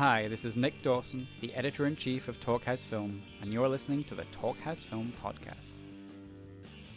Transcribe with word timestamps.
Hi, 0.00 0.28
this 0.28 0.46
is 0.46 0.56
Nick 0.56 0.82
Dawson, 0.82 1.28
the 1.42 1.52
editor 1.52 1.84
in 1.84 1.94
chief 1.94 2.28
of 2.28 2.40
Talkhouse 2.40 2.86
Film, 2.86 3.22
and 3.42 3.52
you're 3.52 3.68
listening 3.68 4.02
to 4.04 4.14
the 4.14 4.24
Talkhouse 4.32 4.78
Film 4.78 5.12
podcast. 5.22 5.72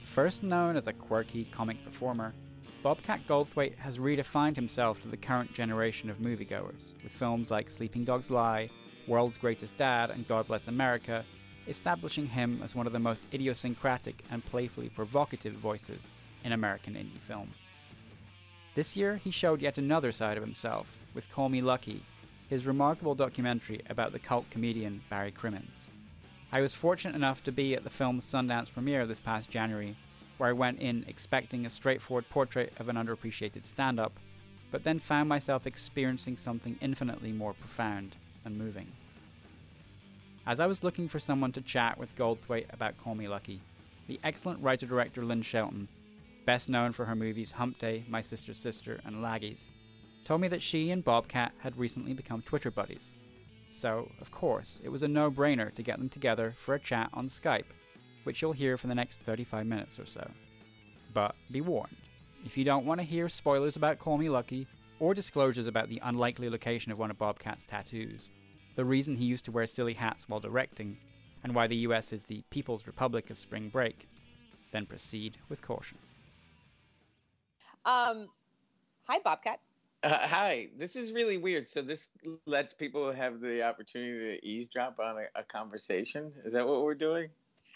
First 0.03 0.41
known 0.41 0.77
as 0.77 0.87
a 0.87 0.93
quirky 0.93 1.43
comic 1.51 1.83
performer, 1.83 2.33
Bobcat 2.81 3.27
Goldthwait 3.27 3.77
has 3.77 3.97
redefined 3.97 4.55
himself 4.55 5.01
to 5.01 5.09
the 5.09 5.17
current 5.17 5.53
generation 5.53 6.09
of 6.09 6.19
moviegoers, 6.19 6.93
with 7.03 7.11
films 7.11 7.51
like 7.51 7.69
Sleeping 7.69 8.05
Dogs 8.05 8.31
Lie, 8.31 8.69
World's 9.05 9.37
Greatest 9.37 9.75
Dad, 9.75 10.09
and 10.09 10.25
God 10.25 10.47
Bless 10.47 10.69
America 10.69 11.25
establishing 11.67 12.27
him 12.27 12.61
as 12.63 12.73
one 12.73 12.87
of 12.87 12.93
the 12.93 12.99
most 12.99 13.27
idiosyncratic 13.33 14.23
and 14.31 14.45
playfully 14.45 14.87
provocative 14.87 15.55
voices 15.55 16.09
in 16.45 16.53
American 16.53 16.93
indie 16.93 17.19
film. 17.19 17.49
This 18.75 18.95
year, 18.95 19.17
he 19.17 19.29
showed 19.29 19.61
yet 19.61 19.77
another 19.77 20.13
side 20.13 20.37
of 20.37 20.43
himself 20.43 20.97
with 21.13 21.29
Call 21.29 21.49
Me 21.49 21.61
Lucky, 21.61 22.01
his 22.53 22.67
remarkable 22.67 23.15
documentary 23.15 23.81
about 23.89 24.11
the 24.11 24.19
cult 24.19 24.47
comedian 24.51 25.01
Barry 25.09 25.31
Crimmins. 25.31 25.75
I 26.51 26.61
was 26.61 26.71
fortunate 26.71 27.15
enough 27.15 27.43
to 27.45 27.51
be 27.51 27.73
at 27.73 27.83
the 27.83 27.89
film's 27.89 28.23
Sundance 28.23 28.71
premiere 28.71 29.07
this 29.07 29.19
past 29.19 29.49
January, 29.49 29.97
where 30.37 30.49
I 30.51 30.53
went 30.53 30.79
in 30.79 31.03
expecting 31.07 31.65
a 31.65 31.69
straightforward 31.71 32.29
portrait 32.29 32.71
of 32.77 32.89
an 32.89 32.95
underappreciated 32.95 33.65
stand 33.65 33.99
up, 33.99 34.13
but 34.69 34.83
then 34.83 34.99
found 34.99 35.27
myself 35.27 35.65
experiencing 35.65 36.37
something 36.37 36.77
infinitely 36.79 37.31
more 37.31 37.55
profound 37.55 38.17
and 38.45 38.55
moving. 38.55 38.91
As 40.45 40.59
I 40.59 40.67
was 40.67 40.83
looking 40.83 41.09
for 41.09 41.17
someone 41.17 41.53
to 41.53 41.61
chat 41.61 41.97
with 41.97 42.15
Goldthwait 42.15 42.71
about 42.71 42.99
Call 42.99 43.15
Me 43.15 43.27
Lucky, 43.27 43.61
the 44.07 44.19
excellent 44.23 44.61
writer 44.61 44.85
director 44.85 45.25
Lynn 45.25 45.41
Shelton, 45.41 45.87
best 46.45 46.69
known 46.69 46.91
for 46.91 47.05
her 47.05 47.15
movies 47.15 47.51
Humpday, 47.57 48.07
My 48.07 48.21
Sister's 48.21 48.59
Sister, 48.59 48.99
and 49.05 49.23
Laggies, 49.23 49.69
told 50.23 50.41
me 50.41 50.47
that 50.49 50.61
she 50.61 50.91
and 50.91 51.03
Bobcat 51.03 51.53
had 51.59 51.77
recently 51.77 52.13
become 52.13 52.41
Twitter 52.41 52.71
buddies. 52.71 53.11
So, 53.69 54.09
of 54.21 54.31
course, 54.31 54.79
it 54.83 54.89
was 54.89 55.03
a 55.03 55.07
no 55.07 55.31
brainer 55.31 55.73
to 55.73 55.83
get 55.83 55.97
them 55.97 56.09
together 56.09 56.53
for 56.57 56.75
a 56.75 56.79
chat 56.79 57.09
on 57.13 57.27
Skype, 57.27 57.65
which 58.23 58.41
you'll 58.41 58.53
hear 58.53 58.77
for 58.77 58.87
the 58.87 58.95
next 58.95 59.19
35 59.21 59.65
minutes 59.65 59.99
or 59.99 60.05
so. 60.05 60.29
But 61.13 61.35
be 61.51 61.61
warned 61.61 61.97
if 62.45 62.57
you 62.57 62.63
don't 62.63 62.85
want 62.85 62.99
to 62.99 63.05
hear 63.05 63.29
spoilers 63.29 63.75
about 63.75 63.99
Call 63.99 64.17
Me 64.17 64.29
Lucky, 64.29 64.67
or 64.99 65.13
disclosures 65.13 65.67
about 65.67 65.89
the 65.89 66.01
unlikely 66.03 66.49
location 66.49 66.91
of 66.91 66.99
one 66.99 67.09
of 67.09 67.17
Bobcat's 67.17 67.63
tattoos, 67.63 68.29
the 68.75 68.85
reason 68.85 69.15
he 69.15 69.25
used 69.25 69.45
to 69.45 69.51
wear 69.51 69.65
silly 69.65 69.93
hats 69.93 70.27
while 70.27 70.39
directing, 70.39 70.97
and 71.43 71.55
why 71.55 71.67
the 71.67 71.75
US 71.77 72.13
is 72.13 72.25
the 72.25 72.43
People's 72.49 72.85
Republic 72.85 73.29
of 73.29 73.37
Spring 73.37 73.69
Break, 73.69 74.07
then 74.71 74.85
proceed 74.85 75.37
with 75.49 75.61
caution. 75.61 75.97
Um, 77.85 78.29
hi, 79.07 79.19
Bobcat. 79.23 79.59
Uh, 80.03 80.27
hi, 80.27 80.67
this 80.77 80.97
is 80.97 81.13
really 81.13 81.37
weird. 81.37 81.67
So 81.67 81.81
this 81.81 82.09
lets 82.45 82.73
people 82.73 83.09
have 83.13 83.39
the 83.39 83.63
opportunity 83.63 84.35
to 84.35 84.45
eavesdrop 84.45 84.99
on 84.99 85.15
a, 85.17 85.39
a, 85.39 85.43
conversation. 85.43 86.33
Is 86.43 86.51
that 86.53 86.67
what 86.67 86.83
we're 86.83 86.93
doing? 86.93 87.29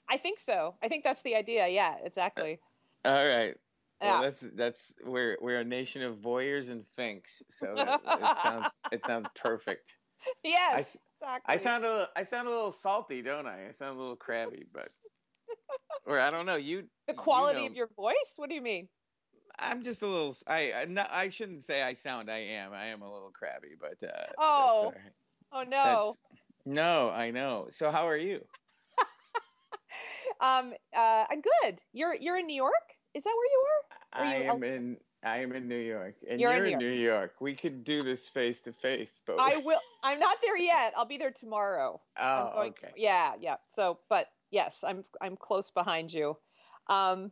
I 0.09 0.17
think 0.17 0.39
so. 0.39 0.75
I 0.83 0.89
think 0.89 1.05
that's 1.05 1.21
the 1.21 1.35
idea. 1.35 1.69
Yeah, 1.69 1.95
exactly. 2.03 2.59
All 3.05 3.25
right. 3.25 3.55
Yeah. 4.01 4.11
Well, 4.11 4.21
that's 4.21 4.43
that's 4.53 4.93
we're 5.05 5.37
we're 5.41 5.61
a 5.61 5.63
nation 5.63 6.03
of 6.03 6.17
voyeurs 6.17 6.69
and 6.69 6.85
finks. 6.85 7.41
So 7.49 7.73
it, 7.77 7.87
it 7.87 8.37
sounds 8.43 8.69
it 8.91 9.05
sounds 9.05 9.27
perfect. 9.33 9.95
Yes, 10.43 10.97
I, 11.23 11.25
exactly. 11.25 11.53
I 11.53 11.57
sound 11.57 11.85
a 11.85 12.09
I 12.15 12.23
sound 12.23 12.47
a 12.47 12.51
little 12.51 12.73
salty, 12.73 13.21
don't 13.21 13.47
I? 13.47 13.69
I 13.69 13.71
sound 13.71 13.97
a 13.97 13.99
little 13.99 14.17
crabby, 14.17 14.65
but 14.71 14.89
or 16.05 16.19
I 16.19 16.29
don't 16.29 16.45
know. 16.45 16.57
You 16.57 16.83
the 17.07 17.13
quality 17.13 17.61
you 17.61 17.65
know, 17.65 17.71
of 17.71 17.77
your 17.77 17.89
voice. 17.95 18.33
What 18.35 18.49
do 18.49 18.55
you 18.55 18.61
mean? 18.61 18.87
I'm 19.59 19.83
just 19.83 20.01
a 20.01 20.07
little. 20.07 20.35
I 20.47 20.73
I, 20.73 20.85
not, 20.85 21.09
I 21.11 21.29
shouldn't 21.29 21.63
say 21.63 21.83
I 21.83 21.93
sound. 21.93 22.29
I 22.29 22.39
am. 22.39 22.73
I 22.73 22.85
am 22.85 23.01
a 23.01 23.11
little 23.11 23.31
crabby, 23.31 23.69
but 23.79 24.07
uh, 24.07 24.25
oh, 24.37 24.93
right. 24.95 25.13
oh 25.51 25.63
no, 25.63 26.05
that's, 26.07 26.19
no, 26.65 27.09
I 27.09 27.31
know. 27.31 27.67
So 27.69 27.91
how 27.91 28.07
are 28.07 28.17
you? 28.17 28.43
um, 30.41 30.73
uh, 30.95 31.25
I'm 31.29 31.41
good. 31.41 31.81
You're 31.93 32.15
you're 32.15 32.37
in 32.37 32.47
New 32.47 32.55
York. 32.55 32.73
Is 33.13 33.23
that 33.23 33.33
where 33.35 33.47
you 33.47 33.65
are? 33.67 34.21
Are 34.21 34.25
I 34.25 34.35
am 34.35 34.49
elsewhere? 34.49 34.75
in. 34.75 34.97
I 35.23 35.37
am 35.37 35.51
in 35.53 35.67
New 35.67 35.79
York, 35.79 36.15
and 36.29 36.39
you're, 36.39 36.55
you're 36.55 36.65
in, 36.67 36.77
New, 36.77 36.89
York. 36.89 37.19
York. 37.19 37.31
We 37.41 37.55
could 37.55 37.83
do 37.83 38.03
this 38.03 38.29
face 38.29 38.61
to 38.61 38.71
face, 38.71 39.23
but 39.25 39.37
I 39.39 39.57
will. 39.57 39.79
I'm 40.03 40.19
not 40.19 40.37
there 40.43 40.57
yet. 40.57 40.93
I'll 40.95 41.05
be 41.05 41.17
there 41.17 41.31
tomorrow. 41.31 41.99
Oh, 42.19 42.53
okay. 42.57 42.69
To, 42.81 42.87
yeah, 42.95 43.33
yeah. 43.39 43.55
So, 43.73 43.97
but 44.09 44.27
yes, 44.51 44.83
I'm 44.85 45.03
I'm 45.19 45.35
close 45.35 45.71
behind 45.71 46.13
you. 46.13 46.37
Um, 46.87 47.31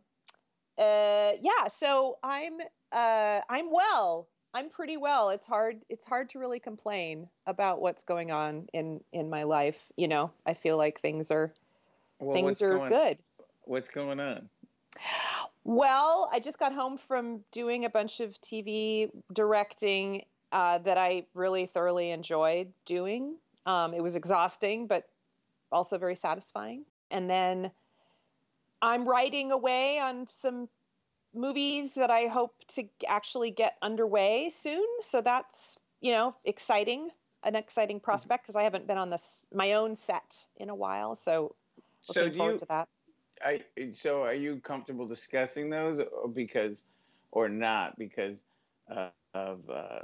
uh, 0.77 1.31
yeah. 1.41 1.67
So 1.73 2.17
I'm 2.23 2.53
uh, 2.91 3.41
I'm 3.49 3.71
well. 3.71 4.27
I'm 4.53 4.69
pretty 4.69 4.95
well. 4.95 5.29
It's 5.29 5.45
hard. 5.45 5.81
It's 5.89 6.05
hard 6.05 6.29
to 6.31 6.39
really 6.39 6.59
complain 6.59 7.27
about 7.45 7.81
what's 7.81 8.03
going 8.03 8.31
on 8.31 8.67
in 8.73 9.01
in 9.11 9.29
my 9.29 9.43
life. 9.43 9.91
You 9.97 10.07
know, 10.07 10.31
I 10.45 10.53
feel 10.53 10.77
like 10.77 10.99
things 10.99 11.31
are 11.31 11.53
well, 12.19 12.35
things 12.35 12.61
are 12.61 12.77
going, 12.77 12.89
good. 12.89 13.17
What's 13.63 13.89
going 13.89 14.19
on? 14.19 14.49
Well, 15.67 16.29
I 16.31 16.39
just 16.39 16.59
got 16.59 16.73
home 16.73 16.95
from 16.95 17.39
doing 17.51 17.85
a 17.85 17.89
bunch 17.89 18.19
of 18.19 18.39
TV 18.39 19.09
directing 19.33 20.23
uh, 20.51 20.77
that 20.77 20.97
I 20.97 21.25
really 21.33 21.65
thoroughly 21.65 22.11
enjoyed 22.11 22.71
doing. 22.85 23.37
Um, 23.65 23.95
it 23.95 24.03
was 24.03 24.15
exhausting, 24.15 24.85
but 24.85 25.09
also 25.71 25.97
very 25.97 26.15
satisfying. 26.15 26.85
And 27.09 27.27
then 27.27 27.71
I'm 28.81 29.07
writing 29.07 29.51
away 29.51 29.99
on 29.99 30.27
some 30.27 30.69
movies 31.33 31.93
that 31.95 32.09
I 32.09 32.27
hope 32.27 32.55
to 32.69 32.85
actually 33.07 33.51
get 33.51 33.75
underway 33.81 34.49
soon. 34.49 34.85
So 35.01 35.21
that's, 35.21 35.77
you 36.01 36.11
know, 36.11 36.35
exciting, 36.45 37.09
an 37.43 37.55
exciting 37.55 37.99
prospect 37.99 38.43
because 38.43 38.55
I 38.55 38.63
haven't 38.63 38.87
been 38.87 38.97
on 38.97 39.09
this 39.09 39.47
my 39.53 39.73
own 39.73 39.95
set 39.95 40.45
in 40.57 40.69
a 40.69 40.75
while. 40.75 41.15
So 41.15 41.55
looking 42.07 42.33
so 42.33 42.37
forward 42.37 42.53
you, 42.53 42.59
to 42.59 42.65
that. 42.65 42.87
I 43.43 43.61
so 43.91 44.23
are 44.23 44.33
you 44.33 44.61
comfortable 44.61 45.07
discussing 45.07 45.69
those 45.69 45.99
or 45.99 46.29
because 46.29 46.85
or 47.31 47.49
not 47.49 47.97
because 47.99 48.45
uh, 48.89 49.09
of 49.33 49.59
uh, 49.69 49.99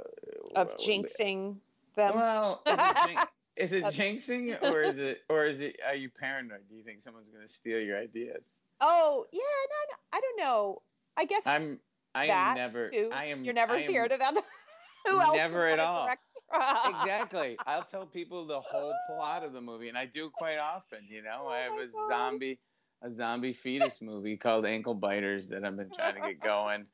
of 0.54 0.76
jinxing 0.76 1.56
them? 1.96 2.14
Well, 2.14 2.62
is 3.56 3.72
it, 3.72 3.84
jinxing 3.84 4.60
or 4.62 4.82
is 4.82 4.98
it 4.98 5.22
or 5.28 5.44
is 5.44 5.60
it 5.60 5.76
are 5.86 5.94
you 5.94 6.08
paranoid? 6.08 6.60
Do 6.68 6.74
you 6.74 6.82
think 6.82 7.00
someone's 7.00 7.30
going 7.30 7.46
to 7.46 7.52
steal 7.52 7.80
your 7.80 7.98
ideas? 7.98 8.58
Oh 8.80 9.26
yeah, 9.32 9.40
no, 9.40 9.94
no, 9.94 9.96
I 10.12 10.20
don't 10.20 10.38
know. 10.38 10.82
I 11.16 11.24
guess 11.24 11.46
I'm. 11.46 11.78
I 12.14 12.26
am 12.26 12.56
never. 12.56 12.88
Too. 12.88 13.10
I 13.12 13.26
am. 13.26 13.44
You're 13.44 13.54
never 13.54 13.78
scared 13.78 14.12
of 14.12 14.18
them. 14.18 14.36
Who 15.06 15.20
else? 15.20 15.34
Never 15.34 15.66
at 15.66 15.80
all. 15.80 16.08
exactly. 16.90 17.56
I'll 17.66 17.82
tell 17.82 18.06
people 18.06 18.46
the 18.46 18.60
whole 18.60 18.94
plot 19.08 19.42
of 19.42 19.52
the 19.52 19.60
movie, 19.60 19.88
and 19.88 19.98
I 19.98 20.06
do 20.06 20.30
quite 20.30 20.58
often. 20.58 21.00
You 21.08 21.22
know, 21.22 21.44
oh 21.46 21.48
I 21.48 21.60
have 21.60 21.72
a 21.72 21.86
God. 21.86 22.08
zombie 22.08 22.58
a 23.02 23.10
zombie 23.10 23.52
fetus 23.52 24.00
movie 24.00 24.36
called 24.36 24.64
Ankle 24.64 24.94
Biters 24.94 25.48
that 25.48 25.64
I've 25.64 25.76
been 25.76 25.90
trying 25.90 26.14
to 26.14 26.20
get 26.20 26.40
going. 26.40 26.86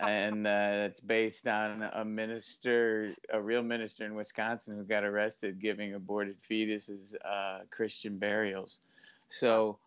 And 0.00 0.46
uh, 0.46 0.86
it's 0.86 1.00
based 1.00 1.46
on 1.46 1.82
a 1.92 2.04
minister, 2.04 3.14
a 3.30 3.40
real 3.40 3.62
minister 3.62 4.04
in 4.04 4.14
Wisconsin 4.14 4.76
who 4.76 4.84
got 4.84 5.04
arrested 5.04 5.60
giving 5.60 5.94
aborted 5.94 6.36
fetuses 6.42 7.14
uh, 7.24 7.60
Christian 7.70 8.18
burials. 8.18 8.80
So 9.28 9.78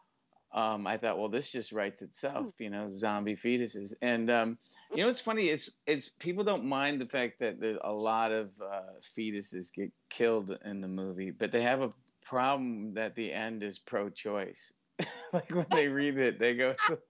um, 0.51 0.87
I 0.87 0.97
thought, 0.97 1.19
well, 1.19 1.29
this 1.29 1.51
just 1.51 1.71
writes 1.71 2.01
itself, 2.01 2.53
you 2.59 2.69
know, 2.69 2.89
zombie 2.89 3.35
fetuses. 3.35 3.93
And 4.01 4.29
um, 4.31 4.57
you 4.93 5.03
know, 5.03 5.09
it's 5.09 5.21
funny. 5.21 5.49
It's 5.49 5.71
it's 5.85 6.09
people 6.09 6.43
don't 6.43 6.65
mind 6.65 6.99
the 6.99 7.05
fact 7.05 7.39
that 7.39 7.57
a 7.83 7.93
lot 7.93 8.31
of 8.31 8.49
uh, 8.61 8.81
fetuses 9.17 9.73
get 9.73 9.91
killed 10.09 10.57
in 10.65 10.81
the 10.81 10.87
movie, 10.87 11.31
but 11.31 11.51
they 11.51 11.61
have 11.61 11.81
a 11.81 11.91
problem 12.23 12.93
that 12.95 13.15
the 13.15 13.31
end 13.31 13.63
is 13.63 13.79
pro-choice. 13.79 14.73
like 15.33 15.49
when 15.51 15.67
they 15.71 15.87
read 15.87 16.17
it, 16.17 16.39
they 16.39 16.55
go, 16.55 16.75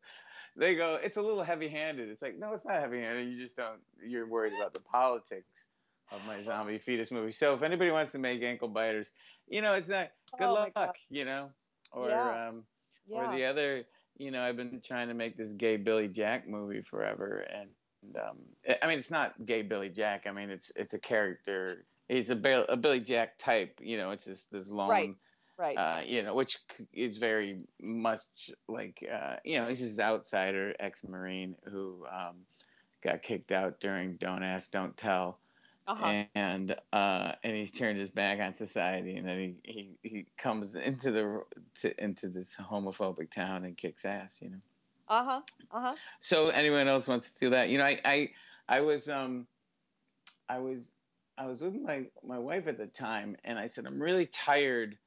they 0.59 0.75
go, 0.75 1.00
it's 1.01 1.17
a 1.17 1.21
little 1.21 1.44
heavy-handed. 1.44 2.09
It's 2.09 2.21
like, 2.21 2.38
no, 2.38 2.53
it's 2.53 2.65
not 2.65 2.81
heavy-handed. 2.81 3.27
You 3.27 3.41
just 3.41 3.56
don't. 3.56 3.79
You're 4.06 4.27
worried 4.27 4.53
about 4.59 4.73
the 4.73 4.79
politics 4.79 5.67
of 6.11 6.25
my 6.27 6.44
zombie 6.44 6.77
fetus 6.77 7.11
movie. 7.11 7.31
So 7.31 7.53
if 7.53 7.61
anybody 7.61 7.91
wants 7.91 8.11
to 8.11 8.19
make 8.19 8.44
ankle 8.44 8.67
biters, 8.67 9.11
you 9.47 9.61
know, 9.61 9.73
it's 9.73 9.88
not. 9.88 10.11
Good 10.38 10.45
oh 10.45 10.69
luck, 10.75 10.97
you 11.09 11.25
know, 11.25 11.50
or 11.91 12.09
yeah. 12.09 12.50
um, 12.50 12.63
yeah. 13.07 13.17
or 13.17 13.35
the 13.35 13.45
other. 13.45 13.83
You 14.17 14.31
know, 14.31 14.41
I've 14.41 14.57
been 14.57 14.81
trying 14.85 15.07
to 15.07 15.13
make 15.13 15.38
this 15.38 15.53
gay 15.53 15.77
Billy 15.77 16.09
Jack 16.09 16.47
movie 16.47 16.81
forever, 16.81 17.47
and 17.50 17.69
um, 18.17 18.38
I 18.81 18.88
mean, 18.88 19.00
it's 19.00 19.09
not 19.09 19.33
gay 19.45 19.61
Billy 19.61 19.89
Jack. 19.89 20.27
I 20.27 20.31
mean, 20.31 20.50
it's 20.50 20.71
it's 20.75 20.94
a 20.94 21.00
character. 21.00 21.85
He's 22.09 22.29
a, 22.29 22.65
a 22.67 22.75
Billy 22.75 23.00
Jack 23.00 23.38
type. 23.38 23.79
You 23.81 23.97
know, 23.97 24.11
it's 24.11 24.25
just 24.25 24.51
this 24.51 24.69
long. 24.69 24.89
Right 24.89 25.15
right 25.59 25.75
uh, 25.77 26.01
you 26.06 26.23
know 26.23 26.33
which 26.33 26.57
is 26.94 27.17
very 27.17 27.59
much 27.81 28.21
like 28.67 29.06
uh, 29.11 29.35
you 29.44 29.59
know 29.59 29.67
he's 29.67 29.81
this 29.81 30.00
outsider 30.00 30.73
ex-marine 30.79 31.56
who 31.65 32.06
um, 32.11 32.38
got 33.03 33.21
kicked 33.21 33.51
out 33.51 33.79
during 33.79 34.15
don't 34.15 34.41
ask 34.41 34.71
don't 34.71 34.95
tell 34.95 35.39
uh-huh. 35.88 36.23
and 36.33 36.75
uh, 36.94 37.33
and 37.44 37.56
he's 37.56 37.71
turned 37.71 37.97
his 38.00 38.09
back 38.09 38.39
on 38.39 38.53
society 38.53 39.17
and 39.17 39.27
then 39.27 39.56
he, 39.63 39.71
he, 39.71 39.89
he 40.01 40.25
comes 40.38 40.75
into 40.75 41.11
the 41.11 41.41
to, 41.81 42.03
into 42.03 42.29
this 42.29 42.56
homophobic 42.56 43.29
town 43.29 43.65
and 43.65 43.75
kicks 43.75 44.06
ass 44.06 44.39
you 44.41 44.50
know 44.50 44.57
uh-huh 45.09 45.41
uh-huh 45.71 45.94
so 46.19 46.50
anyone 46.50 46.88
else 46.88 47.07
wants 47.07 47.33
to 47.33 47.39
do 47.41 47.50
that 47.50 47.69
you 47.69 47.77
know 47.77 47.85
i 47.85 48.00
i, 48.06 48.29
I 48.69 48.81
was 48.81 49.09
um 49.09 49.45
i 50.47 50.59
was 50.59 50.94
I 51.39 51.45
was 51.45 51.61
with 51.61 51.73
my 51.73 52.03
my 52.21 52.38
wife 52.38 52.67
at 52.67 52.77
the 52.77 52.88
time, 52.88 53.38
and 53.45 53.57
I 53.57 53.67
said, 53.67 53.85
I'm 53.85 54.01
really 54.01 54.25
tired. 54.25 54.97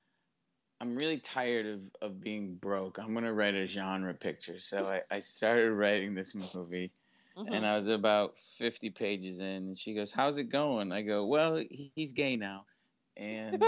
I'm 0.82 0.96
really 0.96 1.19
tired 1.19 1.67
of, 1.67 1.81
of 2.02 2.20
being 2.20 2.56
broke. 2.56 2.99
I'm 2.99 3.14
gonna 3.14 3.32
write 3.32 3.55
a 3.55 3.67
genre 3.67 4.12
picture. 4.12 4.58
So 4.58 4.82
I, 4.82 5.02
I 5.14 5.20
started 5.20 5.70
writing 5.70 6.12
this 6.12 6.34
movie, 6.34 6.90
mm-hmm. 7.38 7.55
and 7.55 7.64
I 7.64 7.76
was 7.76 7.87
about 7.87 8.37
50 8.37 8.90
pages 8.90 9.38
in. 9.38 9.46
And 9.46 9.79
she 9.79 9.94
goes, 9.94 10.11
"How's 10.11 10.38
it 10.38 10.50
going?" 10.50 10.90
I 10.90 11.02
go, 11.02 11.25
"Well, 11.25 11.55
he, 11.55 11.93
he's 11.94 12.12
gay 12.12 12.34
now," 12.34 12.64
and, 13.17 13.62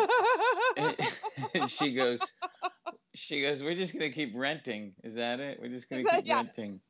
and, 0.76 0.96
and 1.55 1.70
she 1.70 1.94
goes, 1.94 2.20
she 3.14 3.43
goes, 3.43 3.62
"We're 3.62 3.76
just 3.76 3.93
gonna 3.93 4.10
keep 4.10 4.32
renting. 4.34 4.94
Is 5.05 5.14
that 5.14 5.38
it? 5.38 5.60
We're 5.62 5.69
just 5.69 5.88
gonna 5.88 6.02
that, 6.02 6.17
keep 6.17 6.26
yeah. 6.26 6.37
renting." 6.38 6.81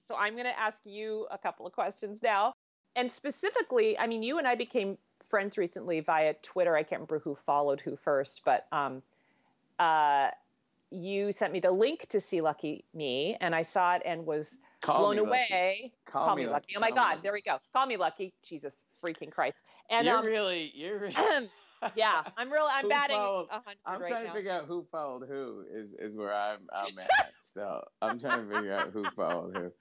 So 0.00 0.16
I'm 0.16 0.36
gonna 0.36 0.54
ask 0.58 0.82
you 0.84 1.28
a 1.30 1.38
couple 1.38 1.68
of 1.68 1.72
questions 1.72 2.20
now 2.20 2.54
and 2.94 3.10
specifically, 3.10 3.98
I 3.98 4.06
mean, 4.06 4.22
you 4.22 4.38
and 4.38 4.46
I 4.46 4.54
became 4.54 4.98
friends 5.26 5.56
recently 5.56 6.00
via 6.00 6.34
Twitter. 6.42 6.76
I 6.76 6.82
can't 6.82 7.00
remember 7.00 7.20
who 7.20 7.34
followed 7.34 7.80
who 7.80 7.96
first, 7.96 8.42
but 8.44 8.66
um, 8.72 9.02
uh, 9.82 10.30
you 10.90 11.32
sent 11.32 11.52
me 11.52 11.60
the 11.60 11.70
link 11.70 12.06
to 12.10 12.20
See 12.20 12.40
Lucky 12.40 12.84
Me, 12.94 13.36
and 13.40 13.54
I 13.54 13.62
saw 13.62 13.94
it 13.94 14.02
and 14.04 14.26
was 14.26 14.58
Call 14.80 14.98
blown 14.98 15.18
away. 15.18 15.92
Call, 16.06 16.26
Call, 16.26 16.36
me 16.36 16.42
lucky. 16.42 16.52
lucky. 16.52 16.74
Oh 16.76 16.80
my 16.80 16.88
Call 16.90 16.96
God! 16.96 17.18
There 17.22 17.32
we 17.32 17.42
go. 17.42 17.58
Call 17.72 17.86
me 17.86 17.96
lucky. 17.96 18.34
Jesus 18.44 18.82
freaking 19.02 19.30
Christ! 19.30 19.58
And 19.90 20.06
you're 20.06 20.18
um, 20.18 20.24
really, 20.24 20.70
you're. 20.74 21.10
Really... 21.82 21.94
yeah, 21.96 22.22
I'm 22.36 22.48
really, 22.48 22.70
I'm 22.72 22.88
batting. 22.96 23.16
I'm 23.16 24.00
right 24.00 24.08
trying 24.08 24.24
now. 24.26 24.30
to 24.30 24.36
figure 24.36 24.52
out 24.52 24.66
who 24.66 24.86
followed 24.92 25.26
who. 25.28 25.64
Is 25.74 25.94
is 25.98 26.16
where 26.16 26.32
I'm 26.32 26.60
I'm 26.72 26.96
at 26.96 27.32
still. 27.40 27.82
I'm 28.00 28.20
trying 28.20 28.48
to 28.48 28.54
figure 28.54 28.72
out 28.72 28.90
who 28.92 29.04
followed 29.16 29.56
who. 29.56 29.72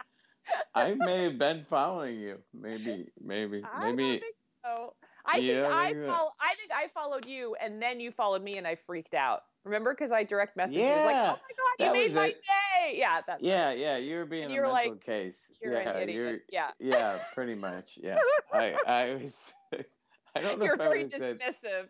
I 0.73 0.95
may 0.95 1.25
have 1.25 1.37
been 1.37 1.63
following 1.69 2.19
you. 2.19 2.39
Maybe, 2.59 3.05
maybe, 3.23 3.63
I 3.71 3.91
maybe. 3.91 4.15
I 4.15 4.19
think 4.19 4.35
so. 4.65 4.93
I 5.25 5.39
think 5.39 5.59
I 5.59 5.93
follow, 5.93 6.31
I 6.41 6.55
think 6.55 6.71
I 6.73 6.87
followed 6.93 7.27
you, 7.27 7.55
and 7.61 7.79
then 7.79 7.99
you 7.99 8.11
followed 8.11 8.43
me, 8.43 8.57
and 8.57 8.65
I 8.65 8.75
freaked 8.87 9.13
out. 9.13 9.43
Remember, 9.63 9.93
because 9.93 10.11
I 10.11 10.23
direct 10.23 10.57
messaged 10.57 10.73
yeah, 10.73 10.99
you. 10.99 11.05
like, 11.05 11.15
"Oh 11.17 11.39
my 11.79 11.85
god, 11.85 11.87
you 11.87 11.93
made 11.93 12.15
my 12.15 12.27
it. 12.27 12.41
day!" 12.43 12.97
Yeah, 12.97 13.21
that's. 13.25 13.43
Yeah, 13.43 13.71
it. 13.71 13.79
yeah, 13.79 13.97
you 13.97 14.17
were 14.17 14.25
being 14.25 14.45
and 14.45 14.53
a 14.53 14.61
mental 14.61 14.71
like, 14.73 15.05
case. 15.05 15.51
You're 15.61 15.73
yeah, 15.73 15.97
an 15.97 16.09
idiot. 16.09 16.41
yeah, 16.51 16.71
yeah, 16.79 17.19
pretty 17.35 17.55
much. 17.55 17.99
Yeah, 18.01 18.17
I, 18.51 18.75
I 18.87 19.13
was. 19.15 19.53
I 20.35 20.39
don't 20.41 20.59
know. 20.59 20.65
You're 20.65 20.75
if 20.75 20.79
very 20.79 21.03
I 21.03 21.07
dismissive. 21.07 21.87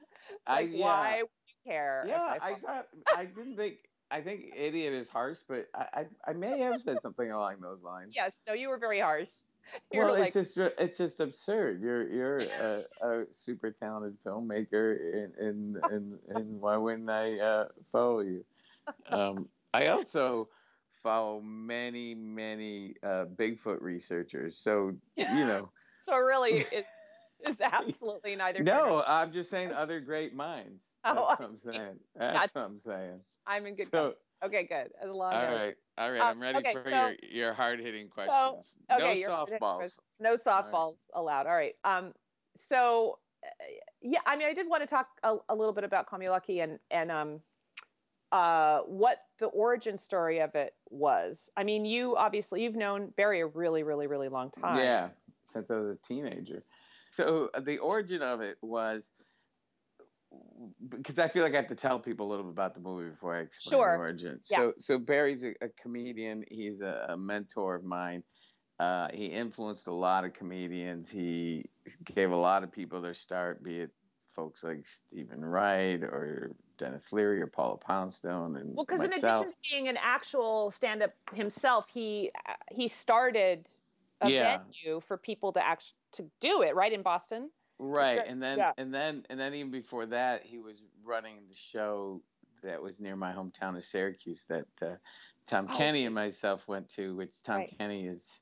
Like, 0.48 0.48
I, 0.48 0.60
yeah. 0.62 0.86
why 0.86 1.22
would 1.22 1.30
you 1.48 1.72
care? 1.72 2.04
Yeah, 2.08 2.22
I, 2.22 2.40
I 2.42 2.54
thought 2.56 2.88
I 3.16 3.26
didn't 3.26 3.56
think 3.56 3.78
I 4.12 4.20
think 4.22 4.54
idiot 4.56 4.94
is 4.94 5.08
harsh, 5.08 5.40
but 5.48 5.68
I, 5.74 5.86
I, 5.94 6.32
I 6.32 6.34
may 6.34 6.60
have 6.60 6.82
said 6.82 7.02
something 7.02 7.32
along 7.32 7.62
those 7.62 7.82
lines. 7.82 8.14
Yes, 8.16 8.42
no, 8.46 8.54
you 8.54 8.70
were 8.70 8.78
very 8.78 9.00
harsh. 9.00 9.30
Well, 9.94 10.16
it's 10.16 10.34
just 10.34 10.58
it's 10.58 10.98
just 10.98 11.19
absurd. 11.19 11.81
You're 11.81 12.08
you're 12.10 12.38
a, 12.40 12.84
a 13.02 13.25
super 13.31 13.72
talented 13.72 14.18
filmmaker, 14.22 14.98
and 15.13 15.36
and 15.36 15.78
and, 15.92 16.19
and 16.30 16.62
why 16.62 16.75
wouldn't 16.78 17.10
I 17.10 17.40
uh, 17.40 17.66
follow 17.92 18.19
you? 18.19 18.44
Um, 19.10 19.48
I 19.74 19.88
also 19.88 20.50
follow 21.02 21.42
many 21.42 22.16
many 22.16 22.96
uh, 23.04 23.25
Bigfoot 23.36 23.81
researchers, 23.81 24.58
so 24.58 24.94
you 25.16 25.46
know. 25.46 25.72
so 26.06 26.18
really, 26.18 26.66
it's 26.72 26.90
it's 27.40 27.62
absolutely 27.62 28.36
neither. 28.36 28.63
No, 28.63 29.04
I'm 29.06 29.31
just 29.31 29.50
saying 29.50 29.72
other 29.72 30.00
great 30.00 30.34
minds. 30.34 30.98
That's 31.04 31.18
oh, 31.18 31.24
what 31.24 31.42
I'm 31.42 31.56
saying. 31.56 32.00
That's, 32.16 32.34
That's 32.34 32.56
what 32.56 32.66
I'm 32.66 32.78
saying. 32.78 33.19
I'm 33.48 33.66
in 33.66 33.75
good. 33.75 33.90
So, 33.90 34.16
okay, 34.44 34.64
good. 34.64 34.90
As 35.02 35.10
long 35.10 35.34
all 35.34 35.40
as. 35.40 35.62
Right, 35.62 35.76
all 35.98 36.12
right. 36.12 36.22
I'm 36.22 36.40
ready 36.40 36.60
okay, 36.60 36.74
for 36.74 36.84
so, 36.84 36.90
your 36.90 37.16
your 37.30 37.54
hard 37.54 37.80
hitting 37.80 38.08
questions. 38.08 38.74
So, 38.90 38.96
okay, 38.96 39.24
no 39.28 39.36
softballs. 39.36 40.00
No 40.20 40.36
softballs 40.36 41.10
right. 41.14 41.22
allowed. 41.22 41.48
All 41.48 41.56
right. 41.56 41.76
Um. 41.84 42.14
So, 42.58 43.20
uh, 43.44 43.48
yeah. 44.02 44.20
I 44.26 44.36
mean, 44.36 44.48
I 44.48 44.54
did 44.54 44.68
want 44.68 44.84
to 44.84 44.88
talk 44.88 45.08
a, 45.24 45.36
a 45.50 45.56
little 45.56 45.74
bit 45.74 45.84
about 45.84 46.08
Call 46.08 46.20
Me 46.20 46.30
Lucky 46.30 46.60
and 46.60 46.80
and 46.90 47.12
um, 47.12 47.40
uh, 48.32 48.80
what 48.80 49.18
the 49.40 49.48
origin 49.48 49.98
story 49.98 50.40
of 50.40 50.56
it 50.56 50.74
was. 50.90 51.50
I 51.58 51.64
mean, 51.64 51.86
you 51.86 52.16
obviously 52.16 52.64
you've 52.64 52.76
known 52.76 53.14
Barry 53.18 53.42
a 53.42 53.48
really, 53.48 53.84
really, 53.84 54.08
really 54.08 54.30
long 54.30 54.52
time. 54.52 54.78
Yeah, 54.78 55.10
since 55.50 55.70
I 55.70 55.76
was 55.76 55.98
a 55.98 56.08
teenager. 56.08 56.64
So 57.12 57.50
uh, 57.54 57.60
the 57.60 57.78
origin 57.80 58.22
of 58.22 58.42
it 58.42 58.58
was 58.62 59.12
because 60.89 61.19
I 61.19 61.28
feel 61.28 61.44
like 61.44 61.54
I 61.54 61.57
have 61.57 61.68
to 61.68 61.75
tell 61.75 62.00
people 62.00 62.28
a 62.28 62.30
little 62.30 62.45
bit 62.45 62.51
about 62.51 62.74
the 62.74 62.80
movie 62.80 63.10
before 63.10 63.36
I 63.36 63.42
explain 63.42 63.80
sure. 63.80 63.92
the 63.92 63.98
origin. 63.98 64.39
Yeah. 64.50 64.57
So, 64.57 64.74
so 64.78 65.00
Barry's 65.00 65.44
a, 65.44 65.54
a 65.62 65.69
comedian. 65.69 66.44
He's 66.50 66.81
a, 66.81 67.06
a, 67.10 67.18
mentor 67.18 67.75
of 67.75 67.83
mine. 67.83 68.24
Uh, 68.80 69.07
he 69.13 69.25
influenced 69.25 69.88
a 69.88 69.94
lot 69.94 70.25
of 70.25 70.33
comedians. 70.33 71.10
He 71.10 71.66
gave 72.16 72.31
a 72.31 72.36
lot 72.36 72.63
of 72.63 72.72
people 72.72 73.01
their 73.01 73.13
start, 73.13 73.63
be 73.63 73.81
it 73.81 73.92
folks 74.33 74.63
like 74.63 74.86
Steven 74.86 75.44
Wright 75.44 76.01
or 76.01 76.56
Denis 76.77 77.12
Leary 77.13 77.42
or 77.42 77.48
Paula 77.48 77.77
Poundstone 77.77 78.56
and 78.56 78.75
well, 78.75 78.86
because 78.86 79.01
in 79.01 79.07
addition 79.07 79.44
to 79.44 79.54
being 79.69 79.88
an 79.88 79.98
actual 80.01 80.72
stand-up 80.72 81.13
himself, 81.34 81.89
he 81.94 82.31
uh, 82.48 82.54
he 82.72 82.88
started 82.88 83.68
a 84.22 84.30
yeah. 84.30 84.60
venue 84.60 85.00
for 85.00 85.18
people 85.18 85.51
to 85.54 85.66
act 85.66 85.94
to 86.13 86.25
do 86.39 86.62
it 86.62 86.75
right 86.75 86.94
in 86.94 87.01
Boston. 87.01 87.50
Right, 87.83 88.22
and 88.28 88.42
then 88.42 88.60
yeah. 88.60 88.74
and 88.78 88.94
then 88.94 89.25
and 89.31 89.39
then 89.39 89.56
even 89.56 89.72
before 89.72 90.06
that, 90.06 90.45
he 90.45 90.60
was 90.60 90.83
running 91.04 91.38
the 91.50 91.56
show 91.56 92.22
that 92.62 92.83
was 92.83 93.00
near 93.00 93.16
my 93.16 93.33
hometown 93.33 93.75
of 93.75 93.83
Syracuse 93.83 94.45
that 94.50 94.68
uh, 94.83 94.98
Tom 95.48 95.68
oh, 95.68 95.75
Kenny 95.75 96.06
and 96.06 96.13
myself 96.13 96.68
went 96.68 96.89
to. 96.89 97.16
Which 97.16 97.42
Tom 97.42 97.57
right. 97.57 97.78
Kenny 97.80 98.06
is 98.06 98.39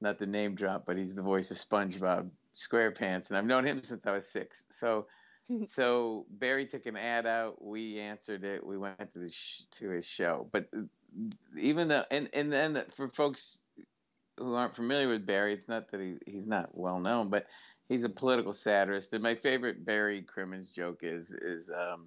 not 0.00 0.18
the 0.18 0.26
name 0.26 0.54
drop, 0.54 0.86
but 0.86 0.96
he's 0.96 1.16
the 1.16 1.22
voice 1.22 1.50
of 1.50 1.56
SpongeBob 1.56 2.30
SquarePants, 2.54 3.30
and 3.30 3.36
I've 3.36 3.46
known 3.46 3.66
him 3.66 3.82
since 3.82 4.06
I 4.06 4.12
was 4.12 4.26
six. 4.28 4.64
So. 4.70 5.06
so 5.66 6.26
Barry 6.28 6.66
took 6.66 6.84
an 6.84 6.98
ad 6.98 7.26
out. 7.26 7.64
We 7.64 7.98
answered 7.98 8.44
it. 8.44 8.66
We 8.66 8.76
went 8.76 8.98
to 9.14 9.18
the 9.18 9.30
sh- 9.30 9.62
to 9.72 9.88
his 9.88 10.06
show. 10.06 10.46
But 10.52 10.68
uh, 10.76 10.82
even 11.58 11.88
though, 11.88 12.04
and 12.10 12.28
and 12.34 12.52
then 12.52 12.84
for 12.94 13.08
folks 13.08 13.56
who 14.36 14.54
aren't 14.54 14.76
familiar 14.76 15.08
with 15.08 15.24
Barry, 15.24 15.54
it's 15.54 15.66
not 15.66 15.90
that 15.90 16.00
he, 16.00 16.18
he's 16.30 16.46
not 16.46 16.76
well 16.76 17.00
known, 17.00 17.30
but 17.30 17.46
he's 17.88 18.04
a 18.04 18.08
political 18.08 18.52
satirist. 18.52 19.12
And 19.12 19.22
my 19.22 19.34
favorite 19.34 19.84
Barry 19.84 20.22
Crimmins 20.22 20.70
joke 20.70 21.00
is 21.02 21.30
is 21.30 21.70
um, 21.70 22.06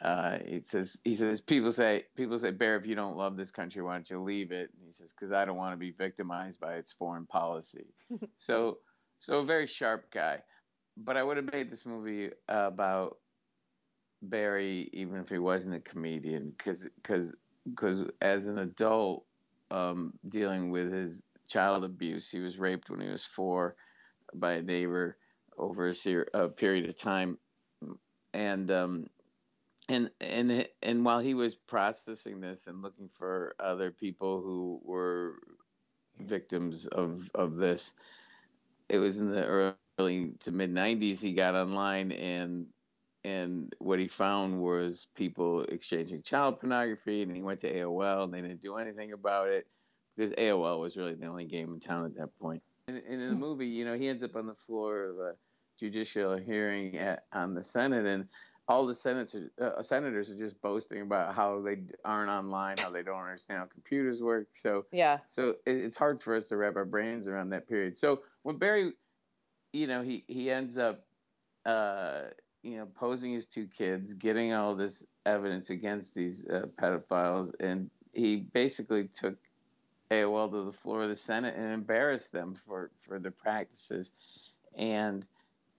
uh, 0.00 0.38
he 0.46 0.60
says 0.62 1.00
he 1.04 1.14
says 1.14 1.40
people 1.40 1.72
say 1.72 2.04
people 2.16 2.38
say 2.38 2.50
Barry, 2.50 2.78
if 2.78 2.86
you 2.86 2.94
don't 2.94 3.16
love 3.16 3.36
this 3.36 3.50
country, 3.50 3.82
why 3.82 3.94
don't 3.94 4.08
you 4.10 4.20
leave 4.20 4.52
it? 4.52 4.70
And 4.74 4.84
he 4.84 4.92
says 4.92 5.12
because 5.12 5.32
I 5.32 5.44
don't 5.44 5.56
want 5.56 5.72
to 5.72 5.78
be 5.78 5.90
victimized 5.90 6.60
by 6.60 6.74
its 6.74 6.92
foreign 6.92 7.26
policy. 7.26 7.86
so 8.36 8.78
so 9.18 9.40
a 9.40 9.44
very 9.44 9.66
sharp 9.66 10.10
guy. 10.10 10.42
But 10.96 11.16
I 11.16 11.22
would 11.22 11.38
have 11.38 11.52
made 11.52 11.70
this 11.70 11.86
movie 11.86 12.30
about 12.48 13.18
Barry 14.22 14.88
even 14.92 15.18
if 15.18 15.28
he 15.28 15.38
wasn't 15.38 15.74
a 15.74 15.80
comedian 15.80 16.52
because 16.56 16.88
because 16.96 17.32
because 17.68 18.08
as 18.20 18.46
an 18.46 18.58
adult 18.58 19.24
um, 19.70 20.12
dealing 20.28 20.70
with 20.70 20.92
his 20.92 21.22
child 21.48 21.84
abuse, 21.84 22.30
he 22.30 22.40
was 22.40 22.58
raped 22.58 22.90
when 22.90 23.00
he 23.00 23.08
was 23.08 23.24
four 23.24 23.74
by 24.34 24.54
a 24.54 24.62
neighbor 24.62 25.16
over 25.58 25.88
a, 25.88 25.94
ser- 25.94 26.28
a 26.34 26.48
period 26.48 26.88
of 26.88 26.96
time, 26.96 27.38
and 28.32 28.70
um, 28.70 29.06
and 29.88 30.10
and 30.20 30.68
and 30.82 31.04
while 31.04 31.20
he 31.20 31.34
was 31.34 31.56
processing 31.56 32.40
this 32.40 32.66
and 32.66 32.82
looking 32.82 33.08
for 33.14 33.54
other 33.60 33.90
people 33.90 34.40
who 34.40 34.80
were 34.84 35.36
victims 36.20 36.86
of 36.86 37.30
of 37.34 37.56
this, 37.56 37.94
it 38.88 38.98
was 38.98 39.18
in 39.18 39.30
the 39.30 39.44
early 39.98 40.32
to 40.40 40.52
mid 40.52 40.72
'90s. 40.72 41.20
He 41.20 41.32
got 41.34 41.54
online 41.54 42.12
and 42.12 42.66
and 43.24 43.74
what 43.78 43.98
he 43.98 44.06
found 44.08 44.60
was 44.62 45.08
people 45.16 45.62
exchanging 45.64 46.22
child 46.22 46.60
pornography, 46.60 47.22
and 47.22 47.34
he 47.34 47.42
went 47.42 47.60
to 47.60 47.72
AOL, 47.74 48.24
and 48.24 48.34
they 48.34 48.42
didn't 48.42 48.60
do 48.60 48.76
anything 48.76 49.12
about 49.12 49.48
it 49.48 49.66
because 50.14 50.32
AOL 50.32 50.80
was 50.80 50.96
really 50.96 51.14
the 51.14 51.26
only 51.26 51.46
game 51.46 51.72
in 51.72 51.80
town 51.80 52.04
at 52.04 52.16
that 52.16 52.38
point. 52.38 52.62
And, 52.86 52.98
and 52.98 53.22
in 53.22 53.28
the 53.30 53.34
movie, 53.34 53.66
you 53.66 53.84
know, 53.84 53.96
he 53.96 54.08
ends 54.08 54.22
up 54.22 54.36
on 54.36 54.46
the 54.46 54.54
floor 54.54 55.04
of 55.04 55.18
a 55.18 55.34
judicial 55.80 56.36
hearing 56.36 56.98
at, 56.98 57.24
on 57.32 57.54
the 57.54 57.62
Senate, 57.62 58.04
and 58.04 58.28
all 58.68 58.86
the 58.86 58.94
senators, 58.94 59.50
uh, 59.60 59.82
senators 59.82 60.30
are 60.30 60.36
just 60.36 60.60
boasting 60.60 61.00
about 61.00 61.34
how 61.34 61.60
they 61.62 61.78
aren't 62.04 62.30
online, 62.30 62.76
how 62.78 62.90
they 62.90 63.02
don't 63.02 63.20
understand 63.20 63.60
how 63.60 63.66
computers 63.66 64.22
work. 64.22 64.48
So 64.52 64.84
yeah, 64.92 65.18
so 65.28 65.56
it, 65.66 65.76
it's 65.76 65.96
hard 65.96 66.22
for 66.22 66.36
us 66.36 66.46
to 66.46 66.56
wrap 66.56 66.76
our 66.76 66.84
brains 66.84 67.26
around 67.26 67.50
that 67.50 67.68
period. 67.68 67.98
So 67.98 68.22
when 68.42 68.58
Barry, 68.58 68.92
you 69.72 69.86
know, 69.86 70.02
he 70.02 70.24
he 70.28 70.50
ends 70.50 70.76
up, 70.76 71.04
uh, 71.64 72.22
you 72.62 72.76
know, 72.76 72.86
posing 72.86 73.32
his 73.32 73.46
two 73.46 73.66
kids, 73.66 74.12
getting 74.12 74.52
all 74.52 74.74
this 74.74 75.06
evidence 75.24 75.70
against 75.70 76.14
these 76.14 76.46
uh, 76.46 76.66
pedophiles, 76.80 77.52
and 77.60 77.90
he 78.12 78.36
basically 78.36 79.08
took 79.08 79.36
AOL 80.22 80.50
to 80.50 80.64
the 80.64 80.72
floor 80.72 81.02
of 81.02 81.08
the 81.08 81.16
Senate 81.16 81.54
and 81.56 81.72
embarrass 81.72 82.28
them 82.28 82.54
for, 82.54 82.90
for 83.00 83.18
their 83.18 83.30
practices. 83.30 84.12
And 84.76 85.24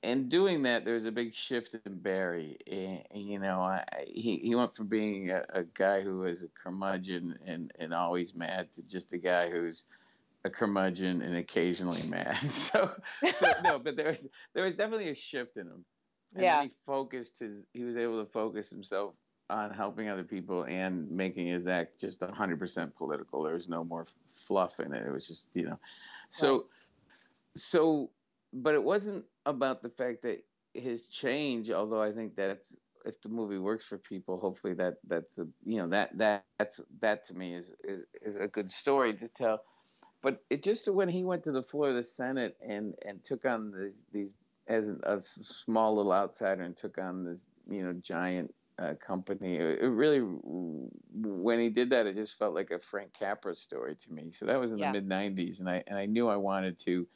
in 0.04 0.30
doing 0.30 0.63
that, 0.63 0.86
there's 0.86 1.06
a 1.06 1.12
big 1.12 1.34
shift 1.34 1.75
in 1.86 1.96
Barry. 1.96 2.58
Eh, 2.68 3.00
and, 3.12 3.24
you 3.24 3.39
know, 3.39 3.60
I, 3.60 3.84
he, 4.08 4.38
he 4.38 4.56
went 4.56 4.75
from 4.75 4.88
being 4.88 5.32
a, 5.32 5.44
a 5.50 5.63
guy 5.63 6.01
who 6.01 6.20
was 6.20 6.44
a 6.44 6.48
curmudgeon 6.48 7.39
and, 7.46 7.72
and 7.80 7.94
always 7.94 8.36
mad 8.36 8.72
to 8.74 8.82
just 8.84 9.13
a 9.13 9.18
guy 9.18 9.50
who's 9.50 9.86
a 10.44 10.50
curmudgeon 10.50 11.22
and 11.22 11.36
occasionally 11.36 12.04
mad. 12.08 12.38
So, 12.50 12.92
so 13.34 13.51
no, 13.63 13.80
but 13.80 13.98
there 13.98 14.10
was 14.10 14.27
there 14.54 14.63
was 14.63 14.75
definitely 14.75 15.10
a 15.10 15.15
shift 15.15 15.58
in 15.58 15.68
him. 15.68 15.86
And 16.36 16.44
yeah. 16.44 16.63
he 16.63 16.72
focused 16.86 17.39
his. 17.39 17.63
He 17.74 17.84
was 17.84 17.96
able 17.96 18.24
to 18.24 18.30
focus 18.30 18.70
himself 18.70 19.15
on 19.50 19.72
helping 19.72 20.10
other 20.10 20.24
people 20.24 20.64
and 20.64 21.10
making 21.10 21.48
his 21.48 21.68
act 21.68 22.00
just 22.00 22.20
100% 22.22 22.96
political. 22.96 23.44
There 23.44 23.54
was 23.54 23.70
no 23.70 23.84
more 23.84 24.08
fluff 24.32 24.80
in 24.80 24.94
it. 24.94 25.06
It 25.06 25.12
was 25.12 25.28
just, 25.28 25.50
you 25.54 25.66
know. 25.66 25.80
So, 26.30 26.54
right. 26.54 26.64
so, 27.56 28.10
but 28.54 28.74
it 28.74 28.84
wasn't 28.84 29.25
about 29.46 29.82
the 29.82 29.90
fact 29.90 30.24
that 30.24 30.44
his 30.74 31.06
change, 31.06 31.70
although 31.72 32.02
I 32.02 32.12
think 32.12 32.36
that's, 32.36 32.75
if 33.06 33.22
the 33.22 33.30
movie 33.30 33.60
works 33.60 33.86
for 33.86 33.98
people, 33.98 34.40
hopefully 34.40 34.74
that 34.74 34.96
that's 35.08 35.38
a 35.38 35.46
you 35.64 35.78
know 35.78 35.88
that 35.90 36.18
that 36.18 36.44
that's 36.58 36.82
that 37.02 37.24
to 37.28 37.36
me 37.36 37.54
is 37.54 37.72
is, 37.84 38.02
is 38.24 38.36
a 38.36 38.48
good 38.48 38.72
story 38.72 39.14
to 39.14 39.28
tell. 39.28 39.62
But 40.24 40.44
it 40.50 40.64
just 40.64 40.92
when 40.92 41.08
he 41.08 41.24
went 41.24 41.44
to 41.44 41.52
the 41.52 41.62
floor 41.62 41.90
of 41.90 41.96
the 41.96 42.04
Senate 42.04 42.58
and 42.68 42.96
and 43.06 43.24
took 43.24 43.46
on 43.46 43.72
these 43.72 44.04
these 44.12 44.34
as 44.68 44.88
a 44.88 45.22
small 45.22 45.96
little 45.96 46.14
outsider 46.14 46.64
and 46.64 46.75
took 46.75 46.98
on 46.98 47.24
this 47.24 47.46
you 47.70 47.84
know 47.84 47.94
giant 47.94 48.54
uh, 48.77 48.94
company. 48.96 49.55
It, 49.55 49.84
really, 49.84 50.20
when 50.20 51.60
he 51.60 51.70
did 51.70 51.89
that, 51.91 52.08
it 52.08 52.15
just 52.15 52.38
felt 52.38 52.53
like 52.53 52.72
a 52.72 52.79
Frank 52.79 53.13
Capra 53.17 53.55
story 53.55 53.96
to 53.96 54.13
me. 54.13 54.32
So 54.32 54.46
that 54.46 54.60
was 54.60 54.72
in 54.72 54.79
yeah. 54.79 54.91
the 54.91 55.01
mid 55.01 55.10
'90s, 55.10 55.60
and 55.60 55.70
I 55.70 55.84
and 55.88 55.98
I 55.98 56.05
knew 56.05 56.27
I 56.27 56.36
wanted 56.36 56.77
to 56.79 57.08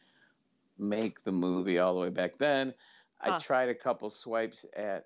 make 0.78 1.24
the 1.24 1.32
movie 1.32 1.80
all 1.80 1.94
the 1.94 2.00
way 2.00 2.10
back 2.10 2.38
then. 2.38 2.74
Huh. 3.18 3.36
I 3.36 3.39
tried 3.39 3.70
a 3.70 3.75
couple 3.75 4.10
swipes 4.10 4.66
at 4.75 5.06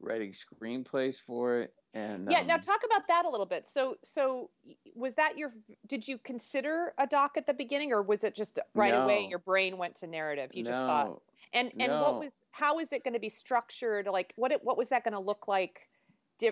writing 0.00 0.32
screenplays 0.32 1.16
for 1.16 1.60
it, 1.60 1.72
and 1.94 2.30
yeah. 2.30 2.40
Um, 2.40 2.46
now 2.46 2.56
talk 2.58 2.82
about 2.84 3.08
that 3.08 3.24
a 3.24 3.28
little 3.28 3.46
bit. 3.46 3.66
So 3.66 3.96
so 4.04 4.50
was 4.94 5.14
that 5.14 5.38
your? 5.38 5.54
Did 5.86 6.06
you 6.06 6.18
consider 6.18 6.92
a 6.98 7.06
doc 7.06 7.32
at 7.36 7.46
the 7.46 7.54
beginning, 7.54 7.92
or 7.92 8.02
was 8.02 8.24
it 8.24 8.34
just 8.34 8.58
right 8.74 8.92
no. 8.92 9.02
away 9.02 9.26
your 9.28 9.38
brain 9.38 9.78
went 9.78 9.94
to 9.96 10.06
narrative? 10.06 10.50
You 10.52 10.64
no. 10.64 10.70
just 10.70 10.82
thought. 10.82 11.22
And 11.54 11.70
and 11.78 11.92
no. 11.92 12.02
what 12.02 12.20
was 12.20 12.44
how 12.50 12.78
is 12.78 12.92
it 12.92 13.04
going 13.04 13.14
to 13.14 13.20
be 13.20 13.30
structured? 13.30 14.06
Like 14.06 14.34
what 14.36 14.52
it, 14.52 14.62
what 14.62 14.76
was 14.76 14.90
that 14.90 15.04
going 15.04 15.14
to 15.14 15.20
look 15.20 15.48
like? 15.48 15.88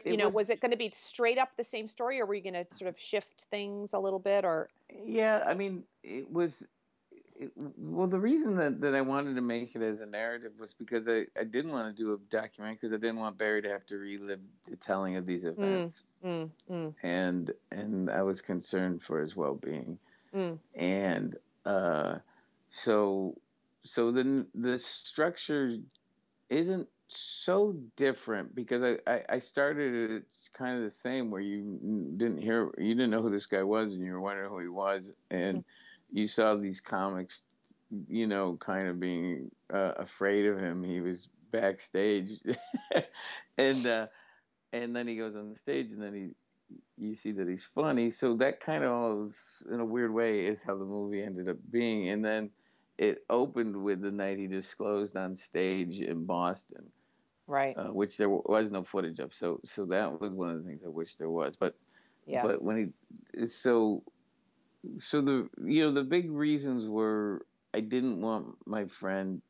You 0.05 0.17
know 0.17 0.27
was, 0.27 0.35
was 0.35 0.51
it 0.51 0.61
going 0.61 0.71
to 0.71 0.77
be 0.77 0.91
straight 0.93 1.39
up 1.39 1.51
the 1.57 1.65
same 1.65 1.89
story 1.89 2.21
or 2.21 2.27
were 2.27 2.35
you 2.35 2.43
going 2.43 2.55
to 2.55 2.67
sort 2.75 2.89
of 2.89 2.99
shift 2.99 3.47
things 3.51 3.93
a 3.93 3.99
little 3.99 4.19
bit 4.19 4.45
or? 4.45 4.69
Yeah 5.05 5.45
i 5.47 5.55
mean 5.55 5.85
it 6.03 6.31
was 6.31 6.67
it, 7.35 7.51
well 7.57 8.07
the 8.07 8.19
reason 8.19 8.57
that, 8.57 8.81
that 8.81 8.95
i 8.95 9.01
wanted 9.01 9.35
to 9.37 9.41
make 9.41 9.75
it 9.75 9.83
as 9.83 10.01
a 10.01 10.07
narrative 10.07 10.53
was 10.59 10.75
because 10.75 11.09
i, 11.09 11.25
I 11.39 11.45
didn't 11.45 11.73
want 11.73 11.95
to 11.95 12.03
do 12.03 12.13
a 12.13 12.19
documentary 12.31 12.79
because 12.81 12.93
i 12.93 12.99
didn't 12.99 13.19
want 13.19 13.39
barry 13.39 13.63
to 13.63 13.69
have 13.69 13.87
to 13.87 13.97
relive 13.97 14.41
the 14.69 14.77
telling 14.77 15.17
of 15.17 15.27
these 15.27 15.45
mm, 15.45 15.53
events. 15.53 16.05
mm, 16.25 16.51
mm, 16.71 16.95
and 17.03 17.51
and 17.71 18.11
i 18.11 18.23
was 18.23 18.41
concerned 18.41 19.03
for 19.03 19.21
his 19.21 19.37
well-being. 19.37 19.99
Mm. 20.35 20.59
and 20.75 21.37
uh, 21.67 22.17
so 22.71 23.37
so 23.85 24.11
the 24.11 24.47
the 24.55 24.79
structure 24.79 25.77
isn't 26.49 26.89
so 27.17 27.77
different 27.97 28.55
because 28.55 28.83
I, 28.83 29.11
I, 29.11 29.23
I 29.29 29.39
started 29.39 30.11
it 30.11 30.25
kind 30.53 30.77
of 30.77 30.83
the 30.83 30.91
same 30.91 31.31
where 31.31 31.41
you 31.41 31.79
didn't 32.17 32.39
hear 32.39 32.71
you 32.79 32.95
didn't 32.95 33.11
know 33.11 33.23
who 33.23 33.31
this 33.31 33.47
guy 33.47 33.63
was 33.63 33.95
and 33.95 34.05
you 34.05 34.13
were 34.13 34.21
wondering 34.21 34.51
who 34.51 34.59
he 34.59 34.69
was 34.69 35.13
and 35.31 35.59
mm-hmm. 35.59 36.19
you 36.19 36.29
saw 36.29 36.55
these 36.55 36.81
comics 36.81 37.43
you 38.09 38.27
know 38.27 38.57
kind 38.57 38.89
of 38.89 38.99
being 38.99 39.51
uh, 39.73 39.93
afraid 39.97 40.47
of 40.47 40.59
him. 40.59 40.83
He 40.83 41.01
was 41.01 41.29
backstage 41.51 42.41
and 43.59 43.87
uh, 43.87 44.07
and 44.73 44.95
then 44.97 45.07
he 45.07 45.17
goes 45.17 45.37
on 45.37 45.51
the 45.51 45.57
stage 45.57 45.93
and 45.93 46.03
then 46.03 46.15
he 46.15 46.31
you 46.97 47.15
see 47.15 47.33
that 47.33 47.49
he's 47.49 47.65
funny. 47.65 48.11
So 48.11 48.35
that 48.37 48.61
kind 48.61 48.85
of 48.85 49.35
in 49.71 49.81
a 49.81 49.85
weird 49.85 50.13
way 50.13 50.47
is 50.47 50.63
how 50.63 50.77
the 50.77 50.85
movie 50.85 51.23
ended 51.23 51.49
up 51.49 51.59
being. 51.71 52.09
And 52.09 52.25
then 52.25 52.51
it 52.97 53.25
opened 53.29 53.77
with 53.77 54.01
the 54.01 54.11
night 54.11 54.39
he 54.39 54.47
disclosed 54.47 55.17
on 55.17 55.37
stage 55.37 56.01
in 56.01 56.25
Boston 56.25 56.85
right? 57.53 57.77
Uh, 57.77 57.93
which 57.93 58.17
there 58.17 58.31
was 58.31 58.71
no 58.71 58.83
footage 58.83 59.19
of. 59.21 59.35
So 59.35 59.61
so 59.65 59.85
that 59.87 60.21
was 60.21 60.33
one 60.33 60.51
of 60.51 60.63
the 60.63 60.69
things 60.69 60.81
I 60.85 60.89
wish 60.89 61.15
there 61.17 61.31
was. 61.31 61.55
But 61.57 61.77
yeah. 62.27 62.43
but 62.43 62.63
when 62.63 62.93
he 63.35 63.47
so 63.47 64.03
so 64.97 65.21
the 65.21 65.49
you 65.65 65.85
know 65.85 65.93
the 65.93 66.03
big 66.03 66.31
reasons 66.31 66.89
were 66.89 67.47
I 67.75 67.81
didn't 67.81 68.21
want 68.21 68.57
my 68.67 68.87
friend 68.87 69.43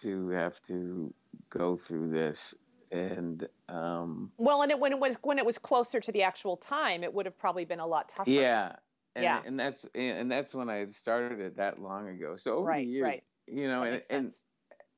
to 0.00 0.28
have 0.30 0.60
to 0.64 1.14
go 1.48 1.76
through 1.76 2.10
this 2.10 2.54
and 2.90 3.46
um 3.68 4.30
well 4.38 4.62
and 4.62 4.70
it 4.70 4.78
when 4.78 4.92
it 4.92 4.98
was 4.98 5.16
when 5.22 5.38
it 5.38 5.44
was 5.44 5.58
closer 5.58 6.00
to 6.00 6.10
the 6.12 6.22
actual 6.22 6.56
time 6.56 7.04
it 7.04 7.12
would 7.12 7.26
have 7.26 7.38
probably 7.38 7.64
been 7.64 7.80
a 7.80 7.86
lot 7.86 8.08
tougher 8.08 8.30
yeah 8.30 8.72
and, 9.14 9.24
yeah 9.24 9.42
and 9.44 9.60
that's 9.60 9.86
and 9.94 10.30
that's 10.30 10.54
when 10.54 10.70
i 10.70 10.78
had 10.78 10.94
started 10.94 11.38
it 11.38 11.56
that 11.56 11.80
long 11.82 12.08
ago 12.08 12.34
so 12.36 12.56
over 12.56 12.68
right, 12.68 12.86
the 12.86 12.90
years 12.90 13.04
right. 13.04 13.24
you 13.46 13.68
know 13.68 13.82
that 13.82 14.04
and 14.10 14.26
and 14.26 14.34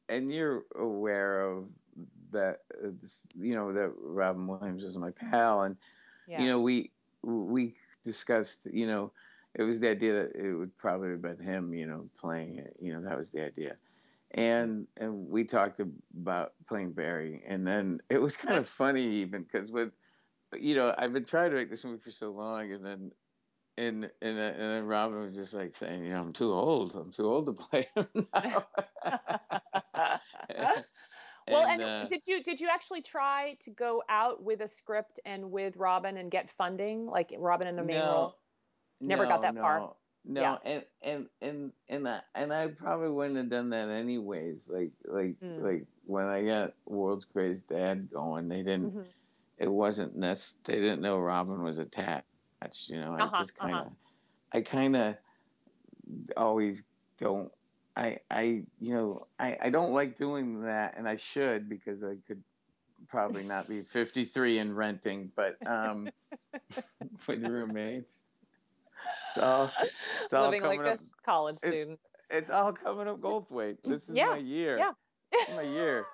and 0.08 0.32
you're 0.32 0.64
aware 0.76 1.40
of 1.40 1.64
that 2.32 2.60
uh, 2.84 2.88
you 3.38 3.54
know 3.54 3.72
that 3.72 3.92
Robin 4.02 4.46
Williams 4.46 4.84
was 4.84 4.96
my 4.96 5.10
pal, 5.10 5.62
and 5.62 5.76
yeah. 6.28 6.40
you 6.40 6.48
know 6.48 6.60
we 6.60 6.90
we 7.22 7.74
discussed 8.02 8.66
you 8.72 8.86
know 8.86 9.12
it 9.54 9.62
was 9.62 9.80
the 9.80 9.88
idea 9.90 10.14
that 10.14 10.36
it 10.36 10.54
would 10.54 10.76
probably 10.78 11.10
have 11.10 11.22
been 11.22 11.38
him 11.38 11.74
you 11.74 11.86
know 11.86 12.08
playing 12.20 12.58
it. 12.58 12.76
You 12.80 12.94
know 12.94 13.02
that 13.02 13.18
was 13.18 13.30
the 13.30 13.44
idea. 13.44 13.76
And 14.32 14.86
and 14.96 15.28
we 15.28 15.44
talked 15.44 15.80
about 15.80 16.52
playing 16.68 16.92
Barry. 16.92 17.42
And 17.46 17.66
then 17.66 18.00
it 18.08 18.18
was 18.18 18.36
kind 18.36 18.56
of 18.56 18.68
funny 18.68 19.04
even 19.04 19.42
because 19.42 19.70
with 19.70 19.90
you 20.58 20.74
know 20.74 20.94
I've 20.96 21.12
been 21.12 21.24
trying 21.24 21.50
to 21.50 21.56
make 21.56 21.70
this 21.70 21.84
movie 21.84 22.00
for 22.02 22.10
so 22.10 22.30
long. 22.30 22.72
And 22.72 22.84
then 22.84 23.10
and 23.76 24.04
and 24.22 24.38
and 24.38 24.58
then 24.58 24.84
Robin 24.84 25.26
was 25.26 25.34
just 25.34 25.54
like 25.54 25.74
saying 25.74 26.04
you 26.04 26.10
know 26.10 26.20
I'm 26.20 26.32
too 26.32 26.52
old. 26.52 26.94
I'm 26.94 27.10
too 27.10 27.26
old 27.26 27.46
to 27.46 27.52
play 27.52 27.88
him 27.94 28.26
now 28.32 28.66
well, 31.50 31.66
and, 31.66 31.82
and 31.82 32.04
uh, 32.04 32.08
did 32.08 32.26
you 32.26 32.42
did 32.42 32.60
you 32.60 32.68
actually 32.72 33.02
try 33.02 33.56
to 33.60 33.70
go 33.70 34.02
out 34.08 34.42
with 34.42 34.60
a 34.60 34.68
script 34.68 35.20
and 35.24 35.50
with 35.50 35.76
Robin 35.76 36.16
and 36.16 36.30
get 36.30 36.50
funding, 36.50 37.06
like 37.06 37.32
Robin 37.38 37.66
in 37.66 37.76
the 37.76 37.84
main 37.84 37.98
no, 37.98 38.12
role? 38.12 38.36
Never 39.00 39.24
no, 39.24 39.28
got 39.28 39.42
that 39.42 39.54
no, 39.54 39.60
far. 39.60 39.92
No, 40.24 40.40
yeah. 40.40 40.56
and 40.64 40.84
and 41.02 41.26
and 41.40 41.72
and 41.88 42.08
I, 42.08 42.20
and 42.34 42.52
I 42.52 42.68
probably 42.68 43.08
wouldn't 43.08 43.36
have 43.36 43.48
done 43.48 43.70
that 43.70 43.88
anyways. 43.88 44.70
Like 44.72 44.90
like 45.04 45.40
mm. 45.40 45.62
like 45.62 45.86
when 46.06 46.26
I 46.26 46.44
got 46.44 46.74
World's 46.86 47.24
Greatest 47.24 47.68
Dad 47.68 48.08
going, 48.12 48.48
they 48.48 48.62
didn't. 48.62 48.90
Mm-hmm. 48.90 49.00
It 49.58 49.70
wasn't 49.70 50.16
nec- 50.16 50.38
They 50.64 50.76
didn't 50.76 51.02
know 51.02 51.18
Robin 51.18 51.62
was 51.62 51.78
attached. 51.78 52.24
You 52.88 53.00
know, 53.00 53.14
uh-huh, 53.14 53.30
I 53.32 53.38
just 53.38 53.54
kind 53.54 53.74
of, 53.74 53.80
uh-huh. 53.86 53.90
I 54.52 54.60
kind 54.62 54.96
of 54.96 55.16
always 56.36 56.82
don't 57.18 57.50
I, 58.00 58.16
I, 58.30 58.42
you 58.80 58.94
know, 58.94 59.26
I, 59.38 59.58
I 59.60 59.68
don't 59.68 59.92
like 59.92 60.16
doing 60.16 60.62
that, 60.62 60.94
and 60.96 61.06
I 61.06 61.16
should 61.16 61.68
because 61.68 62.02
I 62.02 62.16
could 62.26 62.42
probably 63.08 63.44
not 63.44 63.68
be 63.68 63.80
53 63.92 64.58
and 64.58 64.74
renting, 64.74 65.30
but 65.36 65.56
um, 65.66 66.08
with 67.28 67.44
roommates. 67.44 68.24
It's 69.28 69.38
all, 69.44 69.70
it's 70.22 70.32
all 70.32 70.46
living 70.46 70.62
like 70.62 70.80
up, 70.80 70.98
a 70.98 71.24
college 71.26 71.56
student. 71.56 72.00
It, 72.30 72.36
it's 72.38 72.50
all 72.50 72.72
coming 72.72 73.06
up 73.06 73.20
Goldthwait. 73.20 73.76
This 73.84 74.08
is 74.08 74.16
yeah, 74.16 74.28
my 74.28 74.38
year. 74.38 74.78
Yeah, 74.78 74.92
my 75.54 75.62
year. 75.62 76.06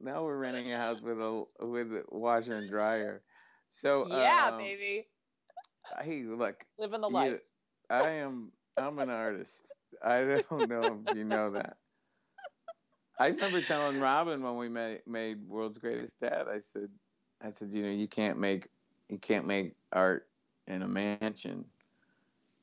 now 0.00 0.24
we're 0.24 0.38
renting 0.38 0.72
a 0.72 0.78
house 0.78 1.02
with 1.02 1.20
a 1.20 1.44
with 1.60 1.92
a 1.92 2.04
washer 2.08 2.56
and 2.56 2.70
dryer. 2.70 3.22
So 3.68 4.06
yeah, 4.08 4.50
um, 4.52 4.58
baby. 4.58 5.06
Hey, 6.02 6.22
look, 6.22 6.64
living 6.78 7.02
the 7.02 7.10
life. 7.10 7.40
I 7.90 8.08
am. 8.08 8.52
I'm 8.78 8.98
an 8.98 9.10
artist. 9.10 9.72
I 10.04 10.42
don't 10.48 10.68
know 10.68 11.00
if 11.06 11.16
you 11.16 11.24
know 11.24 11.50
that. 11.52 11.76
I 13.18 13.28
remember 13.28 13.60
telling 13.62 13.98
Robin 13.98 14.42
when 14.42 14.56
we 14.56 14.68
made, 14.68 15.00
made 15.06 15.38
World's 15.48 15.78
Greatest 15.78 16.20
Dad, 16.20 16.46
I 16.52 16.58
said, 16.58 16.90
I 17.42 17.50
said, 17.50 17.70
you 17.70 17.82
know, 17.82 17.90
you 17.90 18.08
can't 18.08 18.38
make 18.38 18.68
you 19.08 19.18
can't 19.18 19.46
make 19.46 19.74
art 19.92 20.26
in 20.66 20.82
a 20.82 20.88
mansion. 20.88 21.64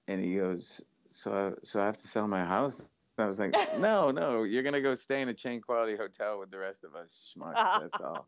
And 0.08 0.24
he 0.24 0.36
goes, 0.36 0.84
so 1.10 1.56
so 1.64 1.82
I 1.82 1.86
have 1.86 1.98
to 2.00 2.08
sell 2.08 2.28
my 2.28 2.44
house. 2.44 2.90
I 3.18 3.26
was 3.26 3.40
like, 3.40 3.56
no, 3.78 4.12
no, 4.12 4.44
you're 4.44 4.64
gonna 4.64 4.82
go 4.82 4.96
stay 4.96 5.22
in 5.22 5.30
a 5.30 5.34
chain 5.34 5.62
quality 5.62 5.96
hotel 5.96 6.40
with 6.40 6.52
the 6.52 6.58
rest 6.58 6.84
of 6.84 6.96
us 6.96 7.34
schmucks. 7.36 7.54
That's 7.54 8.04
all. 8.04 8.28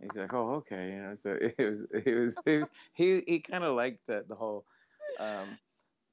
He's 0.00 0.16
like, 0.16 0.34
oh, 0.34 0.56
okay, 0.56 0.90
you 0.90 1.02
know. 1.02 1.14
So 1.14 1.38
it 1.40 1.54
was, 1.58 1.80
it 1.92 2.14
was, 2.14 2.34
it 2.44 2.58
was 2.60 2.68
he 2.92 3.22
he 3.26 3.40
kind 3.40 3.64
of 3.64 3.74
liked 3.74 4.06
the 4.06 4.24
the 4.28 4.34
whole 4.34 4.64
um, 5.18 5.58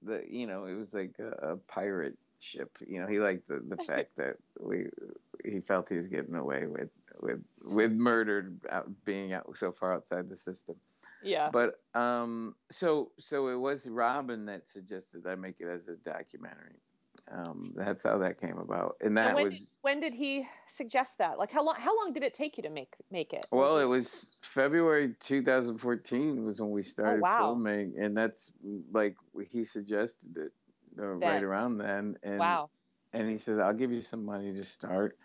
the 0.06 0.24
you 0.30 0.48
know 0.48 0.66
it 0.66 0.76
was 0.76 0.94
like 0.94 1.16
a, 1.20 1.54
a 1.54 1.58
pirate 1.58 2.18
ship. 2.40 2.78
You 2.86 3.02
know, 3.02 3.08
he 3.08 3.20
liked 3.20 3.48
the, 3.48 3.62
the 3.68 3.84
fact 3.88 4.16
that 4.18 4.38
we 4.60 4.88
he 5.44 5.60
felt 5.60 5.90
he 5.90 5.98
was 5.98 6.08
getting 6.08 6.36
away 6.36 6.66
with 6.68 6.90
with 7.22 7.42
with 7.66 7.92
murdered 7.92 8.60
out, 8.70 8.90
being 9.04 9.34
out 9.34 9.58
so 9.58 9.72
far 9.72 9.94
outside 9.94 10.30
the 10.30 10.36
system. 10.36 10.76
Yeah. 11.24 11.50
But 11.52 11.80
um, 11.94 12.56
so 12.70 13.12
so 13.20 13.48
it 13.48 13.58
was 13.58 13.88
Robin 13.88 14.46
that 14.46 14.70
suggested 14.70 15.26
I 15.28 15.36
make 15.36 15.60
it 15.60 15.68
as 15.68 15.88
a 15.88 15.96
documentary. 15.96 16.80
Um, 17.32 17.74
that's 17.76 18.04
how 18.04 18.20
that 18.20 18.40
came 18.40 18.58
about, 18.58 18.98
and 19.02 19.18
that 19.18 19.34
when 19.34 19.46
was 19.46 19.54
did, 19.56 19.68
when 19.82 20.00
did 20.00 20.14
he 20.14 20.48
suggest 20.70 21.18
that? 21.18 21.40
Like 21.40 21.52
how 21.52 21.66
long? 21.66 21.76
How 21.76 21.98
long 21.98 22.14
did 22.14 22.24
it 22.24 22.36
take 22.36 22.56
you 22.56 22.64
to 22.64 22.70
make 22.70 22.94
make 23.10 23.34
it? 23.34 23.48
Well, 23.50 23.80
it, 23.80 23.84
it, 23.84 23.88
was 23.88 24.36
February 24.42 25.16
2014 25.22 26.46
was 26.46 26.62
when 26.62 26.70
we 26.70 26.84
started 26.84 27.18
oh, 27.18 27.22
wow. 27.22 27.40
filming, 27.40 27.96
and 28.00 28.16
that's 28.16 28.54
like 28.92 29.16
he 29.50 29.64
suggested 29.64 30.38
it. 30.38 30.52
uh, 31.00 31.16
right 31.16 31.42
around 31.42 31.80
then. 31.80 32.16
And, 32.22 32.38
wow. 32.38 32.70
And 33.12 33.28
he 33.28 33.38
said, 33.38 33.60
"I'll 33.60 33.74
give 33.74 33.92
you 33.92 34.02
some 34.02 34.24
money 34.24 34.54
to 34.54 34.64
start," 34.64 35.18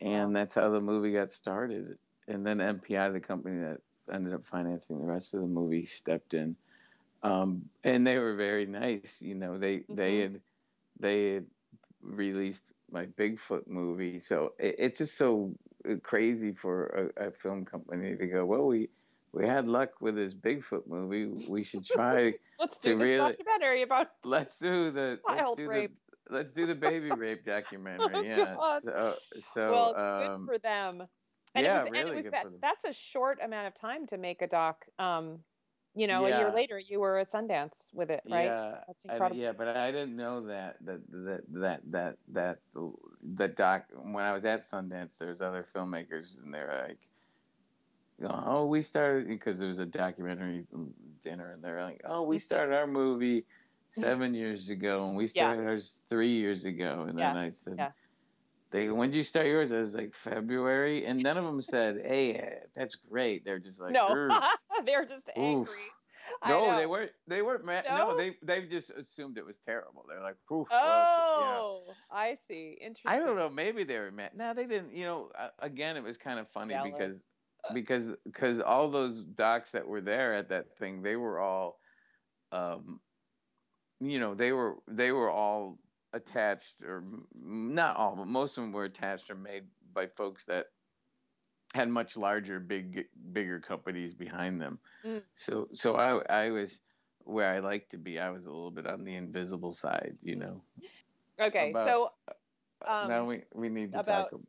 and 0.00 0.32
wow. 0.32 0.40
that's 0.40 0.54
how 0.54 0.70
the 0.70 0.80
movie 0.80 1.12
got 1.12 1.32
started. 1.32 1.98
And 2.28 2.46
then 2.46 2.58
MPI, 2.58 3.12
the 3.12 3.20
company 3.20 3.58
that 3.62 3.78
ended 4.12 4.32
up 4.32 4.46
financing 4.46 5.00
the 5.00 5.06
rest 5.06 5.34
of 5.34 5.40
the 5.40 5.48
movie, 5.48 5.86
stepped 5.86 6.34
in, 6.34 6.54
um, 7.24 7.62
and 7.82 8.06
they 8.06 8.20
were 8.20 8.36
very 8.36 8.64
nice. 8.66 9.20
You 9.20 9.34
know, 9.34 9.58
they 9.58 9.78
mm-hmm. 9.78 9.96
they 9.96 10.18
had 10.20 10.40
they 11.02 11.42
released 12.00 12.72
my 12.90 13.06
Bigfoot 13.06 13.66
movie, 13.66 14.18
so 14.18 14.54
it, 14.58 14.76
it's 14.78 14.98
just 14.98 15.18
so 15.18 15.54
crazy 16.02 16.52
for 16.52 17.10
a, 17.16 17.26
a 17.28 17.30
film 17.30 17.64
company 17.64 18.16
to 18.16 18.26
go, 18.26 18.44
well, 18.44 18.66
we 18.66 18.88
we 19.32 19.46
had 19.46 19.66
luck 19.66 20.00
with 20.00 20.14
this 20.14 20.34
Bigfoot 20.34 20.86
movie. 20.86 21.26
We 21.48 21.64
should 21.64 21.84
try 21.84 22.34
let's 22.60 22.78
do 22.78 22.96
this 22.96 23.04
really, 23.04 23.32
documentary 23.32 23.82
about 23.82 24.08
let's 24.24 24.58
do 24.58 24.90
the 24.90 25.18
let's 25.28 25.52
do 25.52 25.68
rape. 25.68 25.92
the 26.28 26.34
let's 26.34 26.52
do 26.52 26.66
the 26.66 26.74
baby 26.74 27.10
rape 27.10 27.44
documentary. 27.44 28.08
oh, 28.14 28.22
yeah. 28.22 28.54
God. 28.54 28.82
So 28.82 29.14
so 29.40 29.72
well, 29.72 29.96
um, 29.96 30.46
good 30.46 30.54
for 30.54 30.58
them. 30.58 31.02
And 31.54 31.64
yeah, 31.64 31.80
it 31.80 31.82
was, 31.82 31.90
really 31.90 32.00
and 32.00 32.08
it 32.08 32.14
was 32.14 32.24
good 32.24 32.34
that, 32.34 32.42
for 32.44 32.50
them. 32.50 32.58
That's 32.62 32.84
a 32.84 32.92
short 32.92 33.38
amount 33.42 33.66
of 33.66 33.74
time 33.74 34.06
to 34.06 34.18
make 34.18 34.40
a 34.40 34.46
doc. 34.46 34.84
Um, 34.98 35.40
you 35.94 36.06
know, 36.06 36.26
yeah. 36.26 36.36
a 36.36 36.38
year 36.38 36.52
later, 36.54 36.78
you 36.78 37.00
were 37.00 37.18
at 37.18 37.30
Sundance 37.30 37.90
with 37.92 38.10
it, 38.10 38.22
right? 38.28 38.46
Yeah, 38.46 38.76
that's 38.86 39.04
incredible. 39.04 39.40
I, 39.40 39.44
yeah, 39.44 39.52
but 39.52 39.68
I 39.68 39.92
didn't 39.92 40.16
know 40.16 40.46
that 40.46 40.76
that 40.84 41.00
that 41.10 41.42
that 41.52 41.80
that 41.90 42.16
that 42.28 42.58
the, 43.36 43.48
doc. 43.48 43.84
When 43.94 44.24
I 44.24 44.32
was 44.32 44.44
at 44.44 44.60
Sundance, 44.60 45.18
there 45.18 45.28
was 45.28 45.42
other 45.42 45.66
filmmakers, 45.74 46.42
and 46.42 46.52
they're 46.52 46.86
like, 46.88 48.30
oh, 48.30 48.66
we 48.66 48.80
started 48.80 49.28
because 49.28 49.58
there 49.58 49.68
was 49.68 49.80
a 49.80 49.86
documentary 49.86 50.64
dinner, 51.22 51.52
and 51.52 51.62
they're 51.62 51.82
like, 51.82 52.00
oh, 52.06 52.22
we 52.22 52.36
mm-hmm. 52.36 52.40
started 52.40 52.74
our 52.74 52.86
movie 52.86 53.44
seven 53.90 54.32
years 54.32 54.70
ago, 54.70 55.06
and 55.06 55.16
we 55.16 55.26
started 55.26 55.62
yeah. 55.62 55.68
ours 55.68 56.02
three 56.08 56.32
years 56.32 56.64
ago, 56.64 57.04
and 57.06 57.18
yeah. 57.18 57.34
then 57.34 57.42
I 57.42 57.50
said. 57.50 57.92
They, 58.72 58.88
when 58.88 59.10
did 59.10 59.16
you 59.16 59.22
start 59.22 59.46
yours? 59.46 59.70
I 59.70 59.80
was 59.80 59.94
like 59.94 60.14
February, 60.14 61.04
and 61.04 61.22
none 61.22 61.36
of 61.36 61.44
them 61.44 61.60
said, 61.60 62.00
"Hey, 62.04 62.58
that's 62.74 62.96
great." 62.96 63.44
They're 63.44 63.58
just 63.58 63.80
like, 63.80 63.92
no, 63.92 64.30
they're 64.86 65.04
just 65.04 65.30
angry. 65.36 65.74
No, 66.48 66.76
they 66.76 66.86
weren't. 66.86 67.10
They 67.26 67.42
weren't 67.42 67.64
mad. 67.66 67.84
No? 67.88 68.10
no, 68.10 68.16
they 68.16 68.36
they 68.42 68.62
just 68.66 68.90
assumed 68.90 69.36
it 69.36 69.44
was 69.44 69.58
terrible. 69.58 70.04
They're 70.08 70.22
like, 70.22 70.36
"Oof." 70.50 70.68
Oh, 70.72 71.82
yeah. 71.86 71.94
I 72.10 72.36
see. 72.48 72.78
Interesting. 72.80 73.10
I 73.10 73.18
don't 73.18 73.36
know. 73.36 73.50
Maybe 73.50 73.84
they 73.84 73.98
were 73.98 74.10
mad. 74.10 74.30
No, 74.34 74.54
they 74.54 74.66
didn't. 74.66 74.94
You 74.94 75.04
know, 75.04 75.30
again, 75.58 75.98
it 75.98 76.02
was 76.02 76.16
kind 76.16 76.38
of 76.38 76.48
funny 76.48 76.72
Jealous. 76.72 76.92
because 76.92 77.22
because 77.74 78.10
because 78.24 78.60
all 78.60 78.90
those 78.90 79.22
docs 79.22 79.72
that 79.72 79.86
were 79.86 80.00
there 80.00 80.34
at 80.34 80.48
that 80.48 80.76
thing, 80.78 81.02
they 81.02 81.16
were 81.16 81.38
all, 81.38 81.78
um, 82.50 83.00
you 84.00 84.18
know, 84.18 84.34
they 84.34 84.52
were 84.52 84.76
they 84.88 85.12
were 85.12 85.30
all 85.30 85.78
attached 86.12 86.76
or 86.82 87.02
not 87.34 87.96
all, 87.96 88.16
but 88.16 88.26
most 88.26 88.58
of 88.58 88.64
them 88.64 88.72
were 88.72 88.84
attached 88.84 89.30
or 89.30 89.34
made 89.34 89.64
by 89.94 90.06
folks 90.06 90.44
that 90.46 90.66
had 91.74 91.88
much 91.88 92.16
larger, 92.16 92.60
big, 92.60 93.06
bigger 93.32 93.58
companies 93.58 94.14
behind 94.14 94.60
them. 94.60 94.78
Mm. 95.04 95.22
So, 95.36 95.68
so 95.72 95.96
I, 95.96 96.44
I 96.44 96.50
was 96.50 96.80
where 97.24 97.52
I 97.52 97.60
like 97.60 97.88
to 97.90 97.98
be. 97.98 98.18
I 98.18 98.30
was 98.30 98.46
a 98.46 98.50
little 98.50 98.70
bit 98.70 98.86
on 98.86 99.04
the 99.04 99.14
invisible 99.14 99.72
side, 99.72 100.16
you 100.22 100.36
know. 100.36 100.62
Okay, 101.40 101.70
about, 101.70 101.88
so 101.88 102.10
um, 102.86 103.08
now 103.08 103.24
we 103.24 103.42
we 103.54 103.68
need 103.68 103.92
to 103.92 104.00
about, 104.00 104.30
talk 104.30 104.40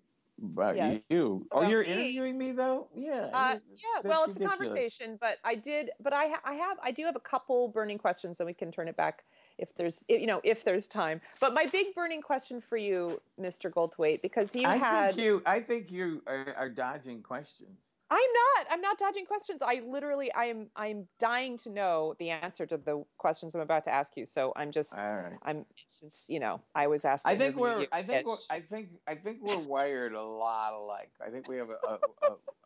about 0.43 0.75
yes. 0.75 1.03
you. 1.09 1.45
Oh, 1.51 1.59
about 1.59 1.67
oh, 1.67 1.69
you're 1.69 1.83
me. 1.83 1.91
interviewing 1.91 2.37
me 2.37 2.51
though? 2.51 2.89
Yeah. 2.95 3.29
Uh, 3.33 3.55
yeah. 3.73 4.01
Well, 4.03 4.25
it's 4.25 4.37
ridiculous. 4.37 4.41
a 4.41 4.57
conversation, 4.57 5.17
but 5.21 5.37
I 5.43 5.55
did, 5.55 5.91
but 6.01 6.13
I, 6.13 6.33
I 6.43 6.55
have, 6.55 6.77
I 6.83 6.91
do 6.91 7.05
have 7.05 7.15
a 7.15 7.21
couple 7.21 7.69
burning 7.69 7.97
questions, 7.97 8.39
and 8.39 8.47
we 8.47 8.53
can 8.53 8.71
turn 8.71 8.87
it 8.87 8.97
back 8.97 9.23
if 9.57 9.73
there's, 9.75 10.03
you 10.09 10.25
know, 10.25 10.41
if 10.43 10.63
there's 10.63 10.87
time. 10.87 11.21
But 11.39 11.53
my 11.53 11.65
big 11.65 11.93
burning 11.95 12.21
question 12.21 12.59
for 12.59 12.77
you, 12.77 13.21
Mr. 13.39 13.71
Goldthwait, 13.71 14.21
because 14.21 14.55
you 14.55 14.67
I 14.67 14.77
had, 14.77 15.15
think 15.15 15.25
you, 15.25 15.41
I 15.45 15.59
think 15.59 15.91
you 15.91 16.21
are, 16.27 16.53
are 16.57 16.69
dodging 16.69 17.21
questions. 17.21 17.95
I'm 18.09 18.19
not. 18.19 18.67
I'm 18.69 18.81
not 18.81 18.99
dodging 18.99 19.25
questions. 19.25 19.61
I 19.61 19.81
literally, 19.87 20.31
I 20.33 20.45
am, 20.45 20.67
I'm 20.75 21.07
dying 21.19 21.57
to 21.59 21.69
know 21.69 22.15
the 22.19 22.29
answer 22.29 22.65
to 22.67 22.77
the 22.77 23.03
questions 23.17 23.55
I'm 23.55 23.61
about 23.61 23.83
to 23.85 23.91
ask 23.91 24.15
you. 24.15 24.25
So 24.25 24.53
I'm 24.55 24.71
just, 24.71 24.97
All 24.97 25.03
right. 25.03 25.33
I'm 25.43 25.65
since 25.87 26.27
you 26.29 26.39
know 26.39 26.61
I 26.75 26.87
was 26.87 27.05
asked. 27.05 27.27
I 27.27 27.35
think 27.35 27.55
we're. 27.55 27.87
I 27.91 28.03
think. 28.03 28.27
We're, 28.27 28.35
I 28.49 28.59
think. 28.59 28.89
I 29.07 29.15
think 29.15 29.39
we're 29.41 29.57
wired 29.57 30.13
a 30.13 30.21
lot 30.21 30.73
alike. 30.73 31.11
I 31.25 31.29
think 31.29 31.47
we 31.47 31.57
have 31.57 31.69
a 31.69 31.73
a, 31.87 31.99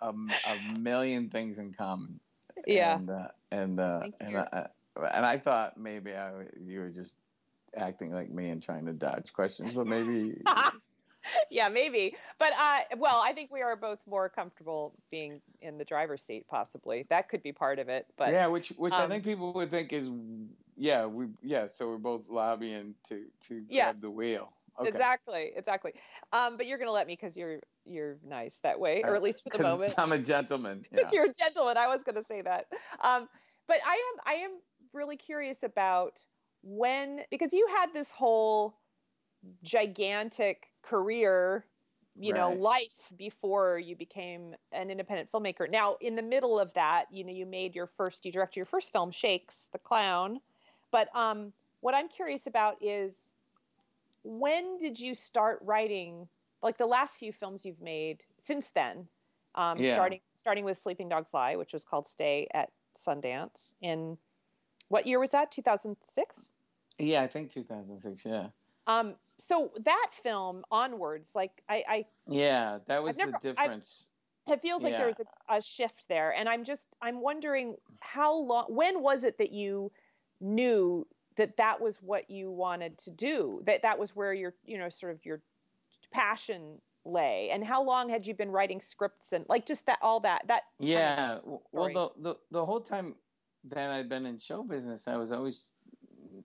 a, 0.02 0.10
a, 0.10 0.14
a 0.14 0.80
million 0.80 1.30
things 1.30 1.60
in 1.60 1.74
common. 1.74 2.20
Yeah. 2.66 2.96
And 2.96 3.10
uh, 3.12 3.28
and 3.52 3.80
uh, 3.80 4.02
and 4.20 4.38
I, 4.38 4.68
and 5.04 5.26
I 5.26 5.38
thought 5.38 5.78
maybe 5.78 6.14
I, 6.14 6.32
you 6.66 6.80
were 6.80 6.90
just 6.90 7.16
acting 7.76 8.12
like 8.12 8.30
me 8.30 8.50
and 8.50 8.62
trying 8.62 8.86
to 8.86 8.94
dodge 8.94 9.34
questions, 9.34 9.74
but 9.74 9.88
maybe 9.88 10.42
yeah, 11.52 11.70
maybe. 11.70 12.16
But 12.40 12.54
uh, 12.58 12.80
well, 12.98 13.22
I 13.24 13.34
think 13.34 13.52
we 13.52 13.62
are 13.62 13.76
both 13.76 14.00
more 14.08 14.30
comfortable 14.30 14.94
being 15.12 15.42
in 15.62 15.78
the 15.78 15.86
driver's 15.86 16.22
seat, 16.22 16.46
possibly. 16.48 17.06
That 17.10 17.30
could 17.30 17.44
be 17.44 17.52
part 17.52 17.80
of 17.80 17.90
it. 17.90 18.08
But 18.18 18.32
yeah, 18.32 18.48
which 18.48 18.70
which 18.78 18.94
um, 18.94 19.02
I 19.02 19.08
think 19.08 19.24
people 19.24 19.54
would 19.54 19.72
think 19.72 19.94
is 19.94 20.10
yeah, 20.76 21.06
we 21.06 21.28
yeah. 21.42 21.68
So 21.68 21.90
we're 21.90 21.98
both 21.98 22.30
lobbying 22.30 22.96
to 23.10 23.24
to 23.48 23.64
yeah. 23.70 23.86
grab 23.86 24.02
the 24.02 24.10
wheel. 24.10 24.52
Okay. 24.80 24.90
Exactly, 24.90 25.52
exactly. 25.56 25.94
Um, 26.32 26.56
but 26.56 26.68
you're 26.68 26.78
gonna 26.78 26.92
let 26.92 27.08
me 27.08 27.14
because 27.14 27.36
you're 27.36 27.60
you're 27.86 28.18
nice 28.24 28.60
that 28.60 28.80
way, 28.80 29.02
or 29.04 29.16
at 29.16 29.24
least 29.24 29.44
for 29.44 29.58
the 29.58 29.64
moment. 29.64 29.96
I'm 29.98 30.12
a 30.12 30.20
gentleman. 30.20 30.86
Because 30.92 31.12
yeah. 31.12 31.22
you're 31.22 31.30
a 31.30 31.34
gentleman. 31.34 31.78
I 31.78 31.88
was 31.88 32.04
gonna 32.04 32.24
say 32.24 32.42
that. 32.42 32.68
Um, 33.02 33.28
but 33.68 33.78
I 33.86 33.94
am 33.94 34.22
I 34.26 34.34
am 34.44 34.52
really 34.94 35.18
curious 35.18 35.64
about 35.64 36.24
when 36.64 37.22
because 37.30 37.54
you 37.54 37.68
had 37.76 37.94
this 37.94 38.12
whole 38.12 38.76
gigantic 39.64 40.68
career 40.82 41.66
you 42.20 42.34
right. 42.34 42.40
know 42.40 42.52
life 42.52 43.12
before 43.18 43.78
you 43.78 43.96
became 43.96 44.56
an 44.72 44.90
independent 44.90 45.32
filmmaker 45.32 45.70
now 45.70 45.96
in 46.02 46.16
the 46.16 46.22
middle 46.22 46.60
of 46.60 46.74
that 46.74 47.06
you 47.12 47.24
know 47.24 47.32
you 47.32 47.46
made 47.46 47.76
your 47.76 47.86
first 47.88 48.26
you 48.26 48.32
directed 48.32 48.58
your 48.58 48.66
first 48.66 48.92
film 48.92 49.12
shakes 49.12 49.70
the 49.72 49.78
clown 49.78 50.40
but 50.92 51.16
um 51.16 51.54
what 51.82 51.94
i'm 51.94 52.08
curious 52.08 52.48
about 52.48 52.76
is 52.82 53.32
when 54.24 54.78
did 54.78 55.00
you 55.00 55.14
start 55.14 55.60
writing 55.62 56.28
like 56.62 56.78
the 56.78 56.86
last 56.86 57.18
few 57.18 57.32
films 57.32 57.64
you've 57.66 57.82
made 57.82 58.24
since 58.38 58.72
then 58.72 59.08
um, 59.56 59.80
yeah. 59.80 59.94
starting 59.94 60.20
starting 60.36 60.66
with 60.66 60.78
sleeping 60.78 61.10
dogs 61.10 61.34
lie 61.34 61.56
which 61.56 61.74
was 61.74 61.84
called 61.84 62.06
stay 62.06 62.48
at 62.54 62.70
sundance 62.96 63.76
in 63.82 64.18
what 64.90 65.08
year 65.08 65.20
was 65.20 65.32
that 65.32 65.52
2006 65.52 66.50
yeah 67.00 67.22
i 67.22 67.28
think 67.28 67.52
2006 67.52 68.26
yeah 68.26 68.48
um 68.88 69.16
so 69.40 69.72
that 69.84 70.10
film 70.12 70.64
onwards, 70.72 71.34
like 71.36 71.64
I, 71.70 71.84
I 71.88 72.06
yeah, 72.28 72.80
that 72.88 73.04
was 73.04 73.18
never, 73.18 73.32
the 73.32 73.54
difference. 73.54 74.10
I, 74.48 74.54
it 74.54 74.62
feels 74.62 74.84
like 74.84 74.98
there's 74.98 75.20
a, 75.20 75.56
a 75.56 75.62
shift 75.62 76.08
there, 76.08 76.32
and 76.32 76.50
I'm 76.50 76.64
just 76.64 76.96
I'm 77.02 77.22
wondering 77.22 77.76
how 78.00 78.34
long. 78.36 78.66
When 78.70 79.02
was 79.02 79.24
it 79.24 79.38
that 79.38 79.52
you 79.52 79.92
knew 80.42 81.06
that 81.36 81.58
that 81.58 81.82
was 81.82 82.02
what 82.02 82.30
you 82.30 82.50
wanted 82.50 82.98
to 83.00 83.12
do? 83.12 83.62
That 83.66 83.84
that 83.84 84.00
was 84.00 84.16
where 84.16 84.34
your 84.34 84.56
you 84.66 84.78
know 84.78 84.90
sort 84.90 85.14
of 85.14 85.26
your 85.26 85.42
passion 86.12 86.80
lay 87.06 87.50
and 87.52 87.64
how 87.64 87.82
long 87.82 88.10
had 88.10 88.28
you 88.28 88.34
been 88.34 88.52
writing 88.52 88.82
scripts 88.82 89.32
and 89.32 89.46
like 89.48 89.66
just 89.66 89.86
that 89.86 89.98
all 90.02 90.20
that 90.20 90.46
that 90.48 90.64
yeah 90.78 91.38
well 91.72 91.88
the, 91.94 92.10
the 92.22 92.36
the 92.52 92.66
whole 92.66 92.82
time 92.82 93.16
that 93.70 93.92
i'd 93.92 94.10
been 94.10 94.26
in 94.26 94.38
show 94.38 94.64
business 94.64 95.08
i 95.08 95.16
was 95.16 95.32
always 95.32 95.64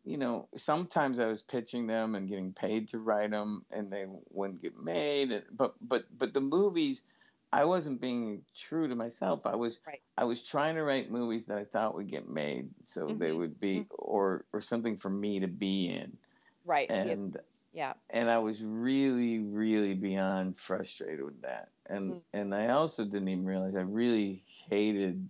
you 0.04 0.16
know, 0.16 0.48
sometimes 0.56 1.18
I 1.18 1.26
was 1.26 1.42
pitching 1.42 1.86
them 1.86 2.14
and 2.14 2.28
getting 2.28 2.52
paid 2.52 2.88
to 2.88 2.98
write 2.98 3.30
them, 3.30 3.64
and 3.70 3.90
they 3.90 4.06
wouldn't 4.30 4.60
get 4.60 4.76
made. 4.76 5.42
But 5.52 5.74
but 5.80 6.04
but 6.16 6.34
the 6.34 6.40
movies, 6.40 7.04
I 7.52 7.64
wasn't 7.64 8.00
being 8.00 8.42
true 8.56 8.88
to 8.88 8.94
myself. 8.94 9.46
I 9.46 9.54
was 9.54 9.80
right. 9.86 10.00
I 10.18 10.24
was 10.24 10.42
trying 10.42 10.74
to 10.74 10.82
write 10.82 11.10
movies 11.10 11.44
that 11.46 11.58
I 11.58 11.64
thought 11.64 11.94
would 11.94 12.08
get 12.08 12.28
made, 12.28 12.68
so 12.84 13.06
mm-hmm. 13.06 13.18
they 13.18 13.32
would 13.32 13.60
be 13.60 13.80
mm-hmm. 13.80 13.94
or 13.98 14.44
or 14.52 14.60
something 14.60 14.96
for 14.96 15.10
me 15.10 15.40
to 15.40 15.48
be 15.48 15.86
in. 15.86 16.16
Right. 16.64 16.88
And 16.90 17.36
yeah. 17.72 17.94
And 18.10 18.30
I 18.30 18.38
was 18.38 18.62
really 18.62 19.38
really 19.38 19.94
beyond 19.94 20.56
frustrated 20.56 21.24
with 21.24 21.42
that, 21.42 21.68
and 21.86 22.14
mm 22.14 22.20
and 22.34 22.54
I 22.54 22.68
also 22.68 23.04
didn't 23.04 23.28
even 23.28 23.44
realize 23.44 23.76
I 23.76 23.82
really 23.82 24.42
hated 24.68 25.28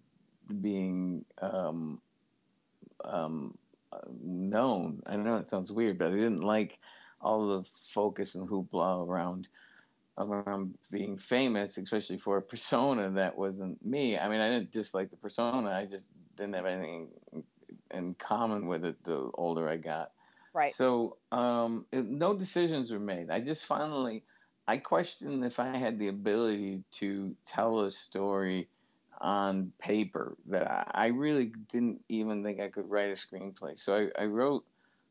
being 0.61 1.25
um 1.41 2.01
um 3.05 3.57
known. 4.21 5.03
I 5.07 5.17
know 5.17 5.37
it 5.37 5.51
sounds 5.51 5.73
weird, 5.73 5.99
but 5.99 6.09
I 6.09 6.13
didn't 6.13 6.45
like 6.45 6.79
all 7.21 7.47
the 7.49 7.69
focus 7.93 8.35
and 8.35 8.49
hoopla 8.49 9.07
around 9.07 9.49
around 10.19 10.75
being 10.91 11.17
famous, 11.17 11.79
especially 11.79 12.19
for 12.19 12.37
a 12.37 12.43
persona 12.43 13.11
that 13.13 13.37
wasn't 13.37 13.85
me. 13.85 14.19
I 14.19 14.29
mean, 14.29 14.41
I 14.41 14.51
didn't 14.51 14.71
dislike 14.71 15.11
the 15.11 15.17
persona. 15.17 15.71
I 15.71 15.87
just 15.87 16.11
didn't 16.37 16.55
have 16.55 16.67
anything 16.67 17.09
in 17.91 18.15
common 18.15 18.67
with 18.67 18.85
it 18.85 19.03
the 19.05 19.31
older 19.35 19.69
I 19.69 19.77
got. 19.77 20.13
Right. 20.55 20.73
So 20.75 21.17
um, 21.31 21.87
it, 21.93 22.05
no 22.05 22.35
decisions 22.35 22.91
were 22.91 23.01
made. 23.01 23.31
I 23.31 23.41
just 23.41 23.65
finally, 23.65 24.25
I 24.69 24.77
questioned 24.77 25.45
if 25.45 25.59
I 25.59 25.77
had 25.77 25.99
the 25.99 26.09
ability 26.09 26.83
to 26.93 27.35
tell 27.47 27.81
a 27.81 27.91
story 27.91 28.69
on 29.21 29.73
paper 29.79 30.37
that 30.47 30.91
I, 30.93 31.09
really 31.09 31.53
didn't 31.71 32.03
even 32.09 32.43
think 32.43 32.61
I 32.61 32.69
could 32.69 32.91
write 32.91 33.11
a 33.11 33.13
screenplay. 33.13 33.79
So 33.79 34.11
I, 34.17 34.23
I 34.23 34.27
wrote 34.27 34.65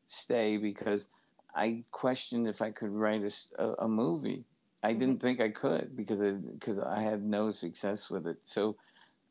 stay 0.08 0.56
because 0.58 1.08
I 1.54 1.84
questioned 1.90 2.46
if 2.46 2.60
I 2.60 2.70
could 2.70 2.90
write 2.90 3.22
a, 3.58 3.72
a, 3.78 3.88
movie. 3.88 4.44
I 4.82 4.90
mm-hmm. 4.90 4.98
didn't 4.98 5.20
think 5.20 5.40
I 5.40 5.48
could 5.48 5.96
because 5.96 6.20
I, 6.20 6.30
because 6.32 6.78
I 6.78 7.02
had 7.02 7.22
no 7.22 7.50
success 7.50 8.10
with 8.10 8.26
it. 8.26 8.38
So 8.42 8.76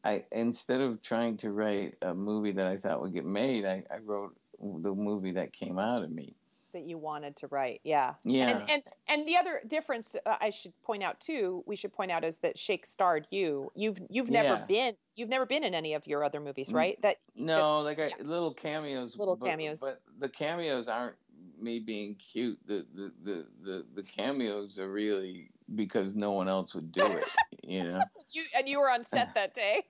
I 0.03 0.25
instead 0.31 0.81
of 0.81 1.01
trying 1.01 1.38
to 1.38 1.51
write 1.51 1.95
a 2.01 2.13
movie 2.13 2.53
that 2.53 2.67
I 2.67 2.77
thought 2.77 3.01
would 3.01 3.13
get 3.13 3.25
made, 3.25 3.65
I, 3.65 3.84
I 3.91 3.97
wrote 4.03 4.36
the 4.60 4.93
movie 4.93 5.31
that 5.34 5.53
came 5.53 5.77
out 5.77 6.03
of 6.03 6.12
me 6.12 6.36
that 6.73 6.84
you 6.84 6.97
wanted 6.97 7.36
to 7.38 7.47
write. 7.47 7.81
Yeah. 7.84 8.13
Yeah. 8.23 8.49
And 8.49 8.69
and, 8.69 8.84
and 9.07 9.27
the 9.27 9.38
other 9.38 9.62
difference 9.67 10.15
uh, 10.25 10.36
I 10.39 10.49
should 10.49 10.73
point 10.84 11.03
out 11.03 11.19
too, 11.19 11.63
we 11.65 11.75
should 11.75 11.93
point 11.93 12.12
out 12.12 12.23
is 12.23 12.38
that 12.39 12.57
Shake 12.57 12.86
starred 12.86 13.27
you. 13.31 13.71
You've 13.75 13.99
you've 14.10 14.29
never 14.29 14.55
yeah. 14.55 14.65
been 14.65 14.95
you've 15.15 15.29
never 15.29 15.45
been 15.45 15.63
in 15.63 15.73
any 15.73 15.93
of 15.93 16.07
your 16.07 16.23
other 16.23 16.39
movies, 16.39 16.71
right? 16.73 17.01
That 17.01 17.17
No, 17.36 17.84
that, 17.84 17.89
like 17.89 17.97
yeah. 17.97 18.10
I, 18.19 18.23
little 18.23 18.53
cameos. 18.53 19.17
Little 19.17 19.36
but, 19.36 19.47
cameos. 19.47 19.79
But 19.79 20.01
the 20.19 20.29
cameos 20.29 20.88
aren't 20.88 21.15
me 21.60 21.79
being 21.79 22.15
cute. 22.15 22.60
The 22.65 22.86
the 22.93 23.12
the 23.23 23.47
the, 23.63 23.86
the 23.95 24.03
cameos 24.03 24.79
are 24.79 24.91
really 24.91 25.49
because 25.75 26.15
no 26.15 26.31
one 26.31 26.47
else 26.47 26.75
would 26.75 26.91
do 26.91 27.05
it, 27.05 27.29
you 27.63 27.84
know. 27.84 28.01
you 28.31 28.43
and 28.55 28.67
you 28.67 28.79
were 28.79 28.89
on 28.89 29.05
set 29.05 29.34
that 29.36 29.53
day. 29.53 29.84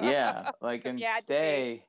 yeah, 0.00 0.50
like 0.60 0.84
in 0.84 1.00
Stay. 1.20 1.84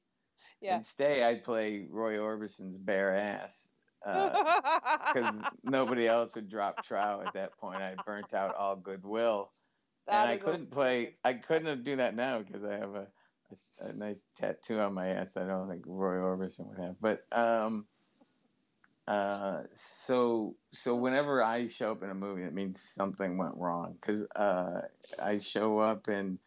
Yeah. 0.62 0.78
In 0.78 0.84
Stay, 0.84 1.24
I'd 1.24 1.44
play 1.44 1.86
Roy 1.90 2.18
Orbison's 2.18 2.78
bare 2.78 3.16
ass, 3.16 3.72
because 4.08 5.36
uh, 5.36 5.50
nobody 5.64 6.08
else 6.08 6.34
would 6.36 6.50
drop 6.50 6.84
trow 6.84 7.22
at 7.26 7.34
that 7.34 7.58
point. 7.58 7.82
I 7.82 7.96
burnt 8.06 8.34
out 8.34 8.56
all 8.56 8.76
goodwill, 8.76 9.52
that 10.08 10.22
and 10.22 10.30
I 10.30 10.38
couldn't 10.38 10.72
play. 10.72 11.16
I 11.24 11.34
couldn't 11.34 11.84
do 11.84 11.98
that 11.98 12.16
now 12.16 12.40
because 12.40 12.64
I 12.64 12.78
have 12.78 12.96
a, 12.96 13.08
a, 13.82 13.88
a, 13.90 13.94
nice 13.94 14.24
tattoo 14.38 14.80
on 14.80 14.94
my 14.94 15.10
ass. 15.10 15.36
I 15.36 15.46
don't 15.46 15.70
think 15.70 15.84
Roy 15.86 16.16
Orbison 16.16 16.68
would 16.70 16.80
have. 16.80 16.96
But 17.02 17.26
um, 17.38 17.86
uh, 19.08 19.64
so 19.74 20.56
so 20.74 20.96
whenever 20.96 21.44
I 21.44 21.68
show 21.68 21.92
up 21.92 22.02
in 22.02 22.10
a 22.10 22.16
movie, 22.16 22.44
it 22.44 22.54
means 22.54 22.82
something 22.82 23.38
went 23.38 23.58
wrong 23.58 23.98
because 24.00 24.26
uh, 24.36 24.82
I 25.22 25.40
show 25.40 25.80
up 25.80 26.08
in 26.08 26.40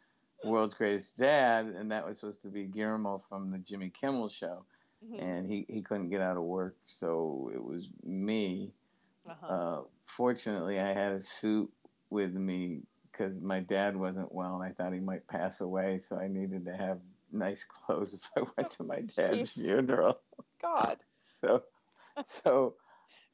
World's 0.45 0.75
Greatest 0.75 1.19
Dad, 1.19 1.67
and 1.67 1.93
that 1.93 2.07
was 2.07 2.21
supposed 2.21 2.41
to 2.43 2.49
be 2.49 2.65
Guillermo 2.65 3.19
from 3.29 3.51
the 3.51 3.59
Jimmy 3.59 3.91
Kimmel 3.91 4.31
Show 4.31 4.65
mm-hmm. 5.05 5.23
and 5.23 5.51
he, 5.51 5.67
he 5.69 5.83
couldn't 5.83 6.11
get 6.11 6.21
out 6.21 6.37
of 6.37 6.43
work, 6.43 6.77
so 6.87 7.51
it 7.55 7.63
was 7.63 7.89
me. 8.05 8.73
Uh-huh. 9.29 9.47
Uh, 9.47 9.81
fortunately, 10.07 10.81
I 10.81 10.93
had 10.93 11.13
a 11.13 11.21
suit 11.21 11.71
with 12.09 12.35
me 12.35 12.81
because 13.11 13.33
my 13.41 13.61
dad 13.61 13.97
wasn't 13.97 14.33
well, 14.35 14.61
and 14.61 14.65
I 14.65 14.73
thought 14.73 14.93
he 14.93 15.01
might 15.01 15.27
pass 15.27 15.61
away, 15.61 15.99
so 15.99 16.19
I 16.19 16.29
needed 16.29 16.65
to 16.67 16.77
have 16.77 16.99
nice 17.33 17.65
clothes 17.69 18.15
if 18.15 18.23
I 18.37 18.49
went 18.57 18.71
to 18.73 18.85
my 18.85 19.01
dad's 19.01 19.51
funeral. 19.51 20.21
God. 20.61 20.99
so, 21.13 21.65
so, 22.27 22.75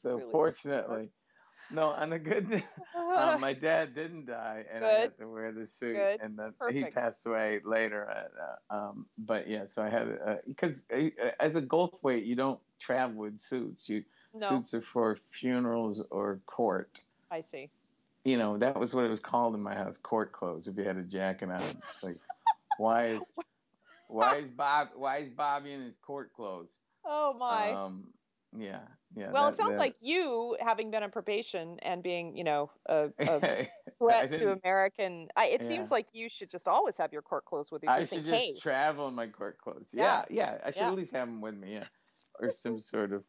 so 0.03 0.17
really 0.17 0.31
fortunately, 0.31 1.11
no, 1.71 1.91
on 1.91 2.13
a 2.13 2.19
good. 2.19 2.63
um, 3.17 3.41
my 3.41 3.53
dad 3.53 3.95
didn't 3.95 4.27
die, 4.27 4.65
and 4.71 4.81
good. 4.81 4.89
I 4.89 5.01
had 5.01 5.19
to 5.19 5.29
wear 5.29 5.53
the 5.53 5.67
suit, 5.67 5.97
good. 5.97 6.21
and 6.21 6.39
then 6.39 6.53
he 6.71 6.85
passed 6.85 7.27
away 7.27 7.61
later. 7.65 8.09
At, 8.09 8.31
uh, 8.71 8.75
um, 8.75 9.07
but 9.19 9.49
yeah, 9.49 9.65
so 9.65 9.83
I 9.83 9.89
had 9.89 10.19
because 10.47 10.85
uh, 10.93 11.09
uh, 11.23 11.31
as 11.41 11.57
a 11.57 11.61
golf 11.61 11.93
weight, 12.03 12.25
you 12.25 12.37
don't 12.37 12.61
travel 12.79 13.17
with 13.17 13.39
suits. 13.39 13.89
You 13.89 14.05
no. 14.35 14.49
suits 14.49 14.75
are 14.75 14.81
for 14.81 15.17
funerals 15.31 16.05
or 16.11 16.41
court. 16.47 17.01
I 17.31 17.41
see. 17.41 17.71
You 18.25 18.39
know 18.39 18.59
that 18.59 18.79
was 18.79 18.95
what 18.95 19.05
it 19.05 19.11
was 19.11 19.21
called 19.21 19.55
in 19.55 19.63
my 19.63 19.75
house, 19.75 19.99
court 19.99 20.33
clothes. 20.33 20.69
If 20.69 20.77
you 20.77 20.85
had 20.85 20.97
a 20.97 21.03
jacket 21.03 21.51
on, 21.51 21.61
it's 21.61 22.03
like, 22.03 22.19
why 22.79 23.07
is 23.07 23.33
why 24.09 24.37
is 24.37 24.51
Bob 24.51 24.89
why 24.95 25.19
is 25.19 25.31
Bobby 25.31 25.73
in 25.73 25.83
his 25.83 25.97
court 25.97 26.33
clothes? 26.33 26.79
Oh 27.05 27.35
my. 27.35 27.71
Um, 27.71 28.09
yeah, 28.59 28.81
yeah. 29.15 29.31
Well, 29.31 29.45
that, 29.45 29.55
it 29.55 29.57
sounds 29.57 29.73
that... 29.73 29.79
like 29.79 29.95
you, 30.01 30.57
having 30.61 30.91
been 30.91 31.03
on 31.03 31.11
probation 31.11 31.79
and 31.83 32.03
being, 32.03 32.37
you 32.37 32.45
know, 32.45 32.71
a, 32.87 33.09
a 33.19 33.67
threat 33.99 34.33
to 34.35 34.53
American. 34.53 35.29
I, 35.37 35.47
it 35.47 35.63
yeah. 35.63 35.69
seems 35.69 35.91
like 35.91 36.09
you 36.13 36.29
should 36.29 36.51
just 36.51 36.69
always 36.69 36.97
have 36.99 37.13
your 37.13 37.23
court 37.23 37.45
clothes 37.45 37.73
with 37.73 37.83
you. 37.83 37.89
Just 37.89 38.13
I 38.13 38.17
should 38.17 38.27
in 38.27 38.31
just 38.31 38.45
case. 38.45 38.61
travel 38.61 39.09
in 39.09 39.15
my 39.15 39.27
court 39.27 39.59
clothes. 39.59 39.91
Yeah, 39.93 40.25
yeah. 40.29 40.53
yeah. 40.53 40.59
I 40.65 40.71
should 40.71 40.81
yeah. 40.81 40.89
at 40.89 40.95
least 40.95 41.13
have 41.13 41.29
them 41.29 41.41
with 41.41 41.55
me. 41.55 41.75
Yeah, 41.75 41.85
or 42.41 42.51
some 42.51 42.79
sort 42.79 43.13
of, 43.13 43.25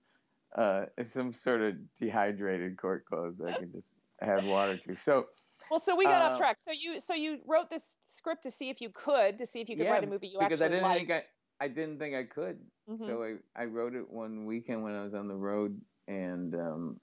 uh, 0.56 0.86
some 1.06 1.32
sort 1.34 1.62
of 1.62 1.76
dehydrated 2.00 2.78
court 2.78 3.06
clothes 3.06 3.38
that 3.40 3.56
I 3.56 3.60
can 3.60 3.72
just 3.72 3.92
add 4.22 4.46
water 4.46 4.78
to. 4.78 4.96
So. 4.96 5.28
Well, 5.72 5.80
so 5.80 5.96
we 5.96 6.04
got 6.06 6.22
uh, 6.22 6.26
off 6.26 6.38
track. 6.38 6.60
So 6.60 6.72
you, 6.72 7.02
so 7.02 7.16
you 7.16 7.40
wrote 7.48 7.70
this 7.70 7.84
script 8.06 8.44
to 8.44 8.52
see 8.52 8.70
if 8.70 8.80
you 8.80 8.90
could, 8.90 9.40
to 9.40 9.48
see 9.48 9.60
if 9.60 9.70
you 9.70 9.76
could 9.76 9.88
write 9.88 10.04
a 10.04 10.08
movie 10.08 10.28
you 10.28 10.38
because 10.40 10.62
actually 10.62 10.66
I 10.66 10.70
didn't 10.70 10.84
liked. 10.84 11.00
think 11.00 11.12
I, 11.12 11.24
I 11.60 11.68
didn't 11.68 12.00
think 12.00 12.16
I 12.16 12.24
could. 12.24 12.60
Mm-hmm. 12.90 13.06
So 13.06 13.24
I, 13.24 13.62
I 13.62 13.66
wrote 13.66 13.96
it 13.96 14.10
one 14.10 14.46
weekend 14.46 14.84
when 14.84 14.96
I 14.96 15.04
was 15.04 15.14
on 15.14 15.28
the 15.28 15.36
road, 15.36 15.80
and 16.08 16.56
um, 16.56 17.00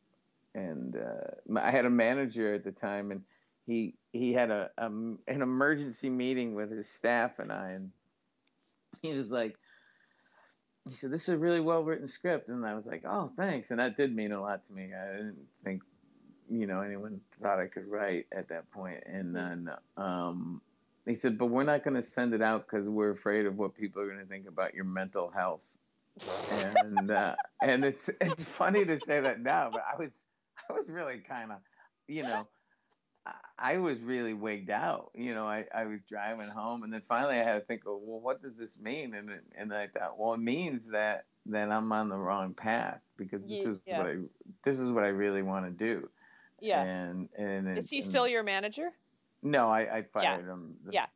and 0.54 0.96
uh, 0.96 1.58
I 1.60 1.70
had 1.70 1.84
a 1.84 1.90
manager 1.90 2.54
at 2.54 2.64
the 2.64 2.72
time, 2.72 3.10
and 3.10 3.22
he 3.66 3.94
he 4.12 4.32
had 4.32 4.50
a, 4.50 4.70
a 4.78 4.86
an 4.86 5.18
emergency 5.28 6.10
meeting 6.10 6.54
with 6.54 6.70
his 6.70 6.88
staff 6.88 7.38
and 7.38 7.52
I, 7.52 7.70
and 7.70 7.90
he 9.02 9.12
was 9.12 9.30
like, 9.30 9.56
he 10.88 10.94
said, 10.94 11.10
"This 11.10 11.22
is 11.22 11.30
a 11.30 11.38
really 11.38 11.60
well 11.60 11.82
written 11.82 12.08
script," 12.08 12.48
and 12.48 12.64
I 12.64 12.74
was 12.74 12.86
like, 12.86 13.04
"Oh, 13.04 13.32
thanks," 13.36 13.70
and 13.70 13.80
that 13.80 13.96
did 13.96 14.14
mean 14.14 14.32
a 14.32 14.40
lot 14.40 14.64
to 14.66 14.72
me. 14.72 14.90
I 14.94 15.16
didn't 15.16 15.46
think, 15.64 15.82
you 16.50 16.66
know, 16.66 16.80
anyone 16.80 17.20
thought 17.42 17.58
I 17.58 17.66
could 17.66 17.86
write 17.86 18.26
at 18.32 18.48
that 18.48 18.70
point, 18.70 19.02
and 19.06 19.34
mm-hmm. 19.34 19.64
then. 19.66 19.74
Um, 19.96 20.60
he 21.06 21.16
said, 21.16 21.38
but 21.38 21.46
we're 21.46 21.64
not 21.64 21.84
going 21.84 21.96
to 21.96 22.02
send 22.02 22.34
it 22.34 22.42
out 22.42 22.66
because 22.66 22.88
we're 22.88 23.10
afraid 23.10 23.46
of 23.46 23.56
what 23.56 23.74
people 23.74 24.02
are 24.02 24.06
going 24.06 24.20
to 24.20 24.26
think 24.26 24.48
about 24.48 24.74
your 24.74 24.84
mental 24.84 25.30
health 25.30 25.60
and 26.52 27.10
uh, 27.10 27.34
and 27.62 27.84
it's 27.84 28.08
it's 28.20 28.44
funny 28.44 28.84
to 28.84 28.98
say 29.00 29.20
that 29.20 29.40
now, 29.40 29.70
but 29.72 29.82
I 29.90 29.96
was 29.98 30.24
I 30.68 30.72
was 30.72 30.90
really 30.90 31.18
kind 31.18 31.52
of, 31.52 31.58
you 32.06 32.22
know, 32.22 32.46
I, 33.58 33.78
was 33.78 34.00
really 34.00 34.34
wigged 34.34 34.70
out. 34.70 35.10
You 35.14 35.34
know, 35.34 35.46
I, 35.46 35.64
I 35.74 35.84
was 35.84 36.04
driving 36.04 36.48
home, 36.48 36.82
and 36.82 36.92
then 36.92 37.02
finally 37.08 37.36
I 37.36 37.42
had 37.42 37.54
to 37.54 37.60
think, 37.60 37.82
well, 37.84 37.98
what 37.98 38.42
does 38.42 38.56
this 38.56 38.78
mean? 38.78 39.14
And 39.14 39.30
and 39.56 39.72
I 39.72 39.88
thought, 39.88 40.18
well, 40.18 40.34
it 40.34 40.40
means 40.40 40.88
that 40.90 41.26
that 41.46 41.70
I'm 41.70 41.92
on 41.92 42.08
the 42.08 42.16
wrong 42.16 42.54
path 42.54 43.00
because 43.16 43.42
this 43.46 43.66
is 43.66 43.80
what 43.84 44.06
I 44.06 44.16
this 44.62 44.78
is 44.78 44.92
what 44.92 45.04
I 45.04 45.08
really 45.08 45.42
want 45.42 45.66
to 45.66 45.70
do. 45.70 46.08
Yeah. 46.60 46.82
And 46.82 47.28
and 47.36 47.78
is 47.78 47.90
he 47.90 47.98
and, 47.98 48.06
still 48.06 48.28
your 48.28 48.42
manager? 48.42 48.90
No, 49.44 49.68
I, 49.68 49.98
I 49.98 50.02
fired 50.02 50.44
yeah. 50.46 50.52
him. 50.52 50.74
The, 50.84 50.92
yeah. 50.92 51.06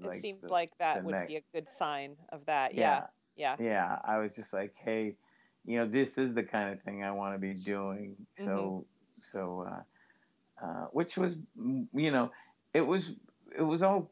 Like 0.00 0.16
it 0.16 0.20
seems 0.20 0.42
the, 0.42 0.50
like 0.50 0.76
that 0.78 1.04
would 1.04 1.14
next. 1.14 1.28
be 1.28 1.36
a 1.36 1.42
good 1.54 1.68
sign 1.68 2.16
of 2.30 2.44
that. 2.46 2.74
yeah. 2.74 2.80
yeah 2.82 3.06
yeah. 3.36 3.56
Yeah. 3.60 3.98
I 4.04 4.18
was 4.18 4.34
just 4.34 4.52
like, 4.52 4.74
hey, 4.74 5.16
you 5.64 5.78
know, 5.78 5.86
this 5.86 6.18
is 6.18 6.34
the 6.34 6.42
kind 6.42 6.72
of 6.72 6.82
thing 6.82 7.04
I 7.04 7.12
want 7.12 7.34
to 7.34 7.38
be 7.38 7.54
doing. 7.54 8.16
So, 8.38 8.44
mm-hmm. 8.44 8.80
so, 9.18 9.66
uh, 9.68 10.64
uh, 10.64 10.86
which 10.92 11.16
was, 11.16 11.36
you 11.56 12.10
know, 12.10 12.30
it 12.72 12.80
was, 12.80 13.12
it 13.56 13.62
was 13.62 13.82
all, 13.82 14.10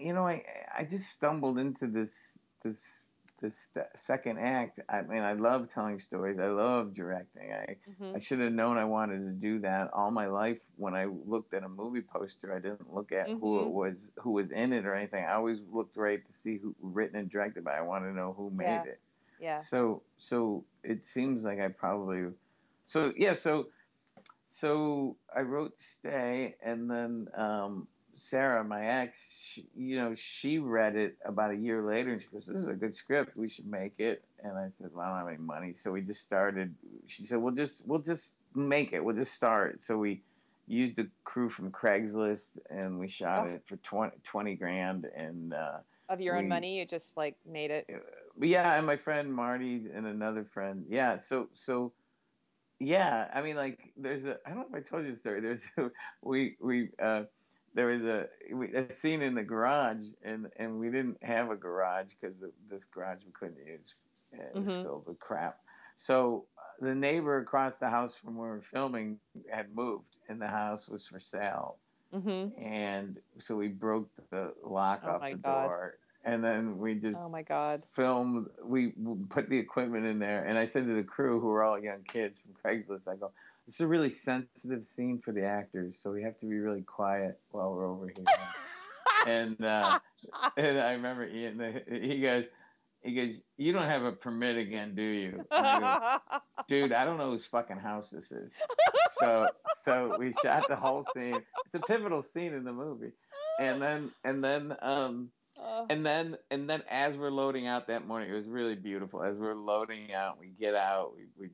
you 0.00 0.12
know, 0.12 0.26
I, 0.26 0.42
I 0.76 0.84
just 0.84 1.10
stumbled 1.10 1.58
into 1.58 1.86
this, 1.86 2.38
this 2.64 3.10
this 3.46 3.70
second 3.94 4.38
act 4.38 4.80
i 4.88 5.02
mean 5.02 5.22
i 5.22 5.32
love 5.32 5.68
telling 5.68 5.98
stories 6.00 6.38
i 6.40 6.48
love 6.48 6.92
directing 6.92 7.52
i 7.52 7.76
mm-hmm. 7.88 8.16
i 8.16 8.18
should 8.18 8.40
have 8.40 8.52
known 8.52 8.76
i 8.76 8.84
wanted 8.84 9.18
to 9.18 9.30
do 9.30 9.60
that 9.60 9.88
all 9.92 10.10
my 10.10 10.26
life 10.26 10.58
when 10.76 10.94
i 10.94 11.04
looked 11.04 11.54
at 11.54 11.62
a 11.62 11.68
movie 11.68 12.02
poster 12.02 12.52
i 12.52 12.58
didn't 12.58 12.92
look 12.92 13.12
at 13.12 13.28
mm-hmm. 13.28 13.38
who 13.38 13.60
it 13.60 13.62
mm-hmm. 13.62 13.72
was 13.72 14.12
who 14.16 14.32
was 14.32 14.50
in 14.50 14.72
it 14.72 14.84
or 14.84 14.94
anything 14.94 15.24
i 15.24 15.34
always 15.34 15.60
looked 15.70 15.96
right 15.96 16.26
to 16.26 16.32
see 16.32 16.58
who 16.58 16.74
written 16.80 17.16
and 17.16 17.30
directed 17.30 17.62
by 17.62 17.76
i 17.76 17.80
want 17.80 18.02
to 18.02 18.12
know 18.12 18.34
who 18.36 18.50
made 18.50 18.64
yeah. 18.64 18.82
it 18.82 19.00
yeah 19.40 19.58
so 19.60 20.02
so 20.18 20.64
it 20.82 21.04
seems 21.04 21.44
like 21.44 21.60
i 21.60 21.68
probably 21.68 22.24
so 22.86 23.12
yeah 23.16 23.32
so 23.32 23.68
so 24.50 25.16
i 25.34 25.40
wrote 25.40 25.80
stay 25.80 26.56
and 26.64 26.90
then 26.90 27.28
um 27.36 27.86
Sarah, 28.18 28.64
my 28.64 28.86
ex, 28.86 29.50
she, 29.52 29.66
you 29.76 29.96
know, 29.96 30.14
she 30.14 30.58
read 30.58 30.96
it 30.96 31.16
about 31.24 31.50
a 31.50 31.56
year 31.56 31.82
later 31.82 32.12
and 32.12 32.20
she 32.20 32.28
goes, 32.28 32.46
This 32.46 32.62
is 32.62 32.68
a 32.68 32.74
good 32.74 32.94
script. 32.94 33.36
We 33.36 33.48
should 33.48 33.66
make 33.66 33.94
it. 33.98 34.24
And 34.42 34.56
I 34.56 34.68
said, 34.80 34.90
Well, 34.92 35.04
I 35.04 35.08
don't 35.10 35.18
have 35.18 35.28
any 35.28 35.38
money. 35.38 35.72
So 35.74 35.92
we 35.92 36.00
just 36.00 36.22
started. 36.22 36.74
She 37.06 37.24
said, 37.24 37.38
We'll 37.38 37.54
just, 37.54 37.86
we'll 37.86 38.00
just 38.00 38.36
make 38.54 38.92
it. 38.92 39.04
We'll 39.04 39.16
just 39.16 39.34
start. 39.34 39.82
So 39.82 39.98
we 39.98 40.22
used 40.66 40.98
a 40.98 41.06
crew 41.24 41.48
from 41.48 41.70
Craigslist 41.70 42.58
and 42.70 42.98
we 42.98 43.06
shot 43.06 43.48
oh. 43.48 43.54
it 43.54 43.62
for 43.66 43.76
20, 43.76 44.16
20 44.22 44.54
grand. 44.56 45.06
And, 45.16 45.52
uh, 45.52 45.78
of 46.08 46.20
your 46.20 46.34
we, 46.34 46.40
own 46.40 46.48
money, 46.48 46.78
you 46.78 46.86
just 46.86 47.16
like 47.16 47.36
made 47.50 47.70
it. 47.70 47.86
Uh, 47.92 47.98
yeah. 48.40 48.74
And 48.74 48.86
my 48.86 48.96
friend 48.96 49.32
Marty 49.32 49.86
and 49.94 50.06
another 50.06 50.44
friend. 50.44 50.84
Yeah. 50.88 51.18
So, 51.18 51.48
so, 51.54 51.92
yeah. 52.80 53.28
I 53.34 53.42
mean, 53.42 53.56
like, 53.56 53.92
there's 53.96 54.24
a, 54.24 54.38
I 54.46 54.50
don't 54.50 54.58
know 54.58 54.78
if 54.78 54.86
I 54.86 54.88
told 54.88 55.04
you 55.04 55.12
the 55.12 55.18
story. 55.18 55.40
There's 55.40 55.66
a, 55.76 55.90
we, 56.22 56.56
we, 56.60 56.90
uh, 57.02 57.24
there 57.76 57.88
was 57.88 58.04
a, 58.04 58.26
a 58.74 58.90
scene 58.90 59.20
in 59.20 59.34
the 59.34 59.42
garage, 59.42 60.02
and, 60.24 60.46
and 60.56 60.80
we 60.80 60.86
didn't 60.86 61.22
have 61.22 61.50
a 61.50 61.56
garage 61.56 62.06
because 62.18 62.42
this 62.70 62.86
garage 62.86 63.18
we 63.24 63.32
couldn't 63.32 63.58
use. 63.58 63.94
It 64.32 64.54
was 64.54 64.64
mm-hmm. 64.64 64.82
filled 64.82 65.06
with 65.06 65.20
crap. 65.20 65.58
So 65.98 66.46
uh, 66.56 66.86
the 66.86 66.94
neighbor 66.94 67.36
across 67.36 67.76
the 67.76 67.90
house 67.90 68.16
from 68.16 68.36
where 68.36 68.48
we 68.48 68.56
were 68.56 68.62
filming 68.62 69.18
had 69.50 69.76
moved, 69.76 70.16
and 70.30 70.40
the 70.40 70.46
house 70.48 70.88
was 70.88 71.06
for 71.06 71.20
sale. 71.20 71.76
Mm-hmm. 72.14 72.64
And 72.64 73.18
so 73.40 73.56
we 73.56 73.68
broke 73.68 74.08
the 74.30 74.54
lock 74.64 75.02
oh 75.04 75.10
off 75.10 75.20
the 75.20 75.36
God. 75.36 75.66
door, 75.66 75.98
and 76.26 76.42
then 76.44 76.78
we 76.78 76.96
just 76.96 77.22
oh 77.24 77.28
my 77.28 77.42
god 77.42 77.82
filmed. 77.82 78.48
We 78.62 78.92
put 79.30 79.48
the 79.48 79.56
equipment 79.56 80.04
in 80.04 80.18
there, 80.18 80.44
and 80.44 80.58
I 80.58 80.64
said 80.64 80.86
to 80.86 80.94
the 80.94 81.04
crew, 81.04 81.40
who 81.40 81.46
were 81.46 81.62
all 81.62 81.78
young 81.78 82.02
kids 82.02 82.40
from 82.40 82.52
Craigslist, 82.52 83.08
I 83.08 83.14
go, 83.14 83.30
"This 83.64 83.76
is 83.76 83.80
a 83.80 83.86
really 83.86 84.10
sensitive 84.10 84.84
scene 84.84 85.20
for 85.24 85.32
the 85.32 85.44
actors, 85.44 85.96
so 85.96 86.10
we 86.10 86.24
have 86.24 86.38
to 86.40 86.46
be 86.46 86.58
really 86.58 86.82
quiet 86.82 87.38
while 87.52 87.72
we're 87.72 87.86
over 87.86 88.08
here." 88.08 88.26
and 89.26 89.64
uh, 89.64 90.00
and 90.56 90.78
I 90.78 90.92
remember 90.92 91.26
Ian, 91.26 91.82
he 91.88 92.20
goes. 92.20 92.46
He 93.02 93.14
goes, 93.14 93.44
"You 93.56 93.72
don't 93.72 93.86
have 93.86 94.02
a 94.02 94.10
permit 94.10 94.56
again, 94.56 94.96
do 94.96 95.02
you?" 95.02 95.44
Go, 95.48 96.18
Dude, 96.68 96.92
I 96.92 97.04
don't 97.04 97.18
know 97.18 97.30
whose 97.30 97.46
fucking 97.46 97.76
house 97.76 98.10
this 98.10 98.32
is. 98.32 98.60
So, 99.20 99.46
so 99.84 100.16
we 100.18 100.32
shot 100.32 100.64
the 100.68 100.74
whole 100.74 101.06
scene. 101.14 101.40
It's 101.66 101.74
a 101.76 101.80
pivotal 101.80 102.20
scene 102.20 102.52
in 102.52 102.64
the 102.64 102.72
movie, 102.72 103.12
and 103.60 103.80
then, 103.80 104.10
and 104.24 104.42
then, 104.42 104.76
um, 104.82 105.30
and 105.90 106.04
then 106.04 106.36
and 106.50 106.68
then 106.68 106.82
as 106.88 107.16
we're 107.16 107.30
loading 107.30 107.66
out 107.66 107.86
that 107.88 108.06
morning, 108.06 108.30
it 108.30 108.34
was 108.34 108.46
really 108.46 108.76
beautiful. 108.76 109.22
As 109.22 109.38
we're 109.38 109.54
loading 109.54 110.12
out, 110.12 110.38
we 110.38 110.48
get 110.48 110.74
out, 110.74 111.14
we, 111.16 111.24
we 111.38 111.50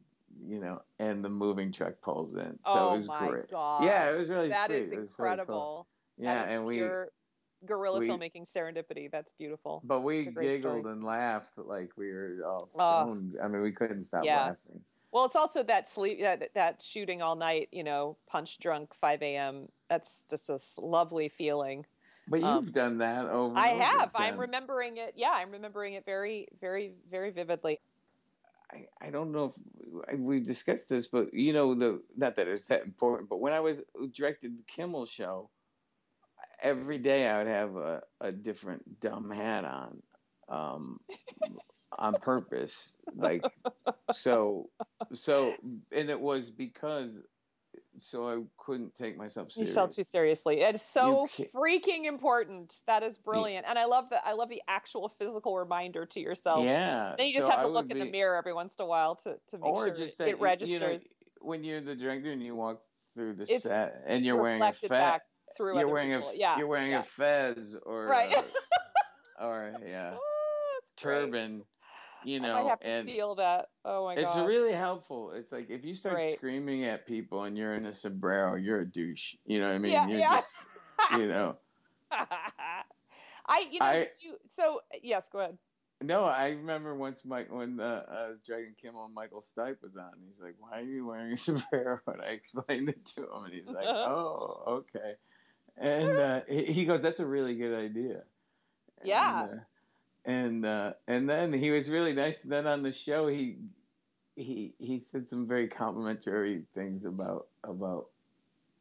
you 0.48 0.58
know, 0.58 0.82
and 0.98 1.24
the 1.24 1.28
moving 1.28 1.72
truck 1.72 2.00
pulls 2.00 2.34
in. 2.34 2.58
So 2.66 2.72
oh 2.72 2.94
it 2.94 2.96
was 2.96 3.08
my 3.08 3.28
great. 3.28 3.50
God. 3.50 3.84
Yeah, 3.84 4.10
it 4.10 4.18
was 4.18 4.28
really 4.28 4.48
that 4.48 4.66
sweet. 4.66 4.82
is 4.82 4.92
incredible. 4.92 5.86
Really 6.18 6.32
cool. 6.34 6.34
Yeah, 6.34 6.44
and 6.44 6.64
we 6.64 6.88
guerrilla 7.64 8.00
we, 8.00 8.08
filmmaking 8.08 8.50
serendipity. 8.50 9.10
That's 9.10 9.32
beautiful. 9.32 9.82
But 9.84 10.00
we 10.00 10.24
giggled 10.24 10.80
story. 10.80 10.92
and 10.92 11.04
laughed 11.04 11.58
like 11.58 11.90
we 11.96 12.12
were 12.12 12.38
all 12.46 12.68
stoned. 12.68 13.36
Uh, 13.40 13.44
I 13.44 13.48
mean, 13.48 13.62
we 13.62 13.72
couldn't 13.72 14.04
stop 14.04 14.24
yeah. 14.24 14.40
laughing. 14.40 14.80
Well, 15.12 15.26
it's 15.26 15.36
also 15.36 15.62
that 15.64 15.88
sleep 15.88 16.20
that 16.22 16.54
that 16.54 16.82
shooting 16.82 17.22
all 17.22 17.36
night. 17.36 17.68
You 17.70 17.84
know, 17.84 18.16
punch 18.28 18.58
drunk, 18.58 18.94
five 18.94 19.22
a.m. 19.22 19.68
That's 19.88 20.24
just 20.28 20.48
a 20.48 20.58
lovely 20.80 21.28
feeling. 21.28 21.84
But 22.28 22.40
you've 22.40 22.46
um, 22.46 22.64
done 22.66 22.98
that 22.98 23.26
over. 23.26 23.58
I 23.58 23.72
over 23.72 23.82
have. 23.82 24.10
Again. 24.14 24.34
I'm 24.34 24.38
remembering 24.38 24.96
it. 24.96 25.14
Yeah, 25.16 25.32
I'm 25.32 25.50
remembering 25.50 25.94
it 25.94 26.04
very, 26.04 26.48
very, 26.60 26.92
very 27.10 27.30
vividly. 27.30 27.80
I, 28.72 28.86
I 29.00 29.10
don't 29.10 29.32
know 29.32 29.54
if 30.08 30.18
we've 30.18 30.44
discussed 30.44 30.88
this, 30.88 31.08
but 31.08 31.34
you 31.34 31.52
know 31.52 31.74
the 31.74 32.00
not 32.16 32.36
that 32.36 32.48
it's 32.48 32.66
that 32.66 32.84
important. 32.84 33.28
But 33.28 33.40
when 33.40 33.52
I 33.52 33.60
was 33.60 33.82
directed 34.14 34.56
the 34.56 34.62
Kimmel 34.66 35.06
show, 35.06 35.50
every 36.62 36.98
day 36.98 37.28
I 37.28 37.38
would 37.38 37.48
have 37.48 37.76
a, 37.76 38.02
a 38.20 38.32
different 38.32 39.00
dumb 39.00 39.30
hat 39.30 39.64
on, 39.64 40.02
um, 40.48 41.00
on 41.98 42.14
purpose. 42.14 42.96
Like 43.14 43.44
so, 44.12 44.70
so, 45.12 45.54
and 45.90 46.08
it 46.08 46.20
was 46.20 46.50
because 46.50 47.20
so 47.98 48.28
I 48.28 48.42
couldn't 48.58 48.94
take 48.94 49.16
myself 49.16 49.52
serious. 49.52 49.70
You 49.70 49.74
felt 49.74 49.92
too 49.92 50.02
seriously. 50.02 50.60
It's 50.60 50.82
so 50.82 51.28
freaking 51.54 52.04
important. 52.04 52.74
That 52.86 53.02
is 53.02 53.18
brilliant, 53.18 53.64
yeah. 53.64 53.70
and 53.70 53.78
I 53.78 53.84
love 53.84 54.10
that. 54.10 54.22
I 54.24 54.32
love 54.32 54.48
the 54.48 54.62
actual 54.68 55.08
physical 55.18 55.56
reminder 55.56 56.06
to 56.06 56.20
yourself. 56.20 56.64
Yeah. 56.64 57.14
Then 57.16 57.26
you 57.26 57.34
just 57.34 57.46
so 57.46 57.52
have 57.52 57.62
to 57.62 57.68
I 57.68 57.70
look 57.70 57.90
in 57.90 57.98
be, 57.98 58.04
the 58.04 58.10
mirror 58.10 58.36
every 58.36 58.54
once 58.54 58.74
in 58.78 58.84
a 58.84 58.86
while 58.86 59.16
to 59.16 59.36
to 59.50 59.58
make 59.58 59.76
sure 59.76 59.90
that, 59.90 60.28
it 60.28 60.40
registers. 60.40 60.70
You 60.70 60.78
know, 60.78 60.98
when 61.40 61.64
you're 61.64 61.80
the 61.80 61.94
director 61.94 62.32
and 62.32 62.42
you 62.42 62.54
walk 62.54 62.80
through 63.14 63.34
the 63.34 63.52
it's 63.52 63.64
set 63.64 64.02
and 64.06 64.24
you're 64.24 64.40
wearing 64.40 64.62
a 64.62 64.72
fez, 64.72 65.20
through 65.56 65.78
you're 65.78 65.88
wearing 65.88 66.12
people. 66.12 66.30
a 66.30 66.36
yeah, 66.36 66.58
you're 66.58 66.66
wearing 66.66 66.92
yeah. 66.92 67.00
a 67.00 67.04
fez 67.04 67.76
or 67.84 68.06
right. 68.06 68.32
a, 68.32 69.44
or 69.44 69.72
yeah 69.86 70.14
oh, 70.14 70.80
turban 70.96 71.62
you 72.24 72.40
know, 72.40 72.54
I 72.54 72.62
have 72.70 72.80
to 72.80 72.86
and 72.86 73.08
steal 73.08 73.34
that. 73.36 73.70
Oh 73.84 74.04
my 74.04 74.16
god, 74.16 74.22
it's 74.24 74.36
really 74.48 74.72
helpful. 74.72 75.32
It's 75.32 75.52
like 75.52 75.70
if 75.70 75.84
you 75.84 75.94
start 75.94 76.14
Great. 76.14 76.36
screaming 76.36 76.84
at 76.84 77.06
people 77.06 77.44
and 77.44 77.56
you're 77.56 77.74
in 77.74 77.86
a 77.86 77.92
sombrero, 77.92 78.56
you're 78.56 78.80
a 78.80 78.86
douche. 78.86 79.36
You 79.46 79.60
know 79.60 79.68
what 79.68 79.74
I 79.74 79.78
mean? 79.78 79.92
Yeah, 79.92 80.08
you're 80.08 80.18
yeah. 80.20 80.36
just, 80.36 80.66
you 81.16 81.28
know. 81.28 81.56
I, 82.10 83.66
you 83.70 83.80
know, 83.80 83.86
I- 83.86 84.10
you, 84.20 84.38
so 84.46 84.80
yes, 85.02 85.28
go 85.28 85.40
ahead. 85.40 85.58
No, 86.02 86.24
I 86.24 86.50
remember 86.50 86.96
once 86.96 87.24
Mike 87.24 87.50
when 87.52 87.78
uh, 87.78 88.04
I 88.08 88.28
was 88.28 88.40
Dragon 88.40 88.74
Kimmel 88.76 89.04
and 89.04 89.14
Michael 89.14 89.40
Stipe 89.40 89.82
was 89.82 89.96
on. 89.96 90.14
He's 90.26 90.40
like, 90.40 90.56
"Why 90.58 90.80
are 90.80 90.82
you 90.82 91.06
wearing 91.06 91.32
a 91.32 91.36
sombrero?" 91.36 92.00
And 92.08 92.20
I 92.20 92.30
explained 92.30 92.88
it 92.88 93.04
to 93.06 93.22
him, 93.22 93.44
and 93.44 93.54
he's 93.54 93.70
like, 93.70 93.92
"Oh, 94.02 94.82
okay." 94.94 95.14
And 95.76 96.18
uh, 96.18 96.42
he 96.48 96.64
he 96.66 96.84
goes, 96.86 97.02
"That's 97.02 97.20
a 97.20 97.26
really 97.26 97.54
good 97.56 97.74
idea." 97.78 98.24
Yeah. 99.04 99.44
And, 99.44 99.60
uh, 99.60 99.62
and 100.24 100.64
uh, 100.64 100.92
and 101.06 101.28
then 101.28 101.52
he 101.52 101.70
was 101.70 101.90
really 101.90 102.12
nice. 102.12 102.42
Then 102.42 102.66
on 102.66 102.82
the 102.82 102.92
show, 102.92 103.28
he 103.28 103.56
he 104.36 104.74
he 104.78 105.00
said 105.00 105.28
some 105.28 105.46
very 105.46 105.68
complimentary 105.68 106.62
things 106.74 107.04
about 107.04 107.48
about 107.64 108.06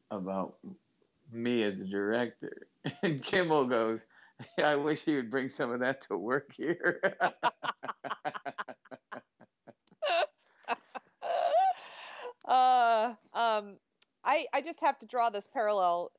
about 0.10 0.56
me 1.32 1.63
as 1.63 1.82
a 1.82 1.88
director. 1.88 2.67
And 3.04 3.21
Kimmel 3.21 3.65
goes, 3.65 4.08
"I 4.58 4.75
wish 4.75 5.04
he 5.04 5.15
would 5.15 5.30
bring 5.30 5.49
some 5.49 5.71
of 5.71 5.82
that 5.82 6.01
to 6.04 6.17
work 6.17 6.51
here." 6.56 6.99
uh, 12.47 13.13
um, 13.34 13.77
I 14.23 14.45
I 14.54 14.62
just 14.63 14.82
have 14.82 14.97
to 14.99 15.06
draw 15.06 15.30
this 15.30 15.47
parallel 15.47 16.12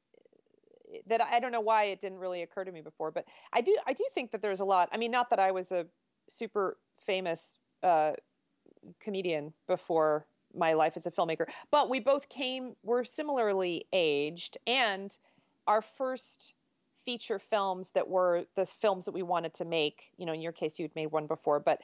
that 1.07 1.21
I 1.21 1.41
don't 1.41 1.53
know 1.53 1.61
why 1.61 1.85
it 1.85 2.01
didn't 2.01 2.19
really 2.19 2.43
occur 2.43 2.65
to 2.65 2.73
me 2.73 2.81
before, 2.81 3.11
but 3.11 3.25
I 3.53 3.61
do 3.61 3.77
I 3.87 3.93
do 3.93 4.05
think 4.15 4.31
that 4.33 4.43
there's 4.43 4.61
a 4.61 4.65
lot. 4.65 4.89
I 4.93 4.97
mean, 4.97 5.11
not 5.11 5.31
that 5.31 5.39
I 5.39 5.51
was 5.51 5.73
a 5.73 5.87
super 6.29 6.79
famous 6.99 7.59
uh, 7.83 8.13
comedian 9.01 9.53
before 9.67 10.27
my 10.55 10.75
life 10.75 10.97
as 10.97 11.07
a 11.07 11.11
filmmaker, 11.11 11.47
but 11.71 11.89
we 11.89 12.01
both 12.01 12.29
came 12.29 12.75
we're 12.83 13.05
similarly 13.05 13.87
aged, 13.93 14.59
and 14.67 15.19
our 15.67 15.81
first 15.81 16.55
feature 17.05 17.39
films 17.39 17.91
that 17.91 18.09
were 18.09 18.45
the 18.55 18.65
films 18.65 19.05
that 19.05 19.13
we 19.13 19.23
wanted 19.23 19.55
to 19.55 19.65
make. 19.65 20.13
You 20.17 20.27
know, 20.27 20.33
in 20.33 20.41
your 20.41 20.53
case, 20.53 20.79
you'd 20.79 20.95
made 20.95 21.07
one 21.07 21.27
before, 21.27 21.61
but 21.61 21.81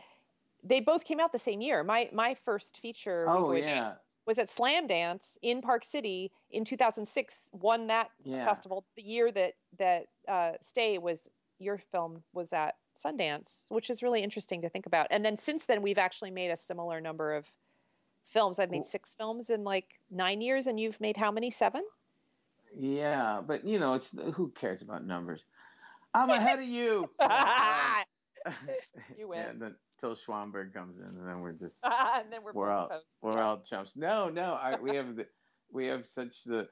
they 0.63 0.81
both 0.81 1.05
came 1.05 1.21
out 1.21 1.33
the 1.33 1.39
same 1.39 1.61
year. 1.61 1.83
My 1.85 2.09
my 2.13 2.35
first 2.35 2.79
feature. 2.79 3.27
Oh 3.29 3.53
yeah. 3.53 3.95
Was 4.29 4.39
at 4.39 4.49
Slamdance 4.49 5.39
in 5.41 5.63
Park 5.63 5.83
City 5.87 6.31
in 6.51 6.63
2006. 6.63 7.49
Won 7.53 7.87
that 7.87 8.11
Yeah. 8.25 8.45
festival 8.45 8.85
the 8.95 9.03
year 9.03 9.33
that 9.33 9.55
that 9.79 10.09
uh, 10.29 10.53
Stay 10.61 10.99
was 10.99 11.31
your 11.59 11.79
film 11.79 12.23
was 12.35 12.53
at 12.53 12.77
Sundance, 12.95 13.71
which 13.71 13.89
is 13.89 14.03
really 14.03 14.23
interesting 14.23 14.61
to 14.61 14.69
think 14.69 14.85
about. 14.85 15.07
And 15.11 15.25
then 15.25 15.39
since 15.39 15.65
then, 15.65 15.81
we've 15.81 15.97
actually 15.97 16.31
made 16.31 16.51
a 16.51 16.59
similar 16.59 17.01
number 17.01 17.35
of 17.35 17.55
films. 18.27 18.59
I've 18.59 18.71
made 18.71 18.85
six 18.85 19.15
films 19.15 19.49
in 19.49 19.65
like 19.65 19.99
nine 20.11 20.43
years, 20.43 20.67
and 20.67 20.79
you've 20.79 21.01
made 21.01 21.17
how 21.17 21.31
many? 21.33 21.51
Seven. 21.51 21.85
Yeah, 22.79 23.41
but 23.41 23.65
you 23.65 23.79
know, 23.79 23.95
it's 23.95 24.11
who 24.35 24.51
cares 24.51 24.83
about 24.83 25.07
numbers? 25.07 25.47
I'm 26.13 26.29
ahead 26.39 26.59
of 26.59 26.67
you. 26.67 27.09
You 29.19 29.29
win. 29.29 29.41
And 29.41 29.63
then 29.63 29.77
till 30.01 30.15
Swanberg 30.15 30.73
comes 30.73 30.99
in, 30.99 31.05
and 31.05 31.27
then 31.27 31.41
we're 31.41 31.53
just 31.53 31.79
and 31.85 32.33
then 32.33 32.43
we're, 32.45 32.53
we're 32.53 32.71
all 32.71 32.91
we're 33.23 33.33
Yeah. 33.35 33.45
all 33.45 33.61
chumps. 33.61 33.97
No, 33.97 34.29
no, 34.29 34.55
I, 34.55 34.79
we 34.79 34.95
have 34.97 35.17
the 35.17 35.27
we 35.73 35.87
have 35.87 36.07
such 36.07 36.45
the 36.45 36.69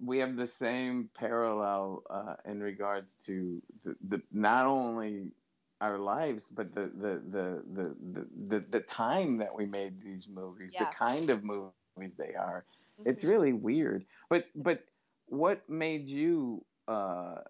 we 0.00 0.18
have 0.18 0.36
the 0.36 0.46
same 0.46 1.10
parallel 1.14 2.04
uh, 2.10 2.36
in 2.44 2.60
regards 2.60 3.14
to 3.26 3.60
the, 3.84 3.96
the 4.08 4.22
not 4.32 4.66
only 4.66 5.32
our 5.80 5.98
lives, 5.98 6.50
but 6.50 6.72
the 6.74 6.86
the 6.86 7.22
the 7.30 7.62
the 7.72 7.96
the, 8.12 8.26
the, 8.48 8.60
the 8.60 8.80
time 8.80 9.36
that 9.38 9.54
we 9.56 9.66
made 9.66 10.00
these 10.02 10.28
movies, 10.28 10.74
Yeah. 10.74 10.84
the 10.86 10.94
kind 10.94 11.30
of 11.30 11.42
movies 11.44 12.14
they 12.16 12.34
are. 12.34 12.64
It's 13.04 13.24
Mhm. 13.24 13.28
really 13.30 13.52
weird. 13.52 14.06
But 14.28 14.46
but 14.54 14.84
what 15.26 15.68
made 15.68 16.08
you? 16.08 16.64
Uh, 16.88 17.42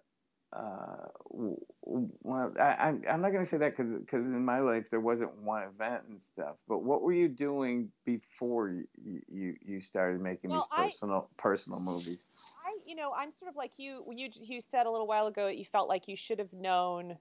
uh, 0.52 1.08
well, 1.30 2.52
I, 2.58 2.94
I'm 3.08 3.20
not 3.20 3.32
gonna 3.32 3.44
say 3.44 3.58
that 3.58 3.76
because 3.76 4.24
in 4.24 4.44
my 4.44 4.60
life 4.60 4.84
there 4.90 5.00
wasn't 5.00 5.34
one 5.42 5.62
event 5.64 6.04
and 6.08 6.22
stuff. 6.22 6.56
But 6.66 6.82
what 6.82 7.02
were 7.02 7.12
you 7.12 7.28
doing 7.28 7.90
before 8.04 8.70
you 8.70 8.86
you, 9.30 9.56
you 9.60 9.80
started 9.80 10.20
making 10.20 10.50
Well, 10.50 10.68
these 10.70 10.78
I- 10.78 10.90
personal 10.90 11.28
personal 11.36 11.80
movies? 11.80 12.24
I, 12.64 12.76
you 12.86 12.94
know, 12.94 13.12
I'm 13.14 13.32
sort 13.32 13.50
of 13.50 13.56
like 13.56 13.72
you. 13.76 14.02
When 14.04 14.16
you 14.18 14.30
you 14.34 14.60
said 14.60 14.86
a 14.86 14.90
little 14.90 15.06
while 15.06 15.26
ago 15.26 15.46
that 15.46 15.58
you 15.58 15.64
felt 15.64 15.88
like 15.88 16.08
you 16.08 16.16
should 16.16 16.38
have 16.38 16.52
known, 16.52 17.18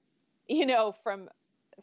you 0.47 0.65
know, 0.65 0.91
from 0.91 1.29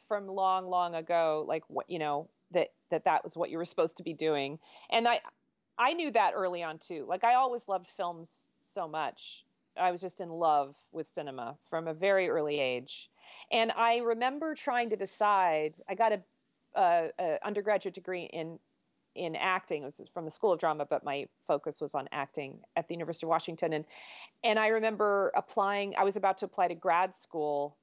from 0.08 0.26
long, 0.26 0.66
long 0.66 0.94
ago, 0.94 1.44
like 1.46 1.64
what 1.68 1.88
you 1.90 1.98
know 1.98 2.28
that 2.52 2.72
that 2.90 3.04
that 3.04 3.22
was 3.22 3.36
what 3.36 3.50
you 3.50 3.58
were 3.58 3.64
supposed 3.64 3.98
to 3.98 4.02
be 4.02 4.14
doing. 4.14 4.58
And 4.90 5.06
I 5.06 5.20
I 5.78 5.92
knew 5.92 6.10
that 6.12 6.32
early 6.34 6.62
on 6.62 6.78
too. 6.78 7.04
Like 7.08 7.24
I 7.24 7.34
always 7.34 7.68
loved 7.68 7.88
films 7.88 8.52
so 8.60 8.88
much. 8.88 9.44
I 9.76 9.90
was 9.90 10.00
just 10.00 10.20
in 10.20 10.28
love 10.28 10.76
with 10.92 11.08
cinema 11.08 11.56
from 11.68 11.88
a 11.88 11.94
very 11.94 12.28
early 12.28 12.60
age. 12.60 13.10
And 13.50 13.72
I 13.76 13.98
remember 13.98 14.54
trying 14.54 14.90
to 14.90 14.96
decide. 14.96 15.74
I 15.88 15.94
got 15.94 16.12
a, 16.12 17.10
a, 17.18 17.38
undergraduate 17.44 17.94
degree 17.94 18.24
in 18.32 18.58
in 19.14 19.36
acting. 19.36 19.82
It 19.82 19.84
was 19.84 20.00
from 20.12 20.24
the 20.24 20.30
School 20.30 20.52
of 20.52 20.58
Drama, 20.58 20.86
but 20.86 21.04
my 21.04 21.26
focus 21.46 21.80
was 21.80 21.94
on 21.94 22.08
acting 22.10 22.58
at 22.74 22.88
the 22.88 22.94
University 22.94 23.26
of 23.26 23.30
Washington. 23.30 23.72
And 23.72 23.84
and 24.42 24.58
I 24.58 24.68
remember 24.68 25.32
applying. 25.36 25.94
I 25.96 26.04
was 26.04 26.16
about 26.16 26.38
to 26.38 26.44
apply 26.44 26.68
to 26.68 26.74
grad 26.74 27.14
school 27.14 27.76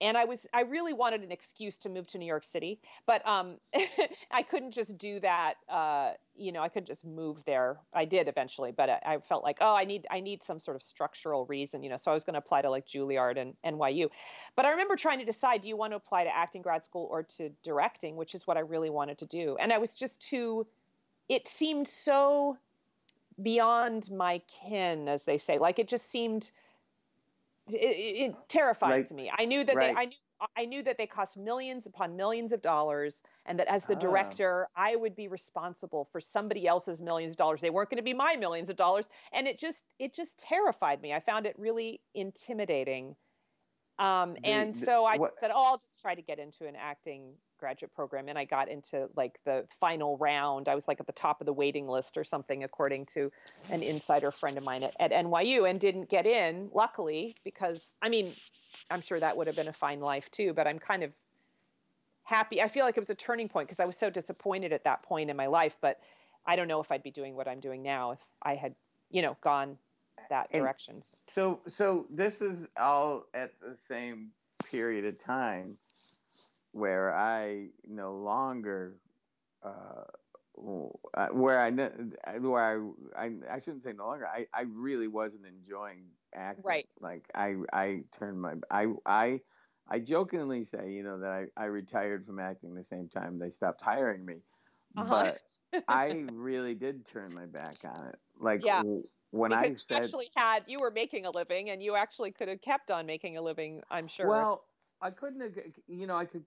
and 0.00 0.16
I 0.16 0.24
was 0.24 0.46
I 0.52 0.62
really 0.62 0.92
wanted 0.92 1.22
an 1.22 1.30
excuse 1.30 1.78
to 1.78 1.88
move 1.88 2.06
to 2.08 2.18
New 2.18 2.26
York 2.26 2.44
City, 2.44 2.80
but 3.06 3.26
um, 3.26 3.56
I 4.30 4.42
couldn't 4.42 4.72
just 4.72 4.96
do 4.96 5.20
that. 5.20 5.54
Uh, 5.68 6.12
you 6.34 6.52
know, 6.52 6.62
I 6.62 6.68
couldn't 6.68 6.86
just 6.86 7.04
move 7.04 7.44
there. 7.44 7.78
I 7.94 8.06
did 8.06 8.26
eventually, 8.26 8.72
but 8.72 8.88
I, 8.88 9.00
I, 9.04 9.18
felt 9.18 9.44
like 9.44 9.58
oh, 9.60 9.74
I 9.74 9.84
need 9.84 10.06
I 10.10 10.20
need 10.20 10.42
some 10.42 10.58
sort 10.58 10.76
of 10.76 10.82
structural 10.82 11.44
reason. 11.46 11.82
You 11.82 11.90
know, 11.90 11.96
so 11.96 12.10
I 12.10 12.14
was 12.14 12.24
going 12.24 12.34
to 12.34 12.38
apply 12.38 12.62
to 12.62 12.70
like 12.70 12.86
Juilliard 12.86 13.36
and 13.38 13.54
NYU, 13.64 14.08
but 14.56 14.64
I 14.64 14.70
remember 14.70 14.96
trying 14.96 15.18
to 15.18 15.24
decide: 15.24 15.62
do 15.62 15.68
you 15.68 15.76
want 15.76 15.92
to 15.92 15.96
apply 15.96 16.24
to 16.24 16.34
acting 16.34 16.62
grad 16.62 16.84
school 16.84 17.08
or 17.10 17.22
to 17.22 17.50
directing, 17.62 18.16
which 18.16 18.34
is 18.34 18.46
what 18.46 18.56
I 18.56 18.60
really 18.60 18.90
wanted 18.90 19.18
to 19.18 19.26
do, 19.26 19.56
and 19.60 19.72
I 19.72 19.78
was 19.78 19.94
just 19.94 20.20
too. 20.20 20.66
It 21.28 21.46
seemed 21.46 21.86
so 21.86 22.58
beyond 23.40 24.10
my 24.10 24.42
kin, 24.48 25.08
as 25.08 25.24
they 25.24 25.38
say. 25.38 25.58
Like 25.58 25.78
it 25.78 25.88
just 25.88 26.10
seemed 26.10 26.50
it, 27.74 27.78
it 27.78 28.34
terrified 28.48 28.90
right. 28.90 29.06
to 29.06 29.14
me. 29.14 29.30
I 29.36 29.44
knew 29.44 29.64
that 29.64 29.76
right. 29.76 29.94
they, 29.94 30.00
I 30.00 30.04
knew 30.06 30.16
I 30.56 30.64
knew 30.64 30.82
that 30.84 30.96
they 30.96 31.06
cost 31.06 31.36
millions 31.36 31.86
upon 31.86 32.16
millions 32.16 32.52
of 32.52 32.62
dollars, 32.62 33.22
and 33.44 33.58
that 33.58 33.68
as 33.68 33.84
the 33.84 33.94
oh. 33.94 33.98
director, 33.98 34.68
I 34.74 34.96
would 34.96 35.14
be 35.14 35.28
responsible 35.28 36.06
for 36.10 36.20
somebody 36.20 36.66
else's 36.66 37.02
millions 37.02 37.32
of 37.32 37.36
dollars. 37.36 37.60
They 37.60 37.70
weren't 37.70 37.90
going 37.90 37.98
to 37.98 38.02
be 38.02 38.14
my 38.14 38.36
millions 38.36 38.70
of 38.70 38.76
dollars, 38.76 39.08
and 39.32 39.46
it 39.46 39.58
just 39.58 39.84
it 39.98 40.14
just 40.14 40.38
terrified 40.38 41.02
me. 41.02 41.12
I 41.12 41.20
found 41.20 41.46
it 41.46 41.54
really 41.58 42.00
intimidating, 42.14 43.16
um, 43.98 44.34
the, 44.34 44.46
and 44.46 44.76
so 44.76 45.04
I 45.04 45.16
what, 45.18 45.38
said, 45.38 45.50
"Oh, 45.54 45.62
I'll 45.62 45.78
just 45.78 46.00
try 46.00 46.14
to 46.14 46.22
get 46.22 46.38
into 46.38 46.66
an 46.66 46.74
acting 46.74 47.34
graduate 47.60 47.94
program 47.94 48.28
and 48.28 48.38
I 48.38 48.44
got 48.44 48.68
into 48.68 49.08
like 49.16 49.38
the 49.44 49.66
final 49.80 50.16
round. 50.16 50.68
I 50.68 50.74
was 50.74 50.88
like 50.88 50.98
at 50.98 51.06
the 51.06 51.12
top 51.12 51.40
of 51.40 51.46
the 51.46 51.52
waiting 51.52 51.86
list 51.86 52.16
or 52.16 52.24
something, 52.24 52.64
according 52.64 53.06
to 53.06 53.30
an 53.70 53.82
insider 53.82 54.32
friend 54.32 54.58
of 54.58 54.64
mine 54.64 54.82
at, 54.82 54.94
at 54.98 55.12
NYU, 55.12 55.68
and 55.68 55.78
didn't 55.78 56.08
get 56.08 56.26
in, 56.26 56.70
luckily, 56.72 57.36
because 57.44 57.96
I 58.02 58.08
mean, 58.08 58.32
I'm 58.90 59.02
sure 59.02 59.20
that 59.20 59.36
would 59.36 59.46
have 59.46 59.56
been 59.56 59.68
a 59.68 59.72
fine 59.72 60.00
life 60.00 60.30
too, 60.30 60.52
but 60.52 60.66
I'm 60.66 60.78
kind 60.78 61.02
of 61.02 61.14
happy. 62.24 62.62
I 62.62 62.68
feel 62.68 62.84
like 62.84 62.96
it 62.96 63.00
was 63.00 63.10
a 63.10 63.14
turning 63.14 63.48
point 63.48 63.68
because 63.68 63.80
I 63.80 63.84
was 63.84 63.96
so 63.96 64.10
disappointed 64.10 64.72
at 64.72 64.84
that 64.84 65.02
point 65.02 65.30
in 65.30 65.36
my 65.36 65.46
life, 65.46 65.76
but 65.80 66.00
I 66.46 66.56
don't 66.56 66.68
know 66.68 66.80
if 66.80 66.90
I'd 66.90 67.02
be 67.02 67.10
doing 67.10 67.36
what 67.36 67.46
I'm 67.46 67.60
doing 67.60 67.82
now 67.82 68.12
if 68.12 68.20
I 68.42 68.54
had, 68.54 68.74
you 69.10 69.22
know, 69.22 69.36
gone 69.42 69.76
that 70.30 70.48
and 70.52 70.62
directions. 70.62 71.14
So 71.26 71.60
so 71.68 72.06
this 72.10 72.40
is 72.40 72.66
all 72.76 73.26
at 73.34 73.52
the 73.60 73.76
same 73.76 74.30
period 74.64 75.04
of 75.04 75.18
time 75.18 75.76
where 76.72 77.14
I 77.14 77.68
no 77.86 78.14
longer 78.14 78.96
uh, 79.62 80.04
where 81.32 81.58
I 81.58 81.70
where 82.38 82.94
I, 83.16 83.24
I 83.24 83.30
I 83.50 83.58
shouldn't 83.58 83.82
say 83.82 83.92
no 83.92 84.06
longer 84.06 84.26
I 84.26 84.46
I 84.52 84.62
really 84.62 85.08
wasn't 85.08 85.46
enjoying 85.46 86.04
acting 86.34 86.64
right 86.64 86.88
like 87.00 87.24
I 87.34 87.56
I 87.72 88.02
turned 88.16 88.40
my 88.40 88.54
I 88.70 88.88
I 89.06 89.40
I 89.88 89.98
jokingly 89.98 90.62
say 90.62 90.92
you 90.92 91.02
know 91.02 91.18
that 91.20 91.30
I 91.30 91.46
I 91.56 91.64
retired 91.66 92.26
from 92.26 92.38
acting 92.38 92.74
the 92.74 92.82
same 92.82 93.08
time 93.08 93.38
they 93.38 93.50
stopped 93.50 93.82
hiring 93.82 94.24
me 94.24 94.36
uh-huh. 94.96 95.32
but 95.72 95.82
I 95.88 96.26
really 96.32 96.74
did 96.74 97.06
turn 97.06 97.34
my 97.34 97.46
back 97.46 97.76
on 97.84 98.08
it 98.08 98.16
like 98.38 98.64
yeah. 98.64 98.82
when 99.30 99.50
because 99.50 99.64
I 99.64 99.74
said 99.74 99.98
you 99.98 100.04
actually 100.04 100.30
had 100.36 100.64
you 100.66 100.78
were 100.80 100.90
making 100.90 101.26
a 101.26 101.30
living 101.30 101.70
and 101.70 101.82
you 101.82 101.96
actually 101.96 102.32
could 102.32 102.48
have 102.48 102.60
kept 102.60 102.90
on 102.90 103.06
making 103.06 103.36
a 103.36 103.42
living 103.42 103.82
I'm 103.90 104.08
sure 104.08 104.28
well 104.28 104.64
I 105.02 105.10
couldn't, 105.10 105.56
you 105.88 106.06
know, 106.06 106.16
I 106.16 106.24
could, 106.24 106.44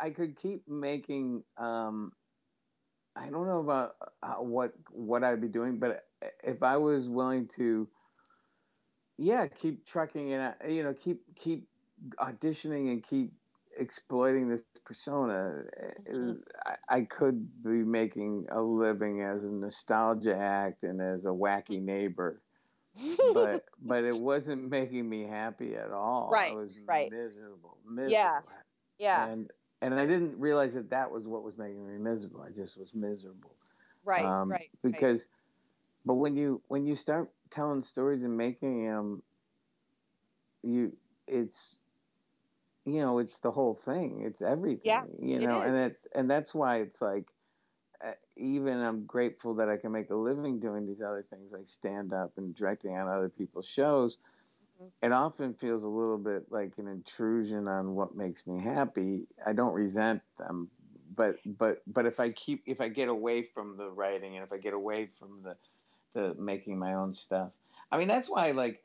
I 0.00 0.10
could 0.10 0.36
keep 0.36 0.68
making. 0.68 1.42
Um, 1.56 2.12
I 3.16 3.28
don't 3.28 3.46
know 3.46 3.60
about 3.60 3.96
uh, 4.22 4.34
what 4.34 4.72
what 4.90 5.24
I'd 5.24 5.40
be 5.40 5.48
doing, 5.48 5.78
but 5.78 6.04
if 6.44 6.62
I 6.62 6.76
was 6.76 7.08
willing 7.08 7.48
to, 7.56 7.88
yeah, 9.16 9.46
keep 9.46 9.86
trucking 9.86 10.32
and 10.32 10.54
you 10.68 10.82
know, 10.82 10.94
keep 10.94 11.22
keep 11.34 11.68
auditioning 12.20 12.92
and 12.92 13.02
keep 13.02 13.32
exploiting 13.76 14.48
this 14.48 14.62
persona, 14.84 15.62
mm-hmm. 16.08 16.32
I, 16.66 16.96
I, 16.96 17.02
could 17.02 17.62
be 17.62 17.84
making 17.84 18.46
a 18.50 18.60
living 18.60 19.22
as 19.22 19.44
a 19.44 19.50
nostalgia 19.50 20.36
act 20.36 20.82
and 20.82 21.00
as 21.00 21.26
a 21.26 21.30
wacky 21.30 21.80
neighbor 21.80 22.40
but 23.32 23.64
but 23.82 24.04
it 24.04 24.16
wasn't 24.16 24.70
making 24.70 25.08
me 25.08 25.24
happy 25.24 25.76
at 25.76 25.90
all. 25.90 26.30
Right. 26.32 26.52
I 26.52 26.54
was 26.54 26.72
right. 26.86 27.10
miserable. 27.10 27.78
Miserable. 27.86 28.12
Yeah. 28.12 28.40
Yeah. 28.98 29.26
And 29.28 29.50
and 29.80 29.94
I 29.94 30.06
didn't 30.06 30.38
realize 30.38 30.74
that 30.74 30.90
that 30.90 31.10
was 31.10 31.26
what 31.26 31.42
was 31.42 31.56
making 31.56 31.86
me 31.86 31.98
miserable. 31.98 32.42
I 32.42 32.50
just 32.50 32.78
was 32.78 32.94
miserable. 32.94 33.54
Right. 34.04 34.24
Um, 34.24 34.50
right. 34.50 34.70
Because, 34.82 35.20
right. 35.20 35.26
but 36.06 36.14
when 36.14 36.36
you 36.36 36.60
when 36.68 36.86
you 36.86 36.96
start 36.96 37.30
telling 37.50 37.82
stories 37.82 38.24
and 38.24 38.36
making 38.36 38.86
them, 38.86 39.22
you 40.62 40.96
it's 41.26 41.76
you 42.84 43.00
know 43.00 43.18
it's 43.18 43.38
the 43.38 43.50
whole 43.50 43.74
thing. 43.74 44.22
It's 44.24 44.42
everything. 44.42 44.80
Yeah. 44.84 45.04
You 45.20 45.40
know, 45.40 45.60
and 45.60 45.76
it's 45.76 46.06
and 46.14 46.30
that's 46.30 46.54
why 46.54 46.78
it's 46.78 47.00
like 47.00 47.26
even 48.38 48.80
I'm 48.82 49.04
grateful 49.04 49.54
that 49.54 49.68
I 49.68 49.76
can 49.76 49.92
make 49.92 50.10
a 50.10 50.14
living 50.14 50.58
doing 50.58 50.86
these 50.86 51.02
other 51.02 51.24
things 51.28 51.52
like 51.52 51.66
stand 51.66 52.12
up 52.12 52.32
and 52.36 52.54
directing 52.54 52.96
on 52.96 53.08
other 53.08 53.28
people's 53.28 53.66
shows. 53.66 54.18
Mm-hmm. 54.80 55.06
It 55.06 55.12
often 55.12 55.54
feels 55.54 55.84
a 55.84 55.88
little 55.88 56.18
bit 56.18 56.46
like 56.50 56.72
an 56.78 56.88
intrusion 56.88 57.68
on 57.68 57.94
what 57.94 58.16
makes 58.16 58.46
me 58.46 58.60
happy. 58.60 59.26
I 59.46 59.52
don't 59.52 59.72
resent 59.72 60.22
them, 60.38 60.68
but 61.14 61.36
but 61.44 61.82
but 61.86 62.06
if 62.06 62.20
I 62.20 62.30
keep 62.30 62.62
if 62.66 62.80
I 62.80 62.88
get 62.88 63.08
away 63.08 63.42
from 63.42 63.76
the 63.76 63.90
writing 63.90 64.36
and 64.36 64.44
if 64.44 64.52
I 64.52 64.58
get 64.58 64.74
away 64.74 65.08
from 65.18 65.42
the 65.42 65.56
the 66.14 66.34
making 66.40 66.78
my 66.78 66.94
own 66.94 67.14
stuff, 67.14 67.50
I 67.90 67.98
mean 67.98 68.08
that's 68.08 68.30
why 68.30 68.50
like 68.52 68.82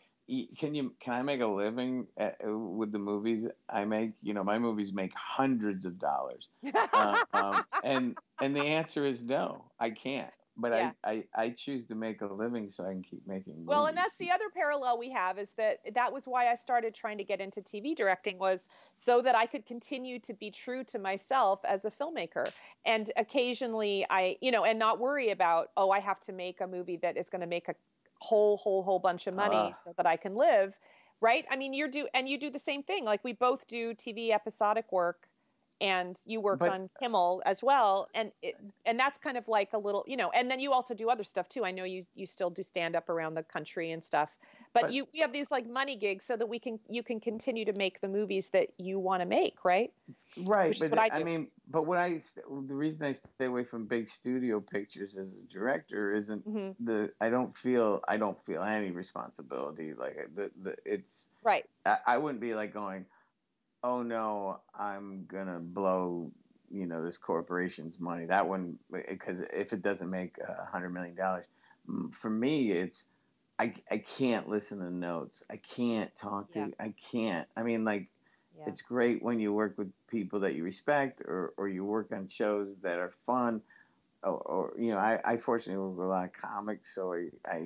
can 0.57 0.73
you 0.73 0.93
can 0.99 1.13
I 1.13 1.21
make 1.21 1.41
a 1.41 1.47
living 1.47 2.07
at, 2.17 2.38
with 2.43 2.91
the 2.91 2.99
movies 2.99 3.47
I 3.69 3.86
make? 3.86 4.12
You 4.21 4.33
know, 4.33 4.43
my 4.43 4.57
movies 4.57 4.93
make 4.93 5.13
hundreds 5.15 5.86
of 5.86 5.99
dollars, 5.99 6.49
uh, 6.93 7.23
um, 7.33 7.63
and 7.83 8.17
and 8.41 8.55
the 8.55 8.62
answer 8.62 9.05
is 9.05 9.23
no, 9.23 9.65
I 9.79 9.89
can't. 9.89 10.31
But 10.55 10.71
yeah. 10.71 10.91
I, 11.03 11.12
I, 11.12 11.45
I 11.45 11.49
choose 11.49 11.86
to 11.86 11.95
make 11.95 12.21
a 12.21 12.27
living 12.27 12.69
so 12.69 12.86
I 12.86 12.89
can 12.91 13.01
keep 13.01 13.27
making. 13.27 13.53
Movies. 13.53 13.67
Well, 13.67 13.88
and 13.88 13.97
that's 13.97 14.17
the 14.17 14.29
other 14.29 14.49
parallel 14.53 14.99
we 14.99 15.09
have 15.09 15.39
is 15.39 15.53
that 15.53 15.79
that 15.95 16.13
was 16.13 16.25
why 16.25 16.47
I 16.47 16.53
started 16.53 16.93
trying 16.93 17.17
to 17.17 17.23
get 17.23 17.41
into 17.41 17.59
TV 17.59 17.95
directing 17.95 18.38
was 18.38 18.67
so 18.93 19.19
that 19.23 19.36
I 19.36 19.47
could 19.47 19.65
continue 19.65 20.19
to 20.19 20.33
be 20.33 20.51
true 20.51 20.83
to 20.86 20.99
myself 20.99 21.59
as 21.65 21.86
a 21.86 21.91
filmmaker, 21.91 22.49
and 22.86 23.12
occasionally 23.17 24.05
I, 24.09 24.38
you 24.41 24.51
know, 24.51 24.63
and 24.63 24.77
not 24.77 24.99
worry 24.99 25.31
about 25.31 25.71
oh 25.75 25.89
I 25.89 25.99
have 25.99 26.21
to 26.21 26.33
make 26.33 26.62
a 26.62 26.67
movie 26.67 26.97
that 26.97 27.17
is 27.17 27.29
going 27.29 27.41
to 27.41 27.47
make 27.47 27.67
a 27.67 27.75
whole 28.23 28.57
whole 28.57 28.83
whole 28.83 28.99
bunch 28.99 29.27
of 29.27 29.36
money 29.36 29.55
uh. 29.55 29.73
so 29.73 29.93
that 29.97 30.05
I 30.05 30.15
can 30.15 30.36
live, 30.36 30.79
right? 31.19 31.45
I 31.51 31.55
mean, 31.57 31.73
you're 31.73 31.89
do 31.89 32.07
and 32.13 32.27
you 32.27 32.38
do 32.38 32.49
the 32.49 32.59
same 32.59 32.83
thing. 32.83 33.03
Like 33.05 33.23
we 33.23 33.33
both 33.33 33.67
do 33.67 33.93
TV 33.93 34.31
episodic 34.31 34.91
work 34.91 35.27
and 35.84 36.17
you 36.26 36.39
worked 36.39 36.62
but, 36.62 36.69
on 36.69 36.89
Kimmel 36.98 37.43
as 37.46 37.62
well, 37.62 38.08
and 38.15 38.32
it, 38.41 38.56
and 38.86 38.98
that's 38.98 39.17
kind 39.17 39.38
of 39.38 39.50
like 39.50 39.74
a 39.74 39.78
little, 39.78 40.06
you 40.08 40.15
know. 40.15 40.32
And 40.32 40.50
then 40.50 40.62
you 40.62 40.72
also 40.72 40.93
do 40.93 41.10
other 41.10 41.26
stuff 41.26 41.50
too. 41.50 41.65
I 41.65 41.72
know 41.72 41.84
you 41.84 42.06
you 42.15 42.26
still 42.26 42.50
do 42.50 42.63
stand 42.63 42.96
up 42.96 43.10
around 43.10 43.34
the 43.34 43.43
country 43.43 43.91
and 43.91 44.02
stuff, 44.02 44.32
but, 44.74 44.84
but 44.84 44.93
you 44.93 45.08
we 45.13 45.19
have 45.19 45.34
these 45.34 45.52
like 45.52 45.67
money 45.67 45.98
gigs 45.98 46.24
so 46.24 46.38
that 46.38 46.48
we 46.48 46.58
can 46.58 46.80
you 46.88 47.04
can 47.04 47.19
continue 47.19 47.65
to 47.65 47.74
make 47.74 48.00
the 48.00 48.08
movies 48.08 48.50
that 48.50 48.69
you 48.78 48.98
want 48.98 49.22
to 49.22 49.26
make, 49.26 49.65
right? 49.65 49.91
Right, 50.38 50.69
Which 50.69 50.89
but 50.89 50.98
I, 50.98 51.10
I, 51.12 51.24
mean, 51.24 51.50
but 51.69 51.86
what 51.86 52.00
I 52.00 52.22
the 52.48 52.74
reason 52.74 53.06
I 53.06 53.12
stay 53.12 53.46
away 53.46 53.65
from 53.65 53.86
big 53.86 54.08
studio 54.08 54.62
pictures 54.62 55.17
as 55.17 55.28
a 55.28 55.52
director 55.54 56.15
isn't 56.15 56.48
mm-hmm. 56.48 56.86
the 56.86 57.12
I 57.19 57.30
don't 57.30 57.56
feel 57.56 58.02
I 58.08 58.15
don't 58.15 58.43
feel 58.46 58.63
any 58.63 58.91
responsibility 58.91 59.93
like 59.93 60.30
the 60.34 60.50
the 60.62 60.76
it's 60.86 61.28
right. 61.43 61.65
I, 61.86 61.98
I 62.08 62.17
wouldn't 62.19 62.39
be 62.39 62.56
like 62.56 62.74
going 62.74 63.06
oh 63.84 64.02
no, 64.02 64.60
I'm 64.78 65.26
gonna 65.28 65.60
blow 65.60 66.32
you 66.72 66.88
know 66.88 67.04
this 67.04 67.17
corporation's 67.17 68.00
money. 68.00 68.26
That 68.26 68.48
one 68.48 68.80
because 68.91 69.41
if 69.41 69.74
it 69.74 69.82
doesn't 69.82 70.10
make 70.10 70.38
a 70.39 70.65
hundred 70.65 70.89
million 70.89 71.15
dollars, 71.15 71.46
for 72.12 72.30
me 72.30 72.72
it's 72.72 73.08
I 73.60 73.76
I 73.91 73.98
can't 74.00 74.50
listen 74.50 74.80
to 74.80 74.89
notes. 74.89 75.43
I 75.50 75.58
can't 75.58 76.13
talk 76.15 76.52
to. 76.54 76.60
Yeah. 76.60 76.67
I 76.80 76.93
can't. 77.12 77.48
I 77.56 77.63
mean 77.63 77.84
like. 77.86 78.10
Yeah. 78.56 78.65
It's 78.67 78.84
great 78.84 79.24
when 79.24 79.39
you 79.39 79.52
work 79.52 79.80
with 79.80 79.91
people 80.08 80.41
that 80.41 80.54
you 80.54 80.63
respect, 80.63 81.22
or, 81.22 81.56
or 81.58 81.67
you 81.67 81.84
work 81.84 82.12
on 82.12 82.28
shows 82.28 82.76
that 82.84 83.00
are 83.00 83.10
fun, 83.26 83.63
or, 84.22 84.38
or 84.38 84.74
you 84.78 84.91
know, 84.91 85.00
I, 85.00 85.19
I 85.26 85.38
fortunately 85.38 85.84
work 85.84 85.98
with 85.98 86.06
a 86.06 86.10
lot 86.10 86.26
of 86.26 86.34
comics, 86.34 86.93
so 86.93 87.14
I, 87.14 87.30
I 87.47 87.57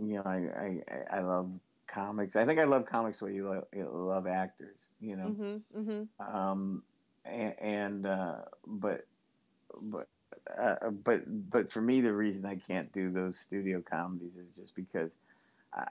you 0.00 0.14
know, 0.14 0.22
I, 0.24 0.80
I, 0.90 1.18
I 1.18 1.20
love 1.20 1.50
comics. 1.88 2.36
I 2.36 2.44
think 2.44 2.60
I 2.60 2.64
love 2.64 2.86
comics 2.86 3.20
where 3.20 3.30
you 3.30 3.48
love, 3.48 3.64
you 3.74 3.88
love 3.90 4.26
actors, 4.26 4.88
you 5.00 5.16
know. 5.16 5.26
Mm-hmm, 5.26 5.80
mm-hmm. 5.80 6.36
Um, 6.36 6.82
and, 7.24 7.54
and 7.58 8.06
uh, 8.06 8.36
but 8.66 9.06
but 9.82 10.06
uh, 10.58 10.90
but 10.90 11.22
but 11.50 11.72
for 11.72 11.80
me, 11.80 12.00
the 12.00 12.12
reason 12.12 12.46
I 12.46 12.56
can't 12.56 12.92
do 12.92 13.10
those 13.10 13.38
studio 13.38 13.82
comedies 13.82 14.36
is 14.36 14.54
just 14.54 14.74
because 14.74 15.16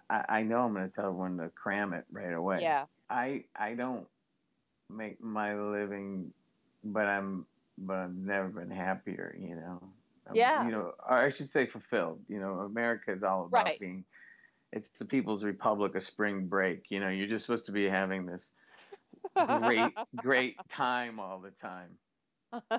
I, 0.10 0.26
I 0.30 0.44
know 0.44 0.62
I'm 0.62 0.74
going 0.74 0.90
to 0.90 0.96
tell 0.96 1.08
everyone 1.08 1.38
to 1.38 1.50
cram 1.50 1.94
it 1.94 2.06
right 2.12 2.34
away. 2.34 2.60
Yeah. 2.62 2.86
I 3.10 3.46
I 3.56 3.74
don't 3.74 4.08
make 4.90 5.22
my 5.22 5.56
living, 5.56 6.32
but 6.84 7.08
I'm 7.08 7.46
but 7.78 7.98
I've 7.98 8.16
never 8.16 8.50
been 8.50 8.72
happier. 8.72 9.36
You 9.40 9.56
know. 9.56 9.82
yeah. 10.34 10.66
You 10.66 10.72
know, 10.72 10.94
or 11.08 11.18
I 11.18 11.30
should 11.30 11.48
say 11.48 11.66
fulfilled. 11.66 12.20
You 12.28 12.40
know, 12.40 12.60
America 12.60 13.14
is 13.14 13.24
all 13.24 13.46
about 13.46 13.66
right. 13.66 13.80
being 13.80 14.04
it's 14.74 14.90
the 14.98 15.06
People's 15.06 15.44
Republic 15.44 15.96
of 15.96 16.04
spring 16.04 16.48
break. 16.48 16.86
You 16.90 17.00
know, 17.00 17.10
you're 17.10 17.28
just 17.28 17.46
supposed 17.46 17.66
to 17.68 17.72
be 17.72 17.86
having 17.86 18.26
this 18.26 18.50
great, 19.36 19.94
great 20.16 20.56
time 20.70 21.20
all 21.20 21.40
the 21.40 21.52
time, 21.52 21.98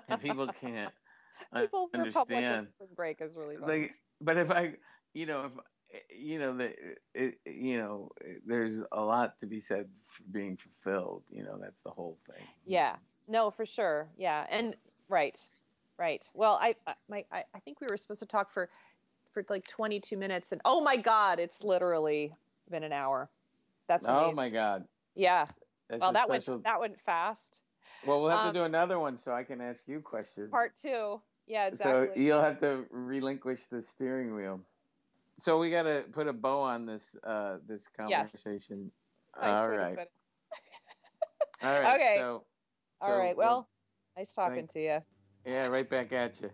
and 0.08 0.20
people 0.20 0.48
can't 0.60 0.92
uh, 1.52 1.60
People's 1.62 1.94
understand. 1.94 2.28
Republic 2.30 2.62
spring 2.64 2.88
break 2.96 3.20
is 3.20 3.36
really 3.36 3.56
fun. 3.56 3.68
like. 3.68 3.94
But 4.20 4.36
if 4.36 4.50
I, 4.50 4.72
you 5.14 5.26
know, 5.26 5.44
if 5.44 5.52
you 6.10 6.38
know 6.38 6.56
that 6.56 6.74
you 7.46 7.78
know 7.78 8.10
there's 8.46 8.80
a 8.92 9.00
lot 9.00 9.38
to 9.40 9.46
be 9.46 9.60
said 9.60 9.86
for 10.04 10.22
being 10.32 10.56
fulfilled 10.56 11.22
you 11.30 11.42
know 11.42 11.58
that's 11.60 11.80
the 11.84 11.90
whole 11.90 12.18
thing 12.30 12.44
yeah 12.66 12.96
no 13.26 13.50
for 13.50 13.64
sure 13.64 14.08
yeah 14.18 14.46
and 14.50 14.76
right 15.08 15.40
right 15.98 16.30
well 16.34 16.58
i 16.60 16.74
my 17.08 17.24
i, 17.32 17.44
I 17.54 17.58
think 17.60 17.80
we 17.80 17.86
were 17.88 17.96
supposed 17.96 18.20
to 18.20 18.26
talk 18.26 18.50
for 18.50 18.68
for 19.32 19.44
like 19.48 19.66
22 19.66 20.16
minutes 20.16 20.52
and 20.52 20.60
oh 20.64 20.80
my 20.80 20.96
god 20.96 21.38
it's 21.38 21.62
literally 21.62 22.34
been 22.70 22.82
an 22.82 22.92
hour 22.92 23.28
that's 23.86 24.06
oh 24.06 24.16
amazing. 24.16 24.32
oh 24.32 24.36
my 24.36 24.48
god 24.48 24.84
yeah 25.14 25.44
that's 25.88 26.00
well 26.00 26.12
that 26.12 26.26
special... 26.26 26.54
went 26.54 26.64
that 26.64 26.80
went 26.80 27.00
fast 27.00 27.60
well 28.06 28.20
we'll 28.20 28.30
have 28.30 28.46
um, 28.46 28.52
to 28.52 28.58
do 28.58 28.64
another 28.64 28.98
one 28.98 29.16
so 29.16 29.32
i 29.32 29.42
can 29.42 29.60
ask 29.60 29.86
you 29.86 30.00
questions 30.00 30.50
part 30.50 30.72
two 30.80 31.20
yeah 31.46 31.66
exactly 31.66 32.08
so 32.08 32.20
you'll 32.20 32.42
have 32.42 32.58
to 32.58 32.84
relinquish 32.90 33.64
the 33.64 33.80
steering 33.80 34.34
wheel 34.34 34.60
so 35.38 35.58
we 35.58 35.70
got 35.70 35.84
to 35.84 36.04
put 36.12 36.26
a 36.26 36.32
bow 36.32 36.60
on 36.60 36.84
this 36.84 37.16
uh, 37.24 37.58
this 37.66 37.88
conversation. 37.88 38.90
Yes. 39.36 39.42
Nice 39.42 39.64
All 39.64 39.68
right. 39.68 39.98
All 41.62 41.80
right. 41.80 41.94
Okay. 41.94 42.14
So, 42.18 42.42
All 43.00 43.08
so, 43.08 43.16
right. 43.16 43.36
Well, 43.36 43.48
well 43.48 43.68
nice 44.16 44.34
talking 44.34 44.66
to 44.68 44.80
you. 44.80 44.98
Yeah, 45.46 45.66
right 45.66 45.88
back 45.88 46.12
at 46.12 46.40
you. 46.40 46.50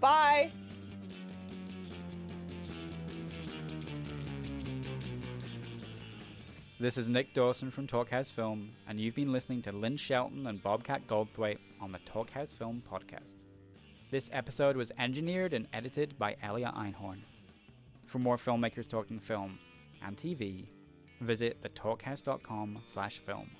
Bye. 0.00 0.50
This 6.78 6.96
is 6.96 7.08
Nick 7.08 7.34
Dawson 7.34 7.70
from 7.70 7.86
Talkhouse 7.86 8.32
Film, 8.32 8.70
and 8.88 8.98
you've 8.98 9.14
been 9.14 9.32
listening 9.32 9.60
to 9.62 9.72
Lynn 9.72 9.98
Shelton 9.98 10.46
and 10.46 10.62
Bobcat 10.62 11.06
Goldthwait 11.06 11.58
on 11.78 11.92
the 11.92 11.98
Talkhouse 11.98 12.56
Film 12.56 12.82
podcast. 12.90 13.34
This 14.10 14.30
episode 14.32 14.76
was 14.76 14.90
engineered 14.98 15.52
and 15.52 15.66
edited 15.74 16.18
by 16.18 16.36
Elia 16.42 16.72
Einhorn. 16.74 17.18
For 18.06 18.18
more 18.18 18.38
filmmakers 18.38 18.88
talking 18.88 19.20
film 19.20 19.58
and 20.02 20.16
TV, 20.16 20.68
visit 21.20 21.62
thetalkhouse.com 21.62 22.78
slash 22.86 23.18
film. 23.18 23.50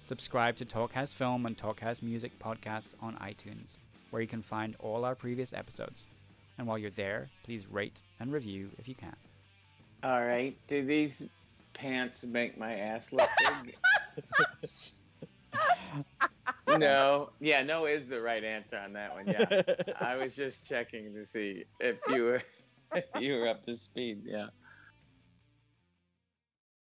Subscribe 0.00 0.56
to 0.56 0.64
Talkhouse 0.64 1.14
Film 1.14 1.46
and 1.46 1.56
Talkhouse 1.56 2.02
Music 2.02 2.36
podcasts 2.40 2.94
on 3.00 3.14
iTunes, 3.18 3.76
where 4.12 4.20
you 4.20 4.28
can 4.28 4.42
find 4.42 4.76
all 4.78 5.04
our 5.04 5.14
previous 5.14 5.54
episodes. 5.54 6.04
And 6.58 6.66
while 6.66 6.76
you're 6.76 6.90
there, 6.90 7.30
please 7.44 7.66
rate 7.66 8.02
and 8.20 8.30
review 8.30 8.70
if 8.78 8.86
you 8.86 8.94
can. 8.94 9.16
All 10.04 10.24
right. 10.24 10.54
Do 10.68 10.84
these 10.84 11.26
pants 11.72 12.22
make 12.22 12.58
my 12.58 12.74
ass 12.74 13.12
look 13.12 13.30
big? 13.64 13.74
no, 16.78 17.30
yeah, 17.40 17.62
no 17.62 17.86
is 17.86 18.08
the 18.08 18.20
right 18.20 18.44
answer 18.44 18.78
on 18.84 18.92
that 18.92 19.14
one. 19.14 19.26
Yeah, 19.26 19.62
I 19.98 20.16
was 20.16 20.36
just 20.36 20.68
checking 20.68 21.14
to 21.14 21.24
see 21.24 21.64
if 21.80 21.96
you 22.10 22.24
were 22.24 22.42
you 23.20 23.38
were 23.38 23.48
up 23.48 23.62
to 23.64 23.74
speed. 23.74 24.22
Yeah. 24.26 24.48